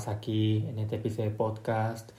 más 0.00 0.08
aquí 0.08 0.64
en 0.66 0.78
este 0.78 0.96
episodio 0.96 1.28
de 1.30 1.36
podcast. 1.36 2.10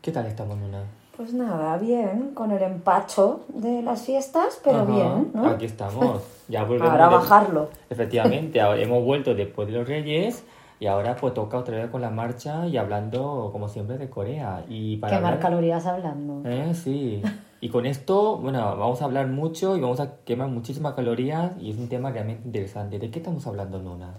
¿Qué 0.00 0.12
tal 0.12 0.24
estamos, 0.24 0.56
Nuna? 0.56 0.82
Pues 1.14 1.34
nada, 1.34 1.76
bien, 1.76 2.30
con 2.32 2.50
el 2.52 2.62
empacho 2.62 3.40
de 3.48 3.82
las 3.82 4.00
fiestas, 4.06 4.58
pero 4.64 4.78
Ajá, 4.78 4.90
bien, 4.92 5.30
¿no? 5.34 5.46
Aquí 5.46 5.66
estamos. 5.66 6.22
Ya 6.48 6.64
volvemos 6.64 6.90
Ahora 6.90 7.08
de- 7.10 7.14
bajarlo. 7.16 7.68
Efectivamente, 7.90 8.60
hemos 8.60 9.04
vuelto 9.04 9.34
después 9.34 9.68
de 9.68 9.74
los 9.74 9.86
Reyes 9.86 10.42
y 10.80 10.86
ahora 10.86 11.14
pues 11.16 11.34
toca 11.34 11.58
otra 11.58 11.76
vez 11.76 11.90
con 11.90 12.00
la 12.00 12.08
marcha 12.08 12.66
y 12.66 12.78
hablando 12.78 13.50
como 13.52 13.68
siempre 13.68 13.98
de 13.98 14.08
Corea. 14.08 14.64
Y 14.70 14.96
para 14.96 15.16
Quemar 15.18 15.34
hablar- 15.34 15.42
calorías 15.42 15.84
hablando. 15.84 16.48
Eh, 16.48 16.72
sí. 16.74 17.20
Y 17.60 17.68
con 17.68 17.84
esto, 17.84 18.38
bueno, 18.38 18.58
vamos 18.78 19.02
a 19.02 19.04
hablar 19.04 19.26
mucho 19.26 19.76
y 19.76 19.80
vamos 19.82 20.00
a 20.00 20.16
quemar 20.24 20.48
muchísimas 20.48 20.94
calorías 20.94 21.52
y 21.60 21.72
es 21.72 21.76
un 21.76 21.88
tema 21.90 22.10
realmente 22.10 22.42
interesante. 22.46 22.98
¿De 22.98 23.10
qué 23.10 23.18
estamos 23.18 23.46
hablando, 23.46 23.78
Nuna? 23.82 24.14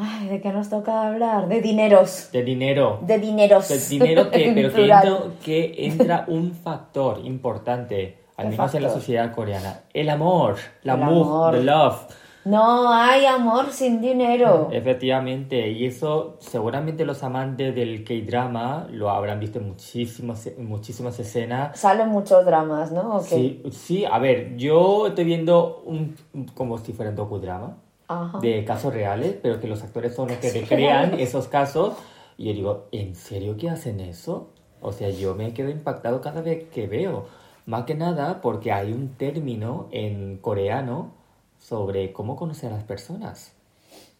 Ay, 0.00 0.28
¿de 0.28 0.40
qué 0.40 0.52
nos 0.52 0.70
toca 0.70 1.08
hablar? 1.08 1.48
De 1.48 1.60
dineros. 1.60 2.28
De 2.30 2.44
dinero. 2.44 3.00
De 3.02 3.18
dineros. 3.18 3.68
De 3.68 3.78
dinero 3.78 4.30
que, 4.30 4.52
pero 4.54 4.70
que 4.70 4.84
entra, 4.84 5.02
que 5.44 5.74
entra 5.76 6.24
un 6.28 6.52
factor 6.52 7.18
importante, 7.24 8.18
al 8.36 8.44
¿Qué 8.44 8.50
menos 8.52 8.74
en 8.74 8.82
la 8.82 8.88
factor? 8.90 9.02
sociedad 9.02 9.34
coreana. 9.34 9.80
El 9.92 10.08
amor, 10.08 10.54
la 10.84 10.94
El 10.94 11.02
amor, 11.02 11.22
amor. 11.26 11.54
the 11.54 11.64
love. 11.64 11.96
No 12.44 12.92
hay 12.92 13.26
amor 13.26 13.72
sin 13.72 14.00
dinero. 14.00 14.68
Efectivamente, 14.70 15.68
y 15.72 15.84
eso 15.86 16.36
seguramente 16.38 17.04
los 17.04 17.24
amantes 17.24 17.74
del 17.74 18.04
K-drama 18.04 18.86
lo 18.92 19.10
habrán 19.10 19.40
visto 19.40 19.58
en 19.58 19.66
muchísimas, 19.66 20.48
muchísimas 20.58 21.18
escenas. 21.18 21.78
Salen 21.78 22.08
muchos 22.08 22.46
dramas, 22.46 22.92
¿no? 22.92 23.16
¿O 23.16 23.20
qué? 23.20 23.26
Sí, 23.26 23.62
sí, 23.72 24.04
a 24.04 24.18
ver, 24.20 24.56
yo 24.56 25.08
estoy 25.08 25.24
viendo 25.24 25.82
un, 25.84 26.14
como 26.54 26.78
si 26.78 26.92
fuera 26.92 27.10
un 27.10 27.16
docudrama 27.16 27.76
Ajá. 28.08 28.38
de 28.40 28.64
casos 28.64 28.92
reales, 28.92 29.36
pero 29.42 29.60
que 29.60 29.68
los 29.68 29.82
actores 29.82 30.14
son 30.14 30.28
los 30.28 30.38
que 30.38 30.50
recrean 30.60 31.14
esos 31.20 31.48
casos. 31.48 31.94
Y 32.36 32.46
yo 32.46 32.52
digo, 32.52 32.88
¿en 32.92 33.14
serio 33.14 33.56
que 33.56 33.68
hacen 33.68 34.00
eso? 34.00 34.50
O 34.80 34.92
sea, 34.92 35.10
yo 35.10 35.34
me 35.34 35.52
quedo 35.52 35.70
impactado 35.70 36.20
cada 36.20 36.40
vez 36.40 36.68
que 36.68 36.86
veo. 36.86 37.26
Más 37.66 37.84
que 37.84 37.94
nada 37.94 38.40
porque 38.40 38.72
hay 38.72 38.92
un 38.92 39.10
término 39.10 39.88
en 39.90 40.38
coreano 40.38 41.12
sobre 41.58 42.12
cómo 42.12 42.36
conocer 42.36 42.72
a 42.72 42.76
las 42.76 42.84
personas. 42.84 43.54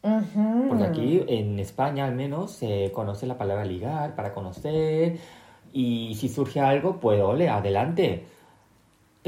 Ujú. 0.02 0.68
Porque 0.68 0.84
aquí 0.84 1.24
en 1.26 1.58
España 1.58 2.04
al 2.06 2.14
menos 2.14 2.52
se 2.52 2.92
conoce 2.92 3.26
la 3.26 3.38
palabra 3.38 3.64
ligar 3.64 4.14
para 4.14 4.32
conocer 4.32 5.18
y 5.72 6.14
si 6.14 6.28
surge 6.28 6.60
algo, 6.60 6.98
pues 7.00 7.20
ole, 7.20 7.48
adelante. 7.48 8.26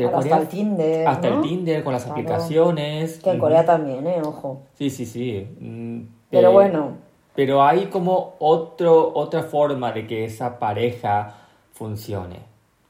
Ahora 0.06 0.18
hasta 0.18 0.38
el 0.38 0.48
Tinder, 0.48 1.08
Hasta 1.08 1.28
¿no? 1.30 1.34
el 1.36 1.40
Tinder 1.42 1.84
con 1.84 1.92
las 1.92 2.04
Claro. 2.04 2.20
aplicaciones. 2.20 3.18
Que 3.18 3.30
en 3.30 3.36
Mm, 3.36 3.40
Corea 3.40 3.64
también, 3.64 4.06
¿eh? 4.06 4.22
Ojo. 4.22 4.62
Sí, 4.74 4.90
sí, 4.90 5.06
sí. 5.06 5.46
Mm, 5.58 6.00
Pero 6.30 6.50
eh, 6.50 6.52
bueno, 6.52 6.96
Pero 7.34 7.62
hay 7.62 7.86
como 7.86 8.34
otro, 8.40 9.12
otra 9.14 9.42
forma 9.44 9.92
de 9.92 10.06
que 10.06 10.24
esa 10.24 10.58
pareja 10.58 11.36
funcione. 11.72 12.40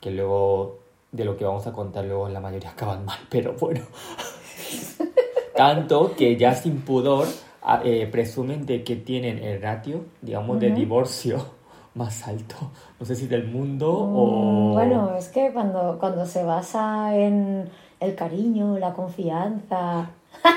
Que 0.00 0.10
luego, 0.10 0.78
de 1.12 1.24
lo 1.24 1.36
que 1.36 1.44
vamos 1.44 1.66
a 1.66 1.72
contar 1.72 2.04
luego, 2.04 2.28
la 2.28 2.40
mayoría 2.40 2.70
acaban 2.76 3.04
mal, 3.04 3.18
pero 3.28 3.54
bueno. 3.54 3.82
Tanto 5.56 6.14
que 6.16 6.36
ya 6.36 6.54
sin 6.54 6.80
pudor 6.80 7.26
a- 7.62 7.82
eh, 7.84 8.06
presumen 8.06 8.64
de 8.66 8.82
que 8.82 8.96
tienen 8.96 9.38
el 9.38 9.60
ratio, 9.60 10.04
digamos, 10.22 10.58
de 10.60 10.70
divorcio 10.70 11.44
más 11.94 12.26
alto. 12.28 12.56
No 13.00 13.06
sé 13.06 13.16
si 13.16 13.26
del 13.26 13.46
mundo 13.46 13.90
o... 13.90 14.26
Mm, 14.26 14.72
Bueno, 14.74 15.16
es 15.16 15.28
que 15.28 15.52
cuando, 15.52 15.96
cuando 15.98 16.26
se 16.26 16.44
basa 16.44 17.16
en 17.16 17.70
el 17.98 18.14
cariño, 18.14 18.78
la 18.78 18.92
confianza. 18.92 20.10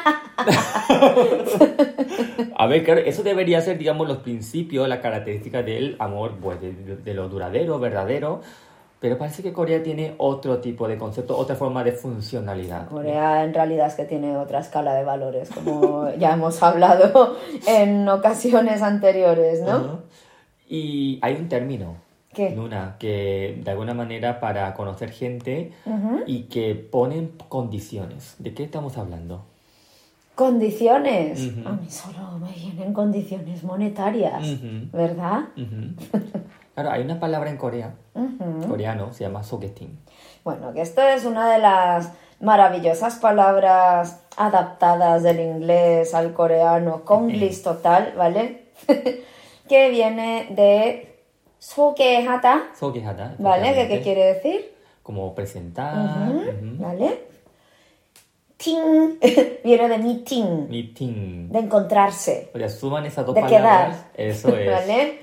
A 2.57 2.67
ver, 2.67 2.83
claro, 2.83 3.01
eso 3.01 3.23
debería 3.23 3.61
ser, 3.61 3.77
digamos, 3.77 4.07
los 4.07 4.17
principios, 4.17 4.87
la 4.87 5.01
característica 5.01 5.63
del 5.63 5.95
amor, 5.99 6.33
pues, 6.41 6.59
de, 6.61 6.73
de 6.73 7.13
lo 7.13 7.29
duradero, 7.29 7.79
verdadero. 7.79 8.41
Pero 8.99 9.17
parece 9.17 9.43
que 9.43 9.51
Corea 9.51 9.83
tiene 9.83 10.15
otro 10.17 10.59
tipo 10.59 10.87
de 10.87 10.97
concepto, 10.97 11.37
otra 11.37 11.55
forma 11.57 11.83
de 11.83 11.91
funcionalidad. 11.91 12.87
Corea 12.87 13.43
en 13.43 13.53
realidad 13.53 13.87
es 13.87 13.95
que 13.95 14.05
tiene 14.05 14.37
otra 14.37 14.59
escala 14.59 14.93
de 14.93 15.03
valores, 15.03 15.49
como 15.49 16.09
ya 16.17 16.33
hemos 16.33 16.63
hablado 16.63 17.35
en 17.67 18.07
ocasiones 18.07 18.81
anteriores, 18.81 19.61
¿no? 19.61 20.03
Y 20.73 21.19
hay 21.21 21.35
un 21.35 21.49
término, 21.49 21.97
¿Qué? 22.33 22.49
Nuna, 22.49 22.95
que 22.97 23.61
de 23.63 23.69
alguna 23.69 23.93
manera 23.93 24.39
para 24.39 24.73
conocer 24.73 25.11
gente 25.11 25.71
Ujú. 25.85 26.21
y 26.25 26.45
que 26.45 26.73
ponen 26.73 27.31
condiciones. 27.47 28.33
¿De 28.39 28.55
qué 28.55 28.63
estamos 28.63 28.97
hablando? 28.97 29.45
Condiciones. 30.33 31.45
Ujú. 31.45 31.67
A 31.69 31.73
mí 31.73 31.87
solo 31.91 32.39
me 32.39 32.51
vienen 32.53 32.91
condiciones 32.91 33.63
monetarias, 33.63 34.43
Ujú. 34.49 34.89
¿verdad? 34.91 35.41
Ujú. 35.55 35.93
Claro, 36.73 36.89
hay 36.89 37.03
una 37.03 37.19
palabra 37.19 37.51
en 37.51 37.57
Corea, 37.57 37.93
coreano, 38.67 39.13
se 39.13 39.25
llama 39.25 39.43
sogeting. 39.43 39.95
Bueno, 40.43 40.73
que 40.73 40.81
esto 40.81 41.03
es 41.03 41.23
una 41.25 41.53
de 41.53 41.59
las 41.59 42.13
maravillosas 42.41 43.17
palabras 43.17 44.23
adaptadas 44.37 45.21
del 45.21 45.39
inglés 45.39 46.15
al 46.15 46.33
coreano, 46.33 47.05
konglish 47.05 47.61
total, 47.61 48.15
¿vale? 48.17 48.63
que 49.67 49.89
viene 49.89 50.47
de 50.51 51.15
sokehata. 51.59 52.69
Sokehata. 52.77 53.35
¿Vale? 53.39 53.87
¿Qué, 53.87 54.01
quiere 54.01 54.33
decir? 54.33 54.73
Como 55.01 55.33
presentar. 55.33 56.31
¿Vale? 56.61 57.19
Ting 58.57 59.19
viene 59.63 59.89
de 59.89 59.97
meeting. 59.97 60.69
Meeting. 60.69 61.49
De 61.49 61.59
encontrarse. 61.59 62.51
O 62.53 62.57
sea, 62.57 62.69
suman 62.69 63.05
esas 63.05 63.25
dos 63.25 63.35
de 63.35 63.41
palabras. 63.41 64.05
Quedar. 64.15 64.29
Eso 64.29 64.49
es. 64.57 64.71
¿Vale? 64.71 65.19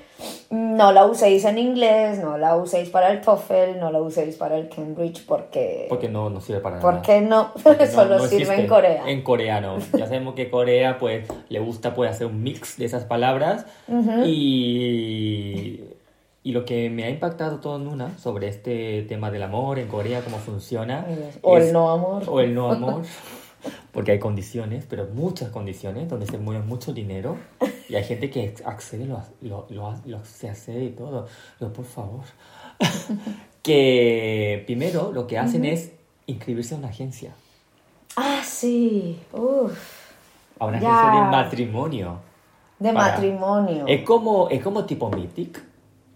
No 0.51 0.93
la 0.93 1.07
uséis 1.07 1.45
en 1.45 1.59
inglés, 1.59 2.19
no 2.19 2.39
la 2.39 2.57
uséis 2.57 2.89
para 2.91 3.11
el 3.13 3.21
TOEFL, 3.21 3.79
no 3.79 3.91
la 3.93 4.01
uséis 4.01 4.37
para 4.37 4.57
el 4.57 4.69
Cambridge 4.69 5.25
porque... 5.27 5.87
Porque 5.89 6.09
no, 6.09 6.31
no 6.31 6.41
sirve 6.41 6.61
para 6.61 6.77
nada. 6.77 6.91
¿Por 6.91 7.03
qué 7.03 7.21
no? 7.21 7.53
Porque 7.63 7.87
no- 7.87 7.93
Solo 7.93 8.17
no 8.19 8.25
sirve 8.25 8.37
existe 8.43 8.61
en 8.63 8.67
Corea. 8.69 9.03
En 9.09 9.23
coreano. 9.23 9.77
Ya 9.93 10.07
sabemos 10.07 10.35
que 10.35 10.51
Corea 10.51 10.99
pues 10.99 11.29
le 11.49 11.61
gusta 11.61 11.95
pues 11.95 12.11
hacer 12.11 12.27
un 12.27 12.43
mix 12.43 12.77
de 12.79 12.85
esas 12.87 13.05
palabras. 13.05 13.67
Y 14.61 15.81
y 16.43 16.53
lo 16.53 16.65
que 16.65 16.89
me 16.89 17.05
ha 17.05 17.11
impactado 17.11 17.59
todo 17.61 17.77
en 17.77 17.87
una 17.87 18.17
sobre 18.19 18.49
este 18.49 19.03
tema 19.03 19.31
del 19.31 19.43
amor 19.43 19.79
en 19.79 19.89
Corea, 19.89 20.23
cómo 20.23 20.39
funciona. 20.39 21.05
O 21.43 21.59
es- 21.59 21.67
el 21.67 21.73
no 21.75 21.91
amor. 21.91 22.23
O 22.27 22.41
el 22.41 22.55
no 22.55 22.71
amor. 22.73 23.03
Porque 23.93 24.13
hay 24.13 24.19
condiciones, 24.19 24.85
pero 24.89 25.07
muchas 25.15 25.51
condiciones, 25.51 26.09
donde 26.09 26.27
se 26.27 26.39
mueve 26.39 26.65
mucho 26.65 26.93
dinero 26.93 27.37
y 27.89 27.95
hay 27.97 28.05
gente 28.05 28.31
que 28.31 28.55
accede, 28.65 29.05
lo, 29.07 29.23
lo, 29.43 29.67
lo, 29.71 29.95
lo- 30.07 30.25
se 30.25 30.49
accede 30.49 30.85
y 30.85 30.91
todo. 30.91 31.27
Pero 31.59 31.73
por 31.73 31.85
favor. 31.85 32.23
que 33.63 34.63
primero 34.67 35.13
lo 35.13 35.27
que 35.27 35.39
hacen 35.39 35.65
es 35.65 35.93
inscribirse 36.27 36.75
a 36.75 36.79
una 36.79 36.89
agencia. 36.89 37.33
Ah, 38.17 38.41
sí. 38.45 39.19
Uf. 39.33 39.79
A 40.59 40.67
una 40.67 40.81
Ya. 40.81 40.89
agencia 41.01 41.21
de 41.25 41.31
matrimonio. 41.31 42.19
De 42.79 42.93
Para- 42.93 43.13
matrimonio. 43.13 43.85
Es 43.87 44.03
como, 44.05 44.49
es 44.49 44.63
como 44.63 44.85
tipo 44.85 45.11
Mythic. 45.11 45.63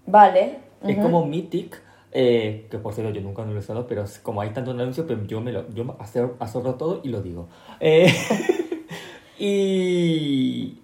Vale. 0.07 0.59
Es 0.87 0.97
como 0.99 1.25
Mythic. 1.27 1.81
Eh, 2.15 2.67
que 2.71 2.79
por 2.79 2.95
cierto 2.95 3.13
yo 3.13 3.21
nunca 3.21 3.45
lo 3.45 3.53
he 3.53 3.59
usado, 3.59 3.87
pero 3.87 4.05
como 4.23 4.41
hay 4.41 4.51
tantos 4.51 4.75
anuncios, 4.75 5.05
pero 5.07 5.23
yo 5.27 5.41
me 5.41 5.53
lo 5.53 5.69
yo 5.75 5.97
azorro 6.39 6.75
todo 6.77 7.01
y 7.05 7.09
lo 7.09 7.21
digo. 7.21 7.49
Eh, 7.81 8.07
y, 9.39 10.79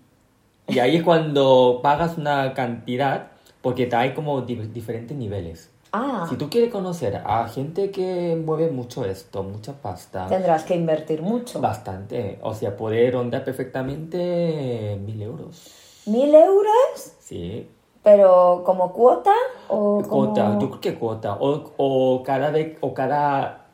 y 0.68 0.78
ahí 0.78 0.96
es 0.96 1.02
cuando 1.02 1.80
pagas 1.82 2.18
una 2.18 2.52
cantidad, 2.54 3.28
porque 3.62 3.88
hay 3.92 4.12
como 4.14 4.42
di- 4.42 4.56
diferentes 4.56 5.16
niveles. 5.16 5.70
Ah, 5.92 6.26
Si 6.28 6.36
tú 6.36 6.48
quieres 6.48 6.70
conocer 6.70 7.16
a 7.24 7.48
gente 7.48 7.90
que 7.90 8.40
mueve 8.44 8.70
mucho 8.70 9.04
esto, 9.04 9.42
mucha 9.42 9.72
pasta, 9.82 10.28
tendrás 10.28 10.62
que 10.64 10.76
invertir 10.76 11.20
mucho. 11.22 11.60
bastante, 11.60 12.38
o 12.42 12.54
sea, 12.54 12.76
puede 12.76 13.10
rondar 13.10 13.44
perfectamente 13.44 14.96
mil 15.04 15.20
euros. 15.20 15.62
¿Mil 16.06 16.32
euros? 16.34 17.12
Sí, 17.20 17.66
¿Pero 18.02 18.62
como 18.64 18.92
cuota? 18.92 19.32
¿O 19.68 20.02
cuota, 20.08 20.46
como... 20.46 20.60
yo 20.60 20.68
creo 20.70 20.80
que 20.80 20.94
cuota, 20.94 21.34
o, 21.38 21.72
o 21.76 22.22
cada 22.22 22.50
vez, 22.50 22.78
o 22.80 22.94
cada 22.94 23.66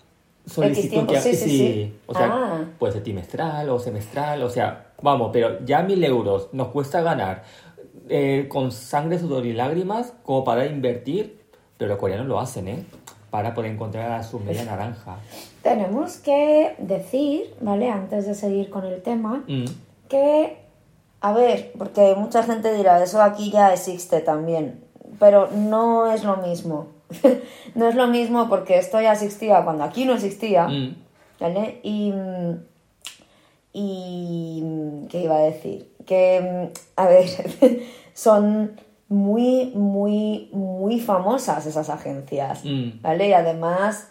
solicitud 0.46 1.06
que 1.06 1.20
sí, 1.20 1.34
sí, 1.34 1.48
sí. 1.48 1.94
o 2.06 2.14
sea, 2.14 2.26
Ah. 2.32 2.64
puede 2.78 2.92
ser 2.94 3.02
trimestral 3.02 3.68
o 3.70 3.78
semestral, 3.78 4.42
o 4.42 4.48
sea, 4.50 4.86
vamos, 5.02 5.30
pero 5.32 5.64
ya 5.64 5.82
mil 5.82 6.02
euros 6.04 6.48
nos 6.52 6.68
cuesta 6.68 7.02
ganar 7.02 7.44
eh, 8.08 8.46
con 8.48 8.70
sangre, 8.72 9.18
sudor 9.18 9.46
y 9.46 9.52
lágrimas 9.52 10.12
como 10.24 10.44
para 10.44 10.66
invertir, 10.66 11.40
pero 11.76 11.90
los 11.90 11.98
coreanos 11.98 12.26
lo 12.26 12.38
hacen, 12.40 12.68
¿eh? 12.68 12.84
Para 13.30 13.52
poder 13.54 13.72
encontrar 13.72 14.12
a 14.12 14.22
su 14.22 14.38
media 14.40 14.64
naranja. 14.64 15.16
Tenemos 15.62 16.16
que 16.18 16.74
decir, 16.78 17.52
¿vale? 17.60 17.90
Antes 17.90 18.26
de 18.26 18.34
seguir 18.34 18.70
con 18.70 18.84
el 18.84 19.02
tema, 19.02 19.42
Mm. 19.48 19.64
que, 20.08 20.56
a 21.28 21.32
ver, 21.32 21.72
porque 21.78 22.14
mucha 22.16 22.42
gente 22.42 22.72
dirá, 22.74 23.02
eso 23.02 23.20
aquí 23.22 23.50
ya 23.50 23.72
existe 23.72 24.20
también, 24.20 24.84
pero 25.18 25.48
no 25.52 26.10
es 26.12 26.22
lo 26.24 26.36
mismo. 26.38 26.88
no 27.74 27.88
es 27.88 27.94
lo 27.94 28.06
mismo 28.08 28.48
porque 28.48 28.78
esto 28.78 29.00
ya 29.00 29.12
existía 29.12 29.62
cuando 29.64 29.84
aquí 29.84 30.04
no 30.04 30.14
existía, 30.14 30.66
Mm. 30.68 30.96
¿vale? 31.40 31.80
Y, 31.82 32.12
y, 33.72 34.62
¿qué 35.10 35.22
iba 35.22 35.36
a 35.36 35.40
decir? 35.42 35.92
que, 36.06 36.70
a 36.94 37.06
ver, 37.08 37.26
son 38.14 38.78
muy, 39.08 39.72
muy, 39.74 40.48
muy 40.52 41.00
famosas 41.00 41.66
esas 41.66 41.90
agencias, 41.90 42.64
Mm. 42.64 43.02
¿vale? 43.02 43.28
Y 43.28 43.32
además 43.32 44.08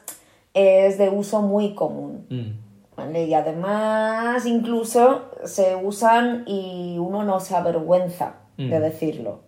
es 0.54 0.98
de 0.98 1.10
uso 1.10 1.42
muy 1.42 1.74
común, 1.74 2.26
Mm. 2.30 2.65
¿Vale? 2.96 3.26
Y 3.26 3.34
además 3.34 4.46
incluso 4.46 5.26
se 5.44 5.76
usan 5.76 6.44
y 6.48 6.98
uno 7.00 7.24
no 7.24 7.40
se 7.40 7.56
avergüenza 7.56 8.36
de 8.58 8.80
decirlo, 8.80 9.40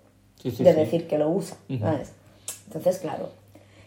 Sí, 0.41 0.51
sí, 0.51 0.63
de 0.63 0.73
sí. 0.73 0.79
decir 0.79 1.07
que 1.07 1.17
lo 1.17 1.29
usa. 1.29 1.57
¿sabes? 1.79 2.11
Entonces, 2.67 2.99
claro, 2.99 3.29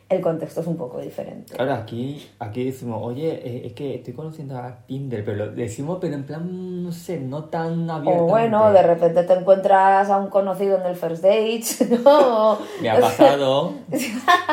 el 0.09 0.21
contexto 0.23 0.63
es 0.63 0.67
un 0.67 0.77
poco 0.77 0.99
diferente. 0.99 1.55
Ahora 1.59 1.77
aquí, 1.77 2.27
aquí 2.39 2.65
decimos, 2.65 3.01
oye, 3.05 3.29
eh, 3.35 3.67
es 3.67 3.75
que 3.75 3.95
estoy 3.97 4.15
conociendo 4.15 4.57
a 4.57 4.79
Tinder, 4.87 5.25
pero 5.25 5.45
lo 5.47 5.53
decimos, 5.53 5.99
pero 6.01 6.15
en 6.15 6.25
plan, 6.25 6.83
no 6.83 6.91
sé, 6.91 7.21
no 7.21 7.45
tan 7.45 7.89
O 7.89 7.93
abiertamente. 7.93 8.31
bueno, 8.31 8.73
de 8.73 8.83
repente 8.83 9.23
te 9.25 9.35
encuentras 9.35 10.09
a 10.11 10.17
un 10.19 10.29
conocido 10.31 10.79
en 10.81 10.87
el 10.87 10.97
first 10.97 11.23
date, 11.23 11.99
¿no? 12.05 12.59
Me 12.81 12.91
ha 12.91 12.99
pasado. 12.99 13.73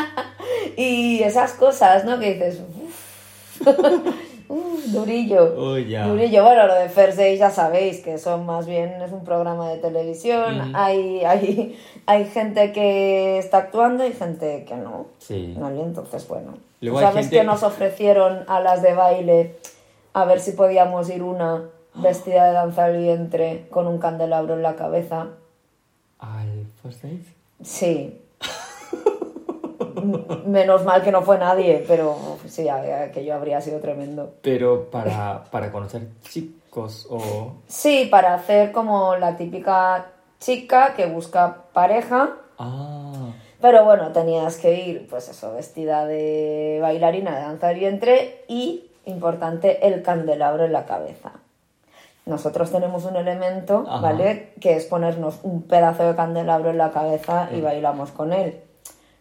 Y 0.77 1.23
esas 1.23 1.53
cosas, 1.53 2.05
¿no? 2.05 2.19
Que 2.19 2.33
dices, 2.35 2.61
uff, 2.61 3.67
uf, 4.49 4.85
durillo. 4.87 5.53
Oh, 5.57 5.77
ya. 5.77 6.07
Durillo. 6.07 6.43
Bueno, 6.43 6.67
lo 6.67 6.75
de 6.75 6.89
First 6.89 7.17
Days 7.17 7.39
ya 7.39 7.49
sabéis 7.49 8.01
que 8.01 8.17
son 8.17 8.45
más 8.45 8.65
bien, 8.67 9.01
es 9.01 9.11
un 9.11 9.23
programa 9.23 9.69
de 9.69 9.77
televisión. 9.77 10.75
Hay, 10.75 11.23
hay, 11.25 11.77
hay 12.05 12.25
gente 12.25 12.71
que 12.71 13.37
está 13.37 13.57
actuando 13.57 14.05
y 14.05 14.13
gente 14.13 14.65
que 14.67 14.75
no. 14.75 15.07
Sí. 15.19 15.55
¿Vale? 15.57 15.81
Entonces, 15.81 16.27
bueno. 16.27 16.53
Luego 16.81 16.99
¿Sabes 17.01 17.21
gente- 17.25 17.37
que 17.39 17.43
nos 17.43 17.63
ofrecieron 17.63 18.43
a 18.47 18.59
las 18.59 18.81
de 18.81 18.93
baile 18.93 19.55
a 20.13 20.25
ver 20.25 20.39
si 20.39 20.51
podíamos 20.51 21.09
ir 21.09 21.23
una 21.23 21.63
vestida 21.95 22.45
de 22.47 22.53
danza 22.53 22.85
al 22.85 22.97
vientre 22.97 23.65
con 23.71 23.87
un 23.87 23.97
candelabro 23.97 24.53
en 24.53 24.61
la 24.61 24.75
cabeza? 24.75 25.27
¿Al 26.19 26.65
first 26.81 27.03
date? 27.03 27.23
Sí. 27.63 28.21
Menos 30.45 30.83
mal 30.85 31.03
que 31.03 31.11
no 31.11 31.21
fue 31.21 31.37
nadie, 31.37 31.83
pero 31.87 32.37
sí, 32.47 32.67
aquello 32.69 33.35
habría 33.35 33.61
sido 33.61 33.79
tremendo. 33.79 34.35
Pero 34.41 34.89
para, 34.89 35.43
para 35.51 35.71
conocer 35.71 36.07
chicos 36.23 37.07
o... 37.09 37.53
Sí, 37.67 38.07
para 38.09 38.33
hacer 38.33 38.71
como 38.71 39.15
la 39.15 39.35
típica 39.35 40.07
chica 40.39 40.93
que 40.95 41.07
busca 41.07 41.63
pareja, 41.73 42.35
Ah, 42.59 43.33
pero 43.61 43.85
bueno, 43.85 44.11
tenías 44.11 44.57
que 44.57 44.73
ir, 44.85 45.07
pues 45.07 45.29
eso, 45.29 45.53
vestida 45.53 46.05
de 46.05 46.79
bailarina 46.81 47.35
de 47.35 47.41
danza 47.41 47.67
del 47.67 47.79
vientre 47.79 48.43
y, 48.47 48.89
importante, 49.05 49.87
el 49.87 50.01
candelabro 50.03 50.65
en 50.65 50.73
la 50.73 50.85
cabeza. 50.85 51.31
Nosotros 52.25 52.71
tenemos 52.71 53.05
un 53.05 53.15
elemento, 53.15 53.85
Ajá. 53.87 54.01
¿vale? 54.01 54.53
Que 54.59 54.75
es 54.75 54.85
ponernos 54.85 55.39
un 55.43 55.63
pedazo 55.63 56.03
de 56.03 56.15
candelabro 56.15 56.71
en 56.71 56.77
la 56.77 56.91
cabeza 56.91 57.49
y 57.55 57.61
bailamos 57.61 58.11
con 58.11 58.33
él. 58.33 58.59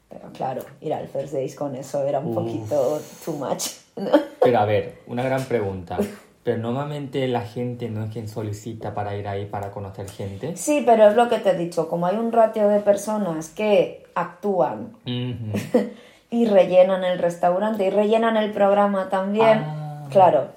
Pero 0.08 0.30
claro, 0.32 0.62
ir 0.80 0.94
al 0.94 1.08
First 1.08 1.32
Days 1.32 1.54
con 1.54 1.74
eso 1.76 2.02
era 2.06 2.20
un 2.20 2.28
Uf. 2.28 2.34
poquito 2.34 3.00
too 3.24 3.32
much. 3.34 3.66
¿no? 3.96 4.10
pero 4.40 4.58
a 4.60 4.64
ver, 4.64 4.98
una 5.06 5.22
gran 5.22 5.42
pregunta. 5.44 5.96
Pero 6.44 6.58
normalmente 6.58 7.26
la 7.26 7.40
gente 7.40 7.88
no 7.88 8.04
es 8.04 8.12
quien 8.12 8.28
solicita 8.28 8.94
para 8.94 9.16
ir 9.16 9.26
ahí 9.26 9.46
para 9.46 9.72
conocer 9.72 10.08
gente. 10.08 10.56
Sí, 10.56 10.82
pero 10.86 11.08
es 11.08 11.16
lo 11.16 11.28
que 11.28 11.38
te 11.38 11.50
he 11.50 11.54
dicho, 11.58 11.88
como 11.88 12.06
hay 12.06 12.16
un 12.16 12.30
ratio 12.30 12.68
de 12.68 12.78
personas 12.80 13.48
que 13.48 14.06
actúan 14.14 14.92
Ujú. 15.06 15.88
y 16.30 16.46
rellenan 16.46 17.02
el 17.02 17.18
restaurante 17.18 17.84
y 17.86 17.90
rellenan 17.90 18.36
el 18.36 18.52
programa 18.52 19.08
también, 19.08 19.64
Ah. 19.66 20.06
claro, 20.10 20.48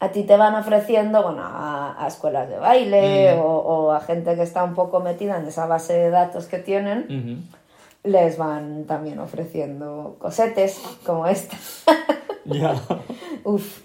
a 0.00 0.08
ti 0.10 0.24
te 0.24 0.36
van 0.36 0.54
ofreciendo, 0.56 1.22
bueno, 1.22 1.42
a, 1.44 2.02
a 2.04 2.08
escuelas 2.08 2.48
de 2.48 2.58
baile 2.58 3.34
Mm. 3.36 3.38
o, 3.38 3.44
o 3.44 3.92
a 3.92 4.00
gente 4.00 4.34
que 4.34 4.42
está 4.42 4.64
un 4.64 4.74
poco 4.74 4.98
metida 5.00 5.38
en 5.38 5.46
esa 5.46 5.66
base 5.66 5.92
de 5.92 6.10
datos 6.10 6.46
que 6.46 6.58
tienen, 6.58 7.04
Ujú. 7.04 7.57
Les 8.04 8.38
van 8.38 8.84
también 8.84 9.18
ofreciendo 9.18 10.16
cosetes 10.18 10.80
como 11.04 11.26
esta. 11.26 11.56
Ya, 12.50 12.74
Uf, 13.44 13.82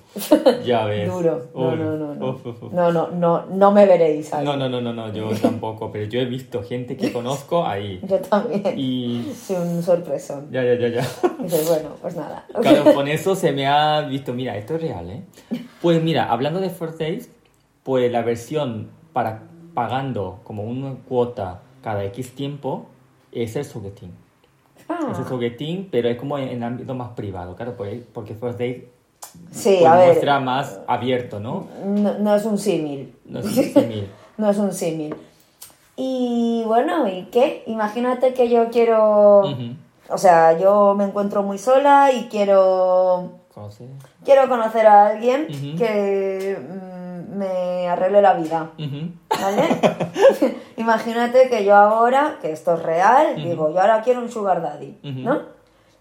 ya 0.64 0.86
ves. 0.86 1.12
duro. 1.12 1.50
No, 1.54 1.76
no, 1.76 1.98
no, 1.98 2.16
no. 2.16 2.40
No, 2.72 2.92
no, 2.94 3.08
no, 3.10 3.46
no 3.48 3.72
me 3.74 3.86
veréis 3.86 4.34
ahí. 4.34 4.46
No, 4.46 4.56
no, 4.56 4.70
no, 4.70 4.80
no, 4.80 4.94
no, 4.94 5.12
yo 5.12 5.30
tampoco, 5.42 5.92
pero 5.92 6.06
yo 6.06 6.22
he 6.22 6.26
visto 6.26 6.64
gente 6.64 6.96
que 6.96 7.12
conozco 7.12 7.66
ahí. 7.66 8.00
Yo 8.08 8.20
también. 8.20 8.80
Y 8.80 9.34
Soy 9.36 9.58
un 9.58 9.84
sorpresón. 9.84 10.50
ya, 10.50 10.64
ya, 10.64 10.76
ya, 10.76 10.88
ya. 10.88 11.02
Y 11.40 11.44
dices, 11.44 11.68
bueno, 11.68 11.90
pues 12.02 12.16
nada. 12.16 12.46
Claro, 12.62 12.94
con 12.94 13.10
eso 13.10 13.36
se 13.36 13.52
me 13.52 13.68
ha 13.68 14.00
visto, 14.02 14.34
mira, 14.34 14.56
esto 14.56 14.76
es 14.76 14.82
real, 14.82 15.10
¿eh? 15.10 15.24
Pues 15.82 16.02
mira, 16.02 16.32
hablando 16.32 16.62
de 16.62 16.70
First 16.70 17.00
Days, 17.00 17.30
pues 17.84 18.10
la 18.10 18.22
versión 18.22 18.92
para 19.12 19.44
pagando 19.74 20.40
como 20.46 20.64
una 20.64 20.96
cuota 21.06 21.64
cada 21.82 22.06
X 22.06 22.34
tiempo 22.34 22.86
es 23.34 23.56
el 23.56 23.66
soguetín. 23.66 24.12
Ah, 24.90 25.10
Es 25.12 25.20
el 25.20 25.26
soguetín, 25.26 25.88
pero 25.92 26.10
es 26.10 26.18
como 26.18 26.38
en, 26.38 26.62
ámbito 26.64 26.94
más 26.94 27.12
privado, 27.12 27.56
claro, 27.56 27.76
porque 27.78 28.36
First 28.36 28.60
Days 28.60 28.84
sí, 29.52 29.78
pues, 29.80 29.86
a 29.86 29.96
ver. 29.96 30.08
muestra 30.08 30.40
más 30.40 30.80
abierto, 30.88 31.40
¿no? 31.40 31.68
No, 31.86 32.18
no 32.20 32.36
es 32.36 32.46
un 32.46 32.58
símil. 32.58 33.16
No 33.26 33.40
es 33.40 33.46
un 33.46 33.52
símil. 33.54 34.10
No 34.36 34.50
es 34.50 34.58
un 34.58 34.74
símil. 34.74 35.16
Y 35.96 36.64
bueno, 36.66 37.08
¿y 37.08 37.26
qué? 37.26 37.64
Imagínate 37.68 38.34
que 38.34 38.50
yo 38.50 38.70
quiero... 38.72 39.42
O 40.10 40.18
sea, 40.18 40.58
yo 40.58 40.96
me 40.96 41.04
encuentro 41.04 41.44
muy 41.44 41.60
sola 41.60 42.12
y 42.12 42.24
quiero... 42.30 43.32
¿Conoces? 43.54 43.88
Quiero 44.26 44.50
conocer 44.50 44.88
a 44.88 45.08
alguien 45.10 45.46
que 45.78 46.58
mm, 46.60 47.38
me 47.38 47.88
arregle 47.88 48.24
la 48.24 48.34
vida. 48.34 48.72
Ujú. 48.80 49.12
¿Vale? 49.44 50.56
Imagínate 50.78 51.50
que 51.50 51.64
yo 51.66 51.76
ahora, 51.76 52.38
que 52.42 52.52
esto 52.52 52.74
es 52.74 52.84
real, 52.84 53.36
digo, 53.36 53.72
yo 53.72 53.82
ahora 53.82 54.02
quiero 54.02 54.22
un 54.22 54.32
sugar 54.32 54.62
daddy. 54.62 55.00
¿no? 55.04 55.42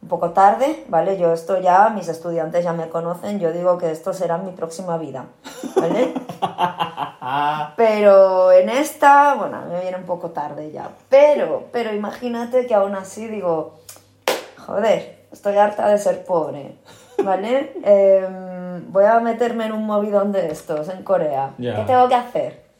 Un 0.03 0.09
poco 0.09 0.31
tarde, 0.31 0.85
¿vale? 0.89 1.17
Yo 1.17 1.33
esto 1.33 1.61
ya, 1.61 1.89
mis 1.91 2.09
estudiantes 2.09 2.65
ya 2.65 2.73
me 2.73 2.89
conocen, 2.89 3.39
yo 3.39 3.53
digo 3.53 3.79
que 3.79 3.93
esto 3.93 4.13
será 4.13 4.37
mi 4.37 4.51
próxima 4.51 4.99
vida, 4.99 5.27
¿vale? 5.77 6.15
Pero 7.77 8.51
en 8.51 8.69
esta, 8.69 9.35
bueno, 9.35 9.63
me 9.71 9.81
viene 9.81 9.97
un 9.97 10.05
poco 10.05 10.31
tarde 10.31 10.73
ya. 10.73 10.89
Pero, 11.09 11.67
pero 11.71 11.95
imagínate 11.95 12.67
que 12.67 12.75
aún 12.75 12.97
así 12.97 13.29
digo, 13.29 13.79
joder, 14.59 15.27
estoy 15.31 15.57
harta 15.57 15.89
de 15.89 15.99
ser 15.99 16.25
pobre, 16.25 16.79
¿vale? 17.23 17.73
Em, 17.85 18.91
voy 18.91 19.05
a 19.05 19.21
meterme 19.21 19.67
en 19.67 19.73
un 19.73 19.87
movidón 19.87 20.33
de 20.33 20.51
estos 20.51 20.89
en 20.89 21.05
Corea. 21.05 21.51
Ya. 21.59 21.77
¿Qué 21.77 21.83
tengo 21.83 22.09
que 22.09 22.15
hacer? 22.15 22.72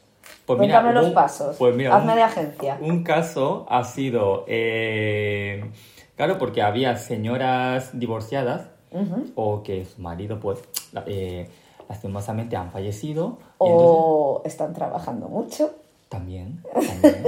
Pues 0.47 0.57
Cuéntame 0.59 0.93
los 0.93 1.07
un- 1.07 1.15
pasos. 1.15 1.57
Pues 1.57 1.75
mira, 1.75 1.97
Hazme 1.97 2.13
un- 2.13 2.17
de 2.17 2.23
agencia. 2.23 2.79
Un 2.81 3.03
caso 3.05 3.67
ha 3.69 3.85
sido, 3.85 4.45
eh, 4.49 5.71
claro, 6.17 6.39
porque 6.39 6.63
había 6.63 6.97
señoras 6.97 7.91
divorciadas 7.99 8.69
Ujú. 8.91 9.27
o 9.35 9.63
que 9.63 9.85
su 9.85 10.01
marido, 10.01 10.39
pues, 10.41 10.59
eh, 11.07 11.49
lastimosamente 11.89 12.57
han 12.57 12.71
fallecido. 12.71 13.39
Y 13.61 13.65
entonces, 13.67 13.89
O 13.91 14.43
están 14.45 14.75
trabajando 14.75 15.29
mucho. 15.29 15.71
también, 16.09 16.63
también. 16.75 17.25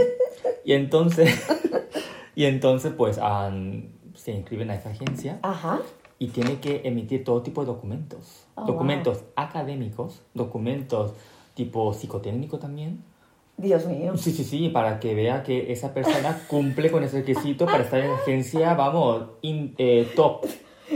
y 0.65 0.73
entonces, 0.75 1.29
y 2.35 2.45
entonces, 2.47 2.93
pues, 2.97 3.19
han- 3.19 3.93
se 4.15 4.33
inscriben 4.33 4.71
a 4.71 4.75
esa 4.75 4.91
agencia 4.91 5.39
Ajá. 5.43 5.81
y 6.19 6.29
tiene 6.29 6.61
que 6.61 6.83
emitir 6.85 7.25
todo 7.25 7.43
tipo 7.43 7.63
de 7.63 7.67
documentos. 7.69 8.45
Oh, 8.57 8.65
documentos 8.67 9.25
académicos, 9.37 10.23
documentos 10.35 11.13
tipo 11.55 11.93
psicotécnico 11.95 12.59
también. 12.59 13.03
Dios 13.57 13.87
mío. 13.87 14.17
Sí, 14.17 14.33
sí, 14.33 14.43
sí, 14.45 14.69
para 14.69 14.99
que 14.99 15.15
vea 15.15 15.43
que 15.45 15.71
esa 15.73 15.95
persona 15.95 16.41
cumple 16.49 16.91
con 16.91 17.05
ese 17.05 17.19
requisito 17.19 17.67
para 17.67 17.85
estar 17.85 18.01
en 18.01 18.09
la 18.11 18.17
agencia, 18.17 18.75
vamos, 18.75 19.23
in- 19.43 19.75
eh, 19.79 20.13
top. 20.17 20.45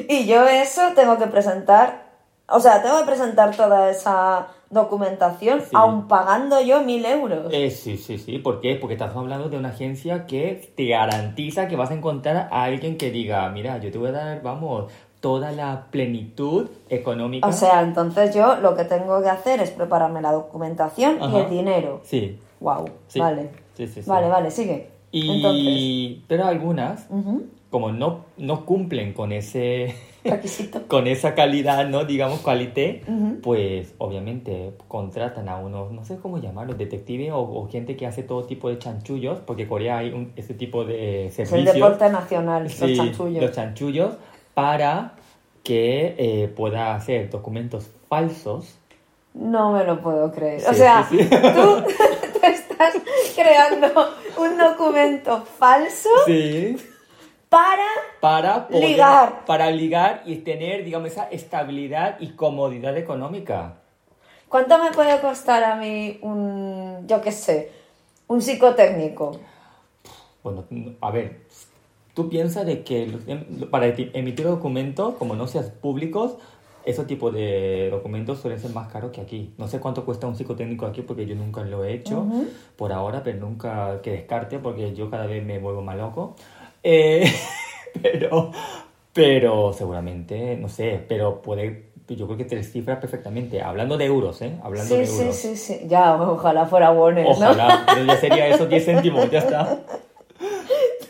Y 0.08 0.26
yo 0.26 0.44
eso 0.46 0.82
tengo 0.96 1.16
que 1.18 1.26
presentar, 1.28 2.08
o 2.48 2.58
sea, 2.60 2.82
tengo 2.82 2.98
que 2.98 3.04
presentar 3.06 3.54
toda 3.56 3.88
esa 3.90 4.48
documentación, 4.70 5.60
Sí. 5.60 5.68
aun 5.72 6.08
pagando 6.08 6.60
yo 6.60 6.82
mil 6.82 7.04
euros. 7.06 7.46
Eh, 7.52 7.70
sí, 7.70 7.96
sí, 7.96 8.18
sí, 8.18 8.38
¿por 8.38 8.60
qué? 8.60 8.74
Porque 8.74 8.94
estamos 8.94 9.16
hablando 9.16 9.48
de 9.48 9.56
una 9.56 9.68
agencia 9.70 10.26
que 10.26 10.72
te 10.76 10.88
garantiza 10.88 11.68
que 11.68 11.76
vas 11.76 11.90
a 11.90 11.94
encontrar 11.94 12.48
a 12.50 12.64
alguien 12.64 12.98
que 12.98 13.10
diga, 13.10 13.48
mira, 13.50 13.78
yo 13.78 13.90
te 13.90 13.98
voy 13.98 14.08
a 14.08 14.12
dar, 14.12 14.42
vamos, 14.42 14.90
toda 15.20 15.52
la 15.52 15.87
plenitud 15.90 16.68
económica. 16.88 17.46
O 17.46 17.52
sea, 17.52 17.82
entonces 17.82 18.34
yo 18.34 18.56
lo 18.56 18.76
que 18.76 18.84
tengo 18.84 19.20
que 19.22 19.28
hacer 19.28 19.60
es 19.60 19.70
prepararme 19.70 20.22
la 20.22 20.32
documentación 20.32 21.18
y 21.20 21.25
Ajá. 21.25 21.38
el 21.40 21.50
dinero. 21.50 22.00
Sí, 22.04 22.38
Wow, 22.60 22.87
Sí. 23.08 23.20
vale. 23.20 23.50
sí, 23.75 23.87
sí. 23.87 24.02
sí. 24.02 24.08
Vale, 24.10 24.28
vale, 24.28 24.50
sigue. 24.50 24.88
Entonces, 25.12 25.62
Y... 25.66 26.25
Pero 26.28 26.44
algunas, 26.46 27.06
ujú, 27.08 27.44
como 27.70 27.92
no, 27.92 28.25
no 28.37 28.64
cumplen 28.66 29.12
con 29.12 29.32
ese... 29.32 29.94
requisito. 30.25 30.82
con 30.88 31.06
esa 31.06 31.34
calidad, 31.34 31.88
¿no? 31.88 32.04
Digamos, 32.04 32.40
cualité, 32.40 33.02
Ujú. 33.06 33.40
pues 33.40 33.94
obviamente 33.98 34.72
contratan 34.88 35.48
a 35.48 35.56
unos, 35.56 35.92
no 35.92 36.04
sé 36.04 36.16
cómo 36.18 36.38
llamarlos, 36.38 36.76
detectives 36.76 37.30
o, 37.32 37.38
o 37.40 37.68
gente 37.68 37.96
que 37.96 38.06
hace 38.06 38.22
todo 38.25 38.44
tipo 38.44 38.68
de 38.68 38.78
chanchullos, 38.78 39.38
porque 39.40 39.62
en 39.62 39.68
Corea 39.68 39.98
hay 39.98 40.10
un, 40.10 40.32
ese 40.37 40.54
tipo 40.54 40.84
de 40.84 41.26
Es 41.26 41.38
el 41.38 41.46
servicios. 41.46 41.75
deporte 41.76 42.08
nacional, 42.10 42.64
los 42.64 42.76
chanchullos. 42.76 43.42
los 43.42 43.52
chanchullos, 43.52 44.14
para 44.62 45.12
que 45.62 46.14
eh, 46.18 46.48
pueda 46.48 46.94
hacer 46.94 47.30
documentos 47.30 47.90
falsos. 48.08 48.78
No 49.34 49.72
me 49.72 49.84
lo 49.84 50.00
puedo 50.00 50.32
creer. 50.32 50.62
o 50.68 50.74
sea, 50.74 51.06
sí, 51.08 51.18
sí. 51.18 51.28
tú 51.28 51.84
te 52.40 52.46
estás 52.48 52.94
creando 53.36 53.88
un 54.38 54.58
documento 54.58 55.42
falso 55.44 56.08
Sí. 56.26 56.76
para 57.48 57.84
Para 58.20 58.66
poder- 58.68 58.82
Ligar. 58.88 59.44
Para 59.46 59.70
ligar 59.70 60.22
y 60.24 60.36
tener, 60.36 60.84
digamos, 60.84 61.10
esa 61.12 61.28
estabilidad 61.30 62.16
y 62.20 62.30
comodidad 62.30 62.96
económica. 62.96 63.74
¿Cuánto 64.48 64.78
me 64.82 64.90
puede 64.92 65.20
costar 65.20 65.62
a 65.62 65.76
mí 65.76 66.18
un, 66.22 67.04
yo 67.06 67.20
qué 67.20 67.30
sé, 67.32 67.70
un 68.28 68.40
psicotécnico? 68.40 69.38
Bueno, 70.42 70.64
a 71.02 71.10
ver, 71.10 71.42
tú 72.18 72.28
piensas 72.28 72.66
de 72.66 72.82
que 72.82 73.06
para 73.70 73.87
emitir 73.87 74.44
documentos, 74.44 75.14
como 75.14 75.37
no 75.37 75.46
seas 75.46 75.70
públicos, 75.70 76.34
ese 76.84 77.04
tipo 77.04 77.30
de 77.30 77.90
documentos 77.92 78.40
suelen 78.40 78.58
ser 78.58 78.72
más 78.72 78.88
caros 78.88 79.12
que 79.12 79.20
aquí. 79.20 79.52
No 79.56 79.68
sé 79.68 79.78
cuánto 79.78 80.04
cuesta 80.04 80.26
un 80.26 80.34
psicotécnico 80.34 80.84
aquí 80.84 81.02
porque 81.02 81.26
yo 81.26 81.37
nunca 81.37 81.62
lo 81.62 81.84
he 81.84 81.92
hecho 81.94 82.26
por 82.75 82.92
ahora, 82.92 83.22
pero 83.22 83.38
nunca 83.38 84.00
que 84.02 84.10
descarte 84.10 84.58
porque 84.58 84.92
yo 84.94 85.08
cada 85.08 85.26
vez 85.26 85.44
me 85.46 85.60
vuelvo 85.60 85.80
más 85.80 85.96
loco. 85.96 86.34
Eh, 86.82 87.25
pero, 88.02 88.50
pero 89.12 89.72
seguramente, 89.72 90.56
no 90.56 90.68
sé, 90.68 91.00
pero 91.08 91.40
puede, 91.40 91.90
yo 92.08 92.26
creo 92.26 92.37
que 92.37 92.46
tres 92.46 92.72
cifras 92.72 92.98
perfectamente. 92.98 93.62
Hablando 93.62 93.96
de 93.96 94.06
euros, 94.06 94.42
¿eh? 94.42 94.58
Hablando 94.64 94.92
Sí, 94.92 95.00
de 95.02 95.06
sí, 95.06 95.20
euros. 95.20 95.37
sí, 95.37 95.56
sí. 95.56 95.80
Ya, 95.87 96.20
ojalá 96.20 96.66
fuera 96.66 96.90
bones, 96.90 97.26
¿no? 97.26 97.30
Ojalá, 97.30 97.84
pero 97.87 98.04
ya 98.06 98.16
sería 98.16 98.48
eso 98.48 98.66
10 98.66 98.84
céntimos, 98.84 99.30
ya 99.30 99.38
está. 99.38 99.78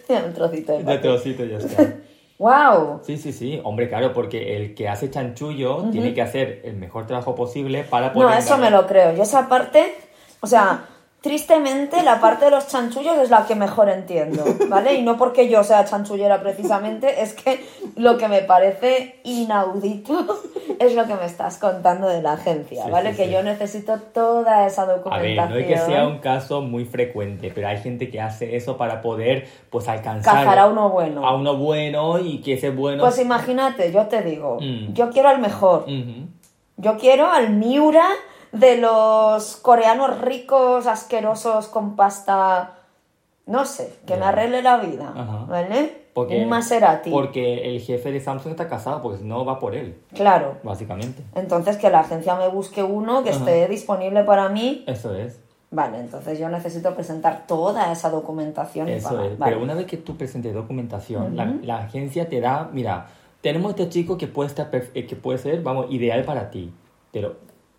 un 0.26 0.32
trocito 0.34 0.78
de 0.78 0.98
trocito, 0.98 1.44
ya 1.44 1.58
está. 1.58 1.94
¡Wow! 2.38 3.00
Sí, 3.02 3.16
sí, 3.16 3.32
sí, 3.32 3.60
hombre, 3.64 3.88
claro, 3.88 4.12
porque 4.12 4.56
el 4.56 4.74
que 4.74 4.88
hace 4.88 5.10
chanchullo 5.10 5.90
tiene 5.90 6.14
que 6.14 6.22
hacer 6.22 6.62
el 6.64 6.76
mejor 6.76 7.04
trabajo 7.04 7.34
posible 7.34 7.82
para 7.82 8.12
poder... 8.12 8.28
No, 8.28 8.34
eso 8.36 8.56
me 8.58 8.70
lo 8.70 8.86
creo. 8.86 9.12
Yo 9.12 9.24
esa 9.24 9.48
parte, 9.48 9.92
o 10.38 10.46
sea, 10.46 10.84
tristemente 11.20 12.02
la 12.04 12.20
parte 12.20 12.44
de 12.44 12.52
los 12.52 12.68
chanchullos 12.68 13.18
es 13.18 13.28
la 13.28 13.44
que 13.46 13.54
mejor 13.56 13.88
entiendo, 13.88 14.44
¿vale? 14.68 14.94
Y 14.94 15.02
no 15.02 15.16
porque 15.16 15.48
yo 15.48 15.64
sea 15.64 15.84
chanchullera 15.84 16.40
precisamente, 16.40 17.22
es 17.22 17.34
que 17.34 17.64
lo 17.96 18.16
que 18.18 18.28
me 18.28 18.42
parece 18.42 19.20
inaudito 19.24 20.40
es 20.78 20.94
lo 20.94 21.06
que 21.06 21.14
me 21.16 21.24
estás 21.26 21.58
contando 21.58 22.06
de 22.08 22.22
la 22.22 22.34
agencia, 22.34 22.84
Sí, 22.84 22.90
¿vale? 22.90 23.10
sí, 23.10 23.16
que 23.16 23.24
sí. 23.26 23.32
yo 23.32 23.42
necesito 23.42 23.98
toda 24.14 24.64
esa 24.66 24.82
A 24.82 24.86
ver, 24.86 24.96
documentación. 24.98 25.48
no 25.50 25.56
es 25.56 25.66
que 25.66 25.78
sea 25.78 26.06
un 26.06 26.18
caso 26.18 26.60
muy 26.62 26.84
frecuente, 26.84 27.50
pero 27.52 27.66
hay 27.66 27.78
gente 27.78 28.10
que 28.10 28.20
hace 28.20 28.54
eso 28.54 28.76
para 28.76 29.00
poder, 29.02 29.48
pues, 29.70 29.88
alcanzar... 29.88 30.44
Cazar 30.44 30.58
a 30.60 30.66
uno 30.68 30.88
bueno. 30.90 31.26
A 31.26 31.34
uno 31.34 31.56
bueno 31.56 32.20
y 32.20 32.40
que 32.40 32.52
ese 32.54 32.70
bueno... 32.70 33.02
Pues 33.02 33.18
imagínate, 33.18 33.90
yo 33.92 34.06
te 34.06 34.22
digo, 34.22 34.58
Mm. 34.60 34.92
yo 34.92 35.10
quiero 35.10 35.28
al 35.30 35.40
mejor. 35.40 35.84
Yo 36.76 36.96
quiero 36.96 37.28
al 37.28 37.50
Miura 37.50 38.06
de 38.52 38.76
los 38.78 39.56
coreanos 39.56 40.20
ricos, 40.20 40.86
asquerosos, 40.86 41.68
con 41.68 41.96
pasta. 41.96 42.74
No 43.46 43.64
sé, 43.64 43.96
que 44.06 44.16
me 44.16 44.26
arregle 44.26 44.62
la 44.62 44.76
vida. 44.76 45.12
Ajá. 45.16 45.44
¿Vale? 45.48 46.08
Porque, 46.12 46.36
Un 46.42 46.48
Maserati. 46.48 47.10
Porque 47.10 47.70
el 47.74 47.80
jefe 47.80 48.10
de 48.12 48.20
Samsung 48.20 48.50
está 48.50 48.68
casado, 48.68 49.00
porque 49.00 49.18
si 49.18 49.24
no 49.24 49.44
va 49.44 49.58
por 49.58 49.74
él, 49.74 49.96
Claro. 50.14 50.56
básicamente. 50.64 51.22
Entonces 51.34 51.76
que 51.76 51.88
la 51.90 52.00
agencia 52.00 52.34
me 52.34 52.48
busque 52.48 52.82
uno 52.82 53.22
que 53.22 53.30
esté 53.30 53.68
disponible 53.68 54.24
para 54.24 54.48
mí. 54.48 54.84
Eso 54.86 55.14
es. 55.14 55.40
Vale, 55.70 56.00
entonces 56.00 56.38
yo 56.38 56.48
necesito 56.48 56.94
presentar 56.94 57.46
toda 57.46 57.92
esa 57.92 58.10
documentación 58.10 58.88
y 58.88 58.92
Eso 58.92 59.10
pagar. 59.10 59.26
es. 59.26 59.38
Vale. 59.38 59.52
Pero 59.52 59.62
una 59.64 59.74
vez 59.74 59.86
que 59.86 59.98
tú 59.98 60.16
presentes 60.16 60.52
documentación, 60.54 61.36
la, 61.36 61.54
la 61.62 61.78
agencia 61.84 62.28
te 62.28 62.40
da, 62.40 62.68
mira, 62.72 63.06
tenemos 63.40 63.70
este 63.70 63.88
chico 63.88 64.18
que 64.18 64.26
puede, 64.26 64.48
estar 64.48 64.68
eh, 64.72 65.06
que 65.06 65.14
puede 65.14 65.38
ser, 65.38 65.62
vamos, 65.62 65.86
ideal 65.90 66.24
para 66.24 66.50
ti, 66.50 66.72
pero 67.12 67.36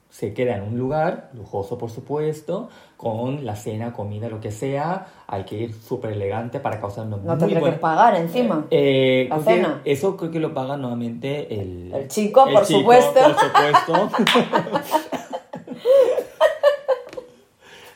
se 0.09 0.33
queda 0.33 0.55
en 0.57 0.63
un 0.63 0.77
lugar, 0.77 1.29
lujoso 1.33 1.77
por 1.77 1.91
supuesto, 1.91 2.69
con 2.97 3.45
la 3.45 3.55
cena, 3.55 3.93
comida, 3.93 4.27
lo 4.27 4.41
que 4.41 4.51
sea, 4.51 5.07
hay 5.27 5.43
que 5.43 5.55
ir 5.55 5.73
súper 5.73 6.11
elegante 6.13 6.59
para 6.59 6.79
causar 6.81 7.05
una 7.07 7.17
No 7.17 7.23
muy 7.23 7.37
tendré 7.37 7.55
que 7.55 7.59
buena... 7.61 7.79
pagar 7.79 8.15
encima. 8.15 8.65
Eh, 8.71 9.27
La 9.29 9.35
creo 9.37 9.45
que 9.47 9.53
cena. 9.53 9.81
Eso 9.85 10.17
creo 10.17 10.31
que 10.31 10.39
lo 10.39 10.53
paga 10.53 10.77
nuevamente 10.77 11.61
el... 11.61 11.93
El 11.93 12.07
chico, 12.07 12.45
por 12.51 12.65
supuesto. 12.65 13.19
Por 13.21 13.35
supuesto. 13.39 14.09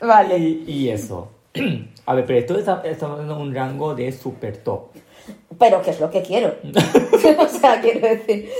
Vale. 0.00 0.38
y, 0.38 0.64
y 0.66 0.88
eso. 0.90 1.28
A 2.06 2.14
ver, 2.14 2.26
pero 2.26 2.38
esto 2.38 2.58
está, 2.58 2.82
estamos 2.84 3.20
en 3.20 3.30
un 3.30 3.54
rango 3.54 3.94
de 3.94 4.12
super 4.12 4.56
top. 4.58 4.88
Pero 5.58 5.80
¿qué 5.80 5.90
es 5.90 6.00
lo 6.00 6.10
que 6.10 6.20
quiero? 6.22 6.54
o 7.38 7.48
sea, 7.48 7.80
quiero 7.80 8.00
decir. 8.00 8.50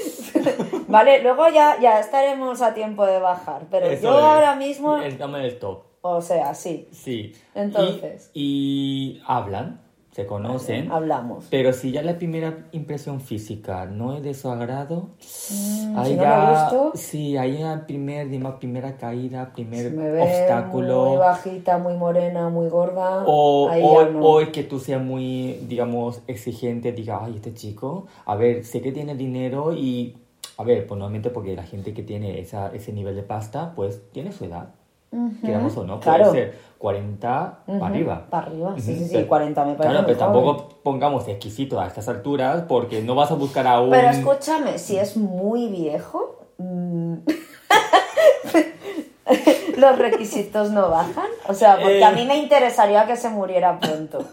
Vale, 0.95 1.23
luego 1.23 1.49
ya, 1.49 1.79
ya 1.81 2.01
estaremos 2.01 2.63
a 2.63 2.73
tiempo 2.75 3.05
de 3.07 3.19
bajar. 3.19 3.67
Pero 3.71 3.87
Eso 3.87 4.03
yo 4.05 4.19
es. 4.19 4.25
ahora 4.25 4.55
mismo. 4.57 4.99
Estamos 4.99 5.39
en 5.41 5.45
el 5.47 5.59
top. 5.59 5.83
O 6.01 6.21
sea, 6.21 6.55
sí, 6.55 6.89
Sí. 6.93 7.33
Entonces. 7.55 8.31
Y, 8.35 9.19
y 9.19 9.23
hablan, 9.27 9.81
se 10.13 10.27
conocen. 10.27 10.93
hablamos. 10.93 11.47
Pero 11.51 11.73
si 11.73 11.93
ya 11.93 12.03
la 12.03 12.19
primera 12.19 12.67
impresión 12.73 13.21
física 13.23 13.87
no 13.87 14.15
es 14.15 14.23
de 14.23 14.35
su 14.35 14.49
agrado, 14.51 15.09
Mm, 15.51 15.99
ahí 15.99 16.11
si 16.11 16.17
no 16.17 16.23
ya- 16.23 16.39
me 16.39 16.51
gustó. 16.53 16.93
sí, 16.95 17.37
ahí 17.39 17.59
la 17.59 17.87
primer, 17.87 18.29
digamos, 18.29 18.57
primera 18.57 18.97
caída, 18.97 19.51
primer 19.55 19.91
Me 19.93 20.11
ve 20.11 20.23
obstáculo. 20.23 21.07
muy 21.07 21.17
bajita, 21.17 21.79
muy 21.79 21.95
morena, 21.97 22.49
muy 22.51 22.69
gorda. 22.69 23.25
O, 23.27 23.71
o, 23.71 24.05
no. 24.05 24.21
o 24.21 24.41
es 24.41 24.51
que 24.51 24.63
tú 24.63 24.79
seas 24.79 25.03
muy, 25.03 25.55
digamos, 25.69 26.21
exigente, 26.27 26.93
diga, 26.93 27.21
ay, 27.25 27.37
este 27.37 27.55
chico, 27.55 28.07
a 28.27 28.37
ver, 28.37 28.65
sé 28.65 28.83
que 28.83 28.93
tiene 28.93 29.15
dinero 29.17 29.73
y, 29.73 30.19
a 30.57 30.65
ver, 30.65 30.87
pues 30.87 30.99
normalmente 30.99 31.31
porque 31.31 31.55
la 31.57 31.65
gente 31.65 31.93
que 31.95 32.03
tiene 32.03 32.41
esa, 32.41 32.73
ese 32.75 32.93
nivel 32.93 33.17
de 33.17 33.23
pasta, 33.23 33.73
pues 33.75 34.03
tiene 34.13 34.33
su 34.33 34.45
edad, 34.45 34.69
Ujú, 35.11 35.33
queramos 35.45 35.77
o 35.77 35.85
no, 35.85 36.01
claro. 36.01 36.31
puede 36.31 36.51
ser 36.51 36.59
40 36.79 37.61
Ujú, 37.67 37.79
para 37.79 37.95
arriba. 37.95 38.27
Para 38.31 38.47
arriba, 38.47 38.75
sí, 38.77 38.95
sí, 38.97 39.05
sí, 39.05 39.11
pero- 39.13 39.29
40 39.29 39.65
me 39.65 39.75
parece. 39.75 39.91
Claro, 39.93 40.07
pero 40.07 40.19
joven. 40.19 40.33
tampoco 40.33 40.69
pongamos 40.83 41.29
exquisito 41.29 41.81
a 41.81 41.87
estas 41.87 42.09
alturas 42.09 42.65
porque 42.69 43.03
no 43.03 43.15
vas 43.15 43.31
a 43.31 43.35
buscar 43.35 43.67
a 43.67 43.81
un... 43.81 43.91
Pero 43.91 44.09
escúchame, 44.09 44.79
si 44.79 44.97
es 44.97 45.17
muy 45.17 45.69
viejo, 45.69 46.47
mm, 46.59 47.15
los 49.77 49.99
requisitos 49.99 50.71
no 50.71 50.91
bajan. 50.91 51.27
O 51.49 51.55
sea, 51.55 51.77
porque 51.77 51.99
Eh. 52.01 52.05
a 52.05 52.13
mí 52.13 52.25
me 52.27 52.37
interesaría 52.37 53.07
que 53.07 53.17
se 53.17 53.29
muriera 53.31 53.79
pronto. 53.79 54.25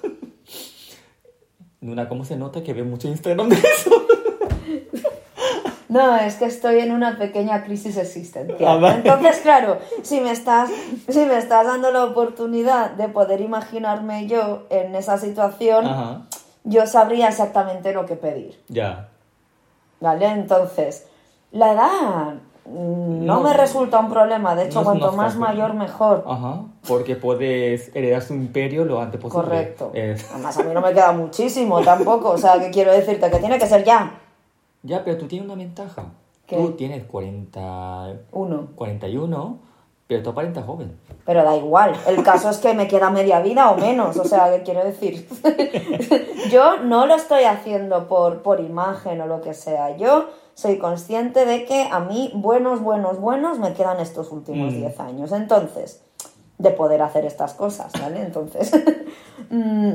Nuna, 1.80 2.08
¿cómo 2.08 2.25
se 2.25 2.38
nota 2.38 2.62
que 2.63 2.74
ve 2.74 2.84
mucho 2.84 3.08
Instagram 3.08 3.50
de 3.50 3.56
eso? 3.56 4.00
No, 5.91 6.15
es 6.15 6.36
que 6.36 6.45
estoy 6.45 6.79
en 6.79 6.93
una 6.93 7.17
pequeña 7.17 7.65
crisis 7.65 7.98
existencial. 7.98 8.81
Ah. 8.86 8.93
Entonces, 8.95 9.39
claro, 9.39 9.77
si 10.03 10.21
me, 10.21 10.31
estás, 10.31 10.69
si 11.10 11.25
me 11.25 11.38
estás 11.38 11.67
dando 11.67 11.91
la 11.91 12.05
oportunidad 12.05 12.91
de 12.91 13.10
poder 13.10 13.41
imaginarme 13.41 14.25
yo 14.25 14.63
en 14.69 14.95
esa 14.95 15.17
situación, 15.17 15.86
Ajá, 15.86 16.21
yo 16.63 16.88
sabría 16.88 17.27
exactamente 17.27 17.91
lo 17.91 18.05
que 18.05 18.15
pedir. 18.15 18.57
ya. 18.69 19.10
¿Vale? 20.00 20.27
Entonces, 20.27 21.07
la 21.51 21.74
edad 21.74 22.33
mm, 22.65 23.25
no, 23.25 23.36
No, 23.36 23.41
me 23.41 23.53
resulta 23.53 24.00
un 24.00 24.10
problema. 24.10 24.55
De 24.55 24.67
hecho, 24.67 24.79
no 24.79 24.86
cuanto 24.86 25.12
más 25.12 25.36
mayor, 25.36 25.74
mejor. 25.74 26.24
Ajá, 26.25 26.62
porque 26.88 27.17
puedes 27.17 27.93
heredar 27.93 28.21
su 28.21 28.33
imperio 28.33 28.86
lo 28.86 29.01
antes 29.01 29.19
posible. 29.19 29.43
Correcto. 29.43 29.91
Eh, 29.93 30.15
Además, 30.33 30.57
a 30.57 30.63
mí 30.63 30.74
no 30.74 30.79
me 30.79 30.93
queda 30.93 31.12
muchísimo 31.12 31.81
tampoco. 31.81 32.29
O 32.29 32.38
sea, 32.38 32.57
que 32.62 32.71
quiero 32.71 32.93
decirte 32.93 33.29
que 33.29 33.39
tiene 33.39 33.60
que 33.60 33.67
ser 33.67 33.83
ya. 33.83 34.12
Ya, 34.83 35.03
pero 35.03 35.17
tú 35.17 35.27
tienes 35.27 35.45
una 35.45 35.55
ventaja. 35.55 36.05
¿Qué? 36.47 36.57
Tú 36.57 36.71
tienes 36.71 37.03
40, 37.05 38.13
Uno. 38.31 38.67
41, 38.75 39.59
pero 40.07 40.23
tú 40.23 40.29
aparentas 40.31 40.65
joven. 40.65 40.97
Pero 41.25 41.43
da 41.43 41.55
igual. 41.55 41.93
El 42.07 42.23
caso 42.23 42.50
es 42.50 42.57
que 42.57 42.73
me 42.73 42.88
queda 42.88 43.09
media 43.09 43.39
vida 43.41 43.69
o 43.71 43.77
menos. 43.77 44.17
O 44.17 44.25
sea, 44.25 44.51
¿qué 44.51 44.63
quiero 44.63 44.83
decir? 44.83 45.27
Yo 46.51 46.79
no 46.79 47.05
lo 47.05 47.15
estoy 47.15 47.43
haciendo 47.45 48.07
por, 48.07 48.41
por 48.41 48.59
imagen 48.59 49.21
o 49.21 49.27
lo 49.27 49.39
que 49.41 49.53
sea. 49.53 49.95
Yo 49.97 50.27
soy 50.53 50.77
consciente 50.77 51.45
de 51.45 51.63
que 51.65 51.88
a 51.89 52.00
mí, 52.01 52.31
buenos, 52.35 52.81
buenos, 52.81 53.19
buenos, 53.19 53.59
me 53.59 53.73
quedan 53.73 54.00
estos 54.00 54.31
últimos 54.31 54.73
Mm. 54.73 54.77
10 54.77 55.00
años. 55.00 55.31
Entonces, 55.31 56.03
de 56.57 56.71
poder 56.71 57.01
hacer 57.01 57.25
estas 57.25 57.53
cosas, 57.53 57.93
¿vale? 58.01 58.21
Entonces, 58.21 58.71
mm, 59.50 59.93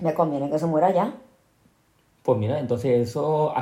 me 0.00 0.14
conviene 0.14 0.50
que 0.50 0.58
se 0.58 0.66
muera 0.66 0.90
ya. 0.90 1.14
Pues 2.24 2.38
mira, 2.38 2.58
entonces 2.58 3.06
eso 3.06 3.52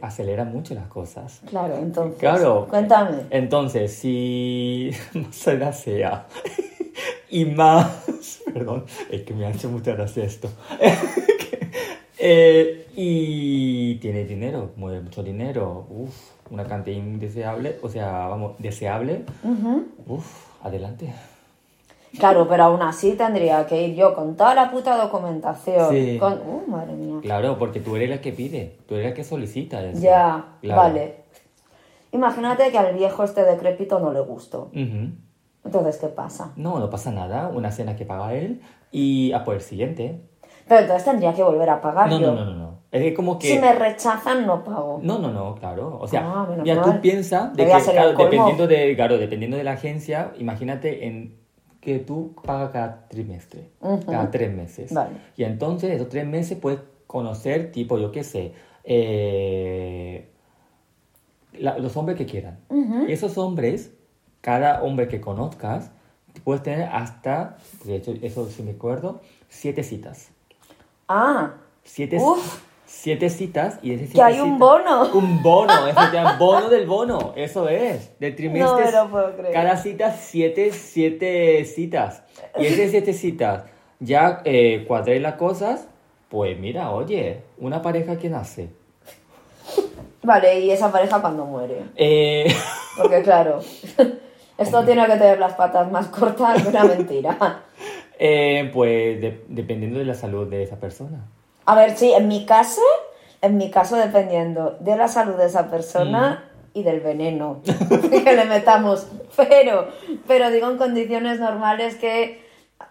acelera 0.00 0.44
mucho 0.44 0.74
las 0.74 0.86
cosas. 0.86 1.40
Claro, 1.48 1.74
entonces. 1.76 2.20
Claro. 2.20 2.68
Cuéntame. 2.70 3.22
Entonces, 3.30 3.92
si 3.94 4.92
más 5.14 5.46
edad 5.48 5.74
sea 5.74 6.26
y 7.28 7.46
más... 7.46 8.42
Perdón, 8.54 8.84
es 9.10 9.22
que 9.22 9.34
me 9.34 9.46
ha 9.46 9.50
hecho 9.50 9.68
mucha 9.68 9.92
gracia 9.94 10.24
esto. 10.24 10.48
Eh, 12.18 12.86
y 12.96 13.96
tiene 13.96 14.24
dinero, 14.24 14.70
mueve 14.76 15.02
mucho 15.02 15.22
dinero, 15.22 15.86
uf, 15.90 16.14
una 16.50 16.64
cantidad 16.64 16.96
indeseable, 16.96 17.76
o 17.82 17.90
sea, 17.90 18.26
vamos, 18.26 18.52
deseable, 18.58 19.26
Ujú. 19.44 19.84
uf, 20.06 20.26
adelante. 20.62 21.12
Claro, 22.18 22.46
pero 22.48 22.64
aún 22.64 22.82
así 22.82 23.12
tendría 23.12 23.66
que 23.66 23.82
ir 23.88 23.94
yo 23.94 24.14
con 24.14 24.36
toda 24.36 24.54
la 24.54 24.70
puta 24.70 24.96
documentación. 24.96 25.90
Sí. 25.90 26.16
Con... 26.18 26.34
Uh, 26.34 26.70
madre 26.70 26.92
mía. 26.94 27.16
Claro, 27.22 27.58
porque 27.58 27.80
tú 27.80 27.96
eres 27.96 28.08
la 28.10 28.20
que 28.20 28.32
pide, 28.32 28.76
tú 28.88 28.94
eres 28.94 29.08
la 29.10 29.14
que 29.14 29.24
solicita 29.24 29.82
eso. 29.84 30.00
Ya, 30.00 30.44
Claro. 30.62 30.80
vale. 30.82 31.14
Imagínate 32.12 32.70
que 32.70 32.78
al 32.78 32.94
viejo 32.94 33.24
este 33.24 33.42
decrépito 33.44 33.98
no 34.00 34.12
le 34.12 34.20
gustó. 34.20 34.70
Entonces, 34.72 35.98
¿qué 35.98 36.06
pasa? 36.08 36.52
No, 36.56 36.78
no 36.78 36.88
pasa 36.88 37.10
nada. 37.10 37.48
Una 37.48 37.70
cena 37.72 37.96
que 37.96 38.06
paga 38.06 38.32
él 38.34 38.62
y 38.92 39.32
a 39.32 39.44
por 39.44 39.54
el 39.56 39.60
siguiente. 39.60 40.22
Pero 40.68 40.80
entonces 40.80 41.04
tendría 41.04 41.32
que 41.34 41.42
volver 41.42 41.68
a 41.70 41.80
pagar 41.80 42.08
No, 42.08 42.18
yo. 42.18 42.28
no, 42.32 42.44
no, 42.44 42.44
no, 42.46 42.54
no. 42.54 42.76
Es 42.90 43.02
que 43.02 43.14
como 43.14 43.38
que... 43.38 43.48
Si 43.48 43.58
me 43.58 43.72
rechazan, 43.72 44.46
no 44.46 44.64
pago. 44.64 45.00
No, 45.02 45.18
no, 45.18 45.30
no, 45.32 45.54
claro. 45.56 45.98
O 46.00 46.06
sea, 46.06 46.20
Ah, 46.24 46.48
mal. 46.48 46.82
tú 46.82 47.00
piensas 47.00 47.52
de 47.54 47.66
que, 47.66 47.72
claro, 47.92 48.12
dependiendo 48.16 48.66
de, 48.66 48.94
claro, 48.96 49.18
dependiendo 49.18 49.56
de 49.56 49.64
la 49.64 49.72
agencia, 49.72 50.32
imagínate 50.38 51.06
en 51.06 51.36
que 51.86 52.00
tú 52.00 52.34
pagas 52.44 52.70
cada 52.72 53.06
trimestre, 53.08 53.70
cada 54.06 54.30
tres 54.32 54.52
meses. 54.52 54.92
Vale. 54.92 55.16
Y 55.36 55.44
entonces 55.44 55.92
esos 55.92 56.08
tres 56.08 56.26
meses 56.26 56.58
puedes 56.58 56.80
conocer, 57.06 57.70
tipo, 57.70 57.96
yo 57.96 58.10
qué 58.10 58.24
sé, 58.24 58.52
eh, 58.82 60.28
la- 61.52 61.78
los 61.78 61.96
hombres 61.96 62.18
que 62.18 62.26
quieran. 62.26 62.58
Y 63.08 63.12
esos 63.12 63.38
hombres, 63.38 63.92
cada 64.40 64.82
hombre 64.82 65.06
que 65.06 65.20
conozcas, 65.20 65.92
puedes 66.42 66.64
tener 66.64 66.88
hasta, 66.92 67.56
de 67.84 67.94
hecho, 67.96 68.14
eso 68.20 68.50
sí 68.50 68.64
me 68.64 68.72
acuerdo, 68.72 69.20
siete 69.48 69.82
citas. 69.84 70.30
Ah, 71.08 71.54
Siete, 71.84 72.18
Uf. 72.20 72.62
Siete 72.86 73.28
citas 73.28 73.78
y 73.82 73.92
ese 73.92 74.12
que 74.12 74.22
hay 74.22 74.40
un 74.40 74.58
bono. 74.58 75.12
un 75.12 75.42
bono, 75.42 75.86
eso 75.88 76.00
bono 76.38 76.68
del 76.68 76.86
bono, 76.86 77.32
eso 77.36 77.68
es, 77.68 78.18
del 78.20 78.34
trimestre. 78.36 78.92
No 78.92 79.04
lo 79.04 79.10
puedo 79.10 79.36
creer. 79.36 79.52
Cada 79.52 79.76
cita, 79.76 80.12
siete, 80.12 80.70
siete 80.72 81.64
citas. 81.64 82.22
Y 82.56 82.66
esas 82.66 82.90
siete 82.92 83.12
citas, 83.12 83.64
ya 83.98 84.40
eh, 84.44 84.84
cuadré 84.86 85.18
las 85.20 85.34
cosas, 85.34 85.88
pues 86.28 86.58
mira, 86.58 86.92
oye, 86.92 87.42
una 87.58 87.82
pareja 87.82 88.16
que 88.16 88.30
nace. 88.30 88.70
Vale, 90.22 90.60
y 90.60 90.70
esa 90.70 90.90
pareja 90.90 91.20
cuando 91.20 91.44
muere. 91.44 91.82
Eh, 91.96 92.46
Porque 92.96 93.22
claro, 93.22 93.60
esto 94.58 94.84
tiene 94.84 95.06
que 95.06 95.12
tener 95.12 95.38
las 95.38 95.54
patas 95.54 95.90
más 95.90 96.06
cortas 96.06 96.62
que 96.62 96.68
una 96.68 96.84
mentira. 96.84 97.62
eh, 98.18 98.70
pues 98.72 99.20
de- 99.20 99.44
dependiendo 99.48 99.98
de 99.98 100.04
la 100.04 100.14
salud 100.14 100.48
de 100.48 100.62
esa 100.62 100.78
persona. 100.78 101.28
A 101.66 101.74
ver, 101.74 101.96
sí, 101.96 102.12
en 102.12 102.28
mi 102.28 102.46
caso, 102.46 102.80
en 103.42 103.56
mi 103.56 103.70
caso 103.70 103.96
dependiendo 103.96 104.76
de 104.80 104.96
la 104.96 105.08
salud 105.08 105.34
de 105.34 105.46
esa 105.46 105.68
persona 105.68 106.44
y 106.72 106.82
del 106.82 107.00
veneno 107.00 107.60
que 108.24 108.32
le 108.36 108.44
metamos. 108.44 109.06
Pero, 109.36 109.88
pero 110.26 110.50
digo 110.50 110.70
en 110.70 110.78
condiciones 110.78 111.40
normales 111.40 111.96
que, 111.96 112.44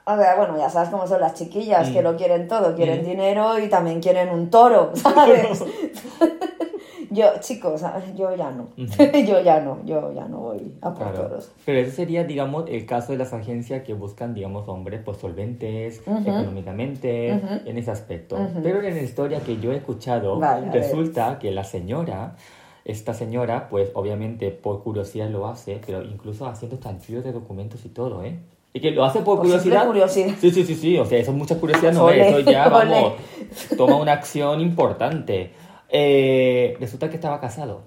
a 0.05 0.15
ver, 0.17 0.35
bueno, 0.37 0.57
ya 0.57 0.69
sabes 0.69 0.89
cómo 0.89 1.07
son 1.07 1.21
las 1.21 1.35
chiquillas, 1.35 1.89
que 1.89 2.01
lo 2.01 2.17
quieren 2.17 2.47
todo, 2.47 2.75
quieren 2.75 3.05
dinero 3.05 3.57
y 3.59 3.69
también 3.69 4.01
quieren 4.01 4.29
un 4.29 4.49
toro, 4.49 4.91
¿sabes? 4.95 5.63
yo, 7.15 7.25
chicos, 7.39 7.81
yo 8.15 8.35
ya 8.35 8.51
no, 8.51 8.67
yo 8.77 9.41
ya 9.41 9.59
no, 9.61 9.79
yo 9.85 10.11
ya 10.13 10.27
no 10.27 10.37
voy 10.37 10.73
a 10.81 10.93
por 10.93 11.03
Claro. 11.11 11.21
toros. 11.29 11.51
Pero 11.65 11.79
ese 11.79 11.91
sería, 11.91 12.23
digamos, 12.25 12.65
el 12.69 12.85
caso 12.85 13.13
de 13.13 13.17
las 13.17 13.33
agencias 13.33 13.83
que 13.83 13.93
buscan, 13.93 14.33
digamos, 14.35 14.67
hombres 14.67 15.01
pues 15.03 15.17
solventes, 15.17 16.01
económicamente, 16.49 17.29
en 17.65 17.77
ese 17.77 17.91
aspecto. 17.91 18.37
Pero 18.63 18.81
en 18.81 18.95
la 18.95 19.01
historia 19.01 19.39
que 19.39 19.57
yo 19.59 19.71
he 19.71 19.77
escuchado, 19.77 20.37
Vale, 20.39 20.71
resulta 20.71 21.39
que 21.39 21.51
la 21.51 21.63
señora, 21.63 22.35
esta 22.83 23.13
señora, 23.13 23.67
pues 23.69 23.89
obviamente 23.95 24.51
por 24.51 24.83
curiosidad 24.83 25.29
lo 25.29 25.47
hace, 25.47 25.79
pero 25.85 26.03
incluso 26.03 26.45
haciendo 26.45 26.77
tantillos 26.77 27.23
de 27.23 27.31
documentos 27.31 27.83
y 27.85 27.89
todo, 27.89 28.23
¿eh? 28.23 28.37
Y 28.73 28.81
que 28.81 28.91
lo 28.91 29.05
hace 29.05 29.21
por 29.21 29.39
curiosidad. 29.39 29.87
curiosidad. 29.87 30.35
Sí, 30.37 30.51
sí, 30.51 30.65
sí, 30.65 30.75
sí. 30.75 30.97
O 30.97 31.05
sea, 31.05 31.17
eso 31.17 31.31
es 31.31 31.37
mucha 31.37 31.57
curiosidad, 31.57 31.93
no 31.93 32.05
Ole, 32.05 32.27
es. 32.29 32.35
Eso 32.35 32.51
ya, 32.51 32.67
ole. 32.67 32.73
vamos, 32.91 33.13
toma 33.77 33.95
una 33.95 34.11
acción 34.11 34.59
importante. 34.59 35.51
Eh, 35.97 36.75
resulta 36.77 37.09
que 37.09 37.15
estaba 37.15 37.39
casado. 37.39 37.83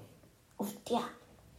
Hostia, 0.57 1.01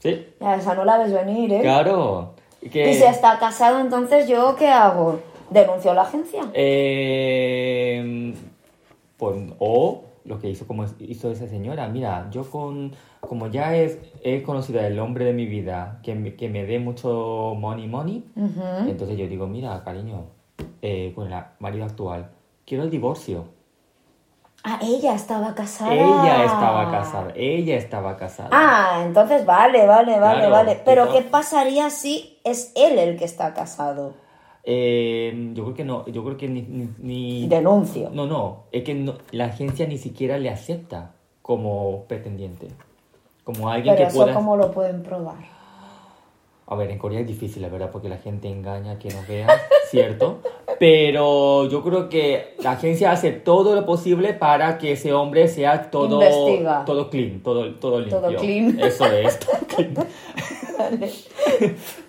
Sí, 0.01 0.27
ya 0.41 0.57
esa 0.57 0.75
no 0.75 0.85
la 0.85 0.99
ves 0.99 1.13
venir, 1.13 1.53
¿eh? 1.53 1.61
claro. 1.61 2.35
Que... 2.73 2.91
Y 2.91 2.95
si 2.95 3.05
está 3.05 3.39
casado, 3.39 3.79
entonces 3.79 4.27
yo 4.27 4.57
qué 4.57 4.67
hago? 4.69 5.21
¿Denuncio 5.51 5.93
a 5.93 5.95
la 5.95 6.03
agencia? 6.03 6.51
Eh, 6.55 8.35
pues, 9.17 9.37
o 9.59 10.03
lo 10.25 10.39
que 10.41 10.49
hizo 10.49 10.67
como 10.67 10.87
hizo 10.99 11.31
esa 11.31 11.47
señora, 11.47 11.87
mira, 11.89 12.29
yo 12.31 12.51
con 12.51 12.93
como 13.21 13.47
ya 13.49 13.77
es, 13.77 13.99
he 14.25 14.43
conocido 14.43 14.81
al 14.81 14.99
hombre 14.99 15.27
de 15.27 15.33
mi 15.35 15.47
vida 15.47 16.01
que 16.03 16.15
me, 16.15 16.35
que 16.35 16.49
me 16.49 16.65
dé 16.65 16.79
mucho 16.79 17.55
money 17.57 17.87
money, 17.87 18.25
entonces 18.89 19.17
yo 19.17 19.29
digo, 19.29 19.47
mira, 19.47 19.83
cariño, 19.85 20.25
eh, 20.83 21.13
con 21.15 21.31
el 21.31 21.43
marido 21.59 21.85
actual, 21.85 22.31
quiero 22.67 22.83
el 22.85 22.91
divorcio. 22.91 23.60
Ah, 24.63 24.79
ella 24.83 25.15
estaba 25.15 25.55
casada. 25.55 25.95
Ella 25.95 26.45
estaba 26.45 26.91
casada, 26.91 27.33
ella 27.35 27.77
estaba 27.77 28.17
casada. 28.17 28.51
Ah, 28.53 29.03
entonces 29.07 29.47
vale, 29.47 29.87
vale, 29.87 30.19
vale, 30.21 30.39
Claro, 30.41 30.51
vale. 30.51 30.83
Pero 30.85 31.11
¿qué 31.13 31.23
pasaría 31.23 31.89
si 31.89 32.39
es 32.45 32.73
él 32.77 32.99
el 32.99 33.17
que 33.19 33.25
está 33.25 33.55
casado? 33.55 34.13
Eh, 34.63 35.53
yo 35.55 35.65
creo 35.65 35.75
que 35.75 35.85
no, 35.87 36.07
yo 36.07 36.23
creo 36.23 36.37
que 36.37 36.47
ni... 36.49 36.61
ni- 36.63 36.91
ni- 36.99 37.49
Denuncio. 37.49 38.11
No, 38.13 38.27
no, 38.27 38.65
es 38.71 38.85
que 38.85 38.95
no- 38.95 39.15
la 39.31 39.47
agencia 39.47 39.87
ni 39.87 39.97
siquiera 39.97 40.37
le 40.37 40.51
acepta 40.51 41.13
como 41.41 42.05
pretendiente. 42.05 42.69
Como 43.45 43.71
alguien 43.71 43.95
Pero 43.97 44.07
que 44.07 44.13
eso 44.15 44.23
pueda... 44.25 44.35
cómo 44.35 44.57
lo 44.59 44.71
pueden 44.73 45.03
probar. 45.03 45.39
A 46.67 46.75
ver, 46.77 46.91
en 46.91 46.99
Corea 46.99 47.21
es 47.21 47.27
difícil, 47.27 47.63
la 47.63 47.69
verdad, 47.69 47.91
porque 47.91 48.09
la 48.11 48.19
gente 48.19 48.49
engaña 48.49 48.99
que 48.99 49.09
no 49.09 49.21
vea, 49.27 49.49
¿cierto? 49.91 50.41
Pero 50.81 51.69
yo 51.69 51.83
creo 51.83 52.09
que 52.09 52.55
la 52.63 52.71
agencia 52.71 53.13
hace 53.13 53.33
todo 53.33 53.75
lo 53.75 53.85
posible 53.85 54.33
para 54.33 54.79
que 54.79 54.93
ese 54.93 55.13
hombre 55.13 55.47
sea 55.47 55.91
todo, 55.91 56.23
Investiga. 56.23 56.87
todo 56.87 57.11
clean, 57.11 57.41
todo, 57.43 57.75
todo 57.75 58.01
limpio. 58.01 58.19
Todo 58.19 58.37
clean. 58.37 58.81
Eso 58.81 59.05
es, 59.05 59.39
todo 59.41 59.59
clean. 59.69 59.95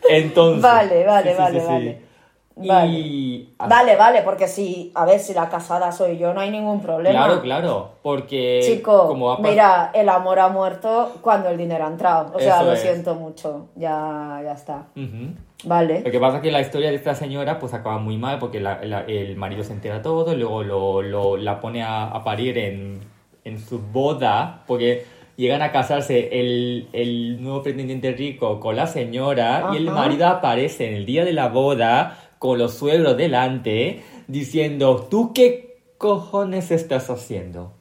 Entonces... 0.09 0.61
Vale, 0.61 1.05
vale, 1.05 1.31
sí, 1.31 1.35
sí, 1.35 1.41
vale, 1.41 1.59
sí. 1.59 1.65
vale. 1.67 2.10
Vale. 2.55 2.91
Y... 2.91 3.53
Vale, 3.57 3.95
vale, 3.95 4.21
porque 4.23 4.47
si, 4.47 4.91
a 4.95 5.05
ver, 5.05 5.19
si 5.19 5.33
la 5.33 5.49
casada 5.49 5.91
soy 5.91 6.17
yo, 6.17 6.33
no 6.33 6.41
hay 6.41 6.51
ningún 6.51 6.81
problema. 6.81 7.25
Claro, 7.25 7.41
claro, 7.41 7.91
porque... 8.03 8.61
Chico, 8.63 9.07
como 9.07 9.31
ha 9.31 9.39
mira, 9.39 9.91
el 9.93 10.09
amor 10.09 10.39
ha 10.39 10.49
muerto 10.49 11.13
cuando 11.21 11.49
el 11.49 11.57
dinero 11.57 11.85
ha 11.85 11.87
entrado. 11.87 12.31
O 12.35 12.39
sea, 12.39 12.57
Eso 12.57 12.65
lo 12.65 12.73
es. 12.73 12.81
siento 12.81 13.15
mucho. 13.15 13.69
Ya, 13.75 14.41
ya 14.43 14.51
está. 14.53 14.87
Ujú. 14.95 15.33
Vale. 15.63 16.01
Lo 16.01 16.11
que 16.11 16.19
pasa 16.19 16.37
es 16.37 16.43
que 16.43 16.51
la 16.51 16.59
historia 16.61 16.89
de 16.89 16.95
esta 16.95 17.15
señora 17.15 17.59
pues 17.59 17.73
acaba 17.73 17.99
muy 17.99 18.17
mal 18.17 18.39
porque 18.39 18.59
la- 18.59 18.83
la- 18.83 19.01
el 19.01 19.35
marido 19.37 19.63
se 19.63 19.73
entera 19.73 20.01
todo 20.01 20.33
y 20.33 20.37
luego 20.37 20.63
lo, 20.63 21.01
lo- 21.01 21.37
la 21.37 21.59
pone 21.59 21.83
a, 21.83 22.05
a 22.07 22.23
parir 22.23 22.57
en, 22.57 22.99
en 23.45 23.59
su 23.59 23.79
boda 23.79 24.63
porque 24.67 25.05
llegan 25.37 25.61
a 25.61 25.71
casarse 25.71 26.39
el, 26.39 26.89
el 26.93 27.41
nuevo 27.41 27.61
pretendiente 27.63 28.11
rico 28.11 28.59
con 28.59 28.75
la 28.75 28.87
señora 28.87 29.69
y 29.73 29.77
el 29.77 29.89
marido 29.91 30.27
aparece 30.27 30.87
en 30.87 30.95
el 30.95 31.05
día 31.05 31.23
de 31.25 31.33
la 31.33 31.47
boda 31.49 32.17
con 32.41 32.57
los 32.57 32.73
suegros 32.73 33.17
delante 33.17 34.01
diciendo, 34.27 35.07
¿tú 35.11 35.31
qué 35.31 35.77
cojones 35.99 36.71
estás 36.71 37.11
haciendo? 37.11 37.71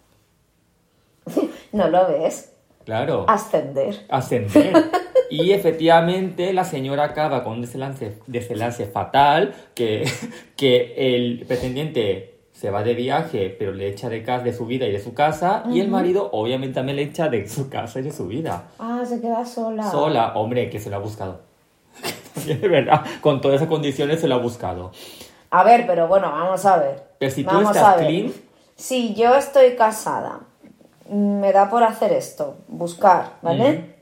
¿No 1.72 1.88
lo 1.88 2.06
ves? 2.08 2.52
Claro. 2.84 3.24
Ascender. 3.26 4.04
ascender. 4.10 4.74
Y 5.30 5.52
efectivamente 5.52 6.52
la 6.52 6.64
señora 6.64 7.04
acaba 7.04 7.44
con 7.44 7.52
un 7.52 7.60
desenlace, 7.60 8.18
desenlace 8.26 8.84
fatal, 8.86 9.54
que, 9.74 10.04
que 10.56 10.94
el 10.96 11.44
pretendiente 11.46 12.40
se 12.50 12.70
va 12.70 12.82
de 12.82 12.94
viaje, 12.94 13.54
pero 13.56 13.72
le 13.72 13.88
echa 13.88 14.08
de, 14.08 14.24
casa, 14.24 14.42
de 14.42 14.52
su 14.52 14.66
vida 14.66 14.88
y 14.88 14.92
de 14.92 14.98
su 14.98 15.14
casa, 15.14 15.62
y 15.72 15.78
el 15.78 15.86
marido 15.86 16.30
obviamente 16.32 16.74
también 16.74 16.96
le 16.96 17.02
echa 17.02 17.28
de 17.28 17.48
su 17.48 17.70
casa 17.70 18.00
y 18.00 18.02
de 18.02 18.10
su 18.10 18.26
vida. 18.26 18.70
Ah, 18.80 19.04
se 19.06 19.20
queda 19.20 19.46
sola. 19.46 19.88
Sola, 19.88 20.32
hombre, 20.34 20.68
que 20.68 20.80
se 20.80 20.90
lo 20.90 20.96
ha 20.96 20.98
buscado. 20.98 21.49
verdad, 22.62 23.04
con 23.20 23.40
todas 23.40 23.56
esas 23.56 23.68
condiciones 23.68 24.20
se 24.20 24.28
lo 24.28 24.36
ha 24.36 24.38
buscado. 24.38 24.92
A 25.50 25.64
ver, 25.64 25.86
pero 25.86 26.06
bueno, 26.08 26.30
vamos 26.30 26.64
a 26.66 26.76
ver. 26.78 27.02
Pero 27.18 27.30
si 27.32 27.42
tú 27.44 27.50
vamos 27.50 27.76
estás 27.76 27.96
clean- 27.96 28.32
Si 28.76 29.14
yo 29.14 29.34
estoy 29.34 29.74
casada, 29.76 30.40
me 31.08 31.52
da 31.52 31.68
por 31.68 31.82
hacer 31.82 32.12
esto, 32.12 32.56
buscar, 32.68 33.32
¿vale? 33.42 33.96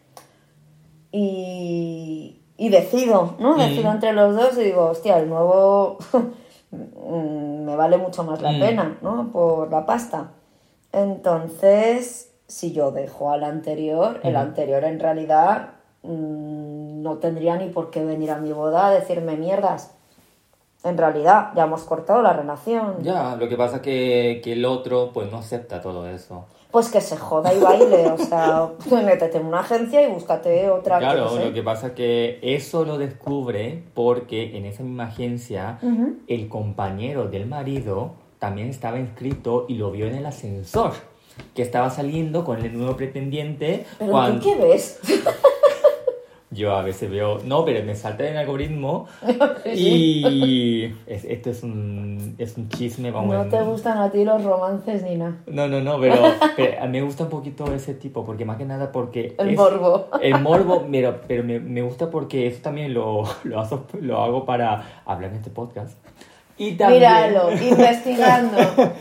y, 1.10 2.42
y 2.56 2.68
decido, 2.68 3.36
¿no? 3.38 3.56
Decido 3.56 3.90
entre 3.90 4.12
los 4.12 4.36
dos 4.36 4.58
y 4.58 4.64
digo, 4.64 4.86
hostia, 4.90 5.18
el 5.18 5.28
nuevo 5.28 5.98
me 6.70 7.74
vale 7.76 7.96
mucho 7.96 8.24
más 8.24 8.42
la 8.42 8.52
Mm. 8.52 8.60
pena, 8.60 8.98
¿no? 9.02 9.30
Por 9.32 9.70
la 9.70 9.86
pasta. 9.86 10.32
Entonces, 10.92 12.30
si 12.46 12.72
yo 12.72 12.90
dejo 12.90 13.30
al 13.30 13.44
anterior, 13.44 14.20
el 14.22 14.36
anterior 14.36 14.84
en 14.84 15.00
realidad 15.00 15.70
mm, 16.02 16.87
no 17.08 17.16
tendría 17.18 17.56
ni 17.56 17.68
por 17.68 17.90
qué 17.90 18.04
venir 18.04 18.30
a 18.30 18.38
mi 18.38 18.52
boda 18.52 18.88
a 18.88 18.90
decirme 18.90 19.36
mierdas. 19.36 19.94
En 20.84 20.96
realidad, 20.96 21.50
ya 21.56 21.64
hemos 21.64 21.82
cortado 21.82 22.22
la 22.22 22.32
relación. 22.32 22.96
Ya, 23.02 23.34
lo 23.36 23.48
que 23.48 23.56
pasa 23.56 23.76
es 23.76 23.82
que, 23.82 24.40
que 24.44 24.52
el 24.52 24.64
otro 24.64 25.10
pues 25.12 25.30
no 25.30 25.38
acepta 25.38 25.80
todo 25.80 26.06
eso. 26.08 26.44
Pues 26.70 26.90
que 26.90 27.00
se 27.00 27.16
joda 27.16 27.52
y 27.52 27.58
baile, 27.58 28.06
o 28.12 28.18
sea, 28.18 28.68
métete 29.04 29.38
en 29.38 29.46
una 29.46 29.60
agencia 29.60 30.06
y 30.06 30.12
búscate 30.12 30.70
otra 30.70 30.98
Claro, 30.98 31.24
yo 31.24 31.30
qué 31.30 31.36
sé. 31.38 31.44
lo 31.48 31.54
que 31.54 31.62
pasa 31.62 31.86
es 31.88 31.92
que 31.94 32.38
eso 32.42 32.84
lo 32.84 32.98
descubre 32.98 33.82
porque 33.94 34.56
en 34.56 34.66
esa 34.66 34.82
misma 34.82 35.04
agencia 35.04 35.78
Ujú. 35.82 36.16
el 36.28 36.48
compañero 36.48 37.26
del 37.28 37.46
marido 37.46 38.12
también 38.38 38.68
estaba 38.68 38.98
inscrito 38.98 39.64
y 39.68 39.74
lo 39.74 39.90
vio 39.90 40.06
en 40.06 40.14
el 40.14 40.26
ascensor, 40.26 40.92
que 41.54 41.62
estaba 41.62 41.90
saliendo 41.90 42.44
con 42.44 42.62
el 42.64 42.76
nuevo 42.78 42.96
pretendiente 42.96 43.84
¿Pero 43.98 44.12
cuando 44.12 44.42
qué 44.44 44.54
ves? 44.54 45.00
Yo 46.58 46.74
a 46.76 46.82
veces 46.82 47.08
veo, 47.08 47.38
no, 47.44 47.64
pero 47.64 47.84
me 47.84 47.94
salta 47.94 48.24
en 48.24 48.32
el 48.32 48.38
algoritmo 48.38 49.06
y 49.64 50.84
es- 51.06 51.24
esto 51.24 51.50
es 51.50 51.62
un, 51.62 52.34
es 52.38 52.56
un 52.56 52.68
chisme, 52.68 53.10
vamos. 53.10 53.32
No 53.34 53.42
en- 53.44 53.48
te 53.50 53.62
gustan 53.62 53.98
a 53.98 54.10
ti 54.10 54.24
los 54.24 54.42
romances 54.42 55.02
ni 55.04 55.14
nada. 55.16 55.36
No, 55.46 55.68
no, 55.68 55.80
no, 55.80 56.00
pero, 56.00 56.16
pero 56.56 56.88
me 56.88 57.00
gusta 57.02 57.24
un 57.24 57.30
poquito 57.30 57.72
ese 57.72 57.94
tipo, 57.94 58.24
porque 58.24 58.44
más 58.44 58.56
que 58.56 58.64
nada 58.64 58.90
porque... 58.92 59.34
El 59.38 59.50
es- 59.50 59.56
morbo. 59.56 60.08
El 60.20 60.40
morbo, 60.40 60.84
pero, 60.90 61.20
pero 61.28 61.44
me, 61.44 61.60
me 61.60 61.82
gusta 61.82 62.10
porque 62.10 62.46
eso 62.48 62.60
también 62.62 62.92
lo, 62.92 63.22
lo, 63.44 63.60
hago, 63.60 63.86
lo 64.00 64.20
hago 64.20 64.44
para 64.44 65.02
hablar 65.06 65.30
en 65.30 65.36
este 65.36 65.50
podcast. 65.50 65.96
Y 66.58 66.72
también... 66.72 67.00
Míralo, 67.00 67.52
investigando. 67.52 68.56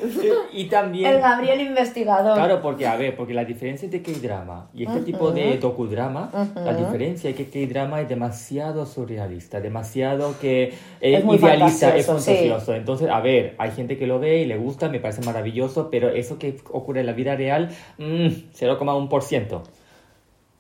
y 0.54 0.66
también... 0.66 1.16
El 1.16 1.22
Gabriel 1.22 1.62
investigador. 1.62 2.36
Claro, 2.36 2.62
porque 2.62 2.86
a 2.86 2.96
ver, 2.96 3.16
porque 3.16 3.34
la 3.34 3.46
diferencia 3.46 3.90
de 3.90 4.02
K-drama 4.02 4.70
y 4.74 4.86
este 4.86 5.02
tipo 5.02 5.32
de 5.32 5.58
docudrama, 5.58 6.30
la 6.56 6.74
diferencia 6.74 7.30
es 7.30 7.36
que 7.36 7.50
K-drama 7.50 8.02
es 8.02 8.10
demasiado 8.10 8.86
surrealista, 8.86 9.60
demasiado 9.60 10.36
que 10.40 10.74
es, 11.02 11.24
Es 11.24 11.26
idealista, 11.26 11.96
es 11.96 12.06
fantasioso, 12.06 12.20
sí. 12.20 12.32
fantasioso. 12.32 12.76
Entonces, 12.76 13.10
a 13.10 13.20
ver, 13.20 13.56
hay 13.58 13.72
gente 13.72 13.98
que 13.98 14.06
lo 14.06 14.20
ve 14.20 14.42
y 14.42 14.46
le 14.46 14.58
gusta, 14.58 14.90
me 14.90 15.00
parece 15.00 15.22
maravilloso, 15.22 15.90
pero 15.90 16.10
eso 16.10 16.38
que 16.38 16.58
ocurre 16.72 17.00
en 17.00 17.08
la 17.08 17.14
vida 17.14 17.36
real, 17.36 17.70
mm, 17.98 18.28
0,1%. 18.54 19.64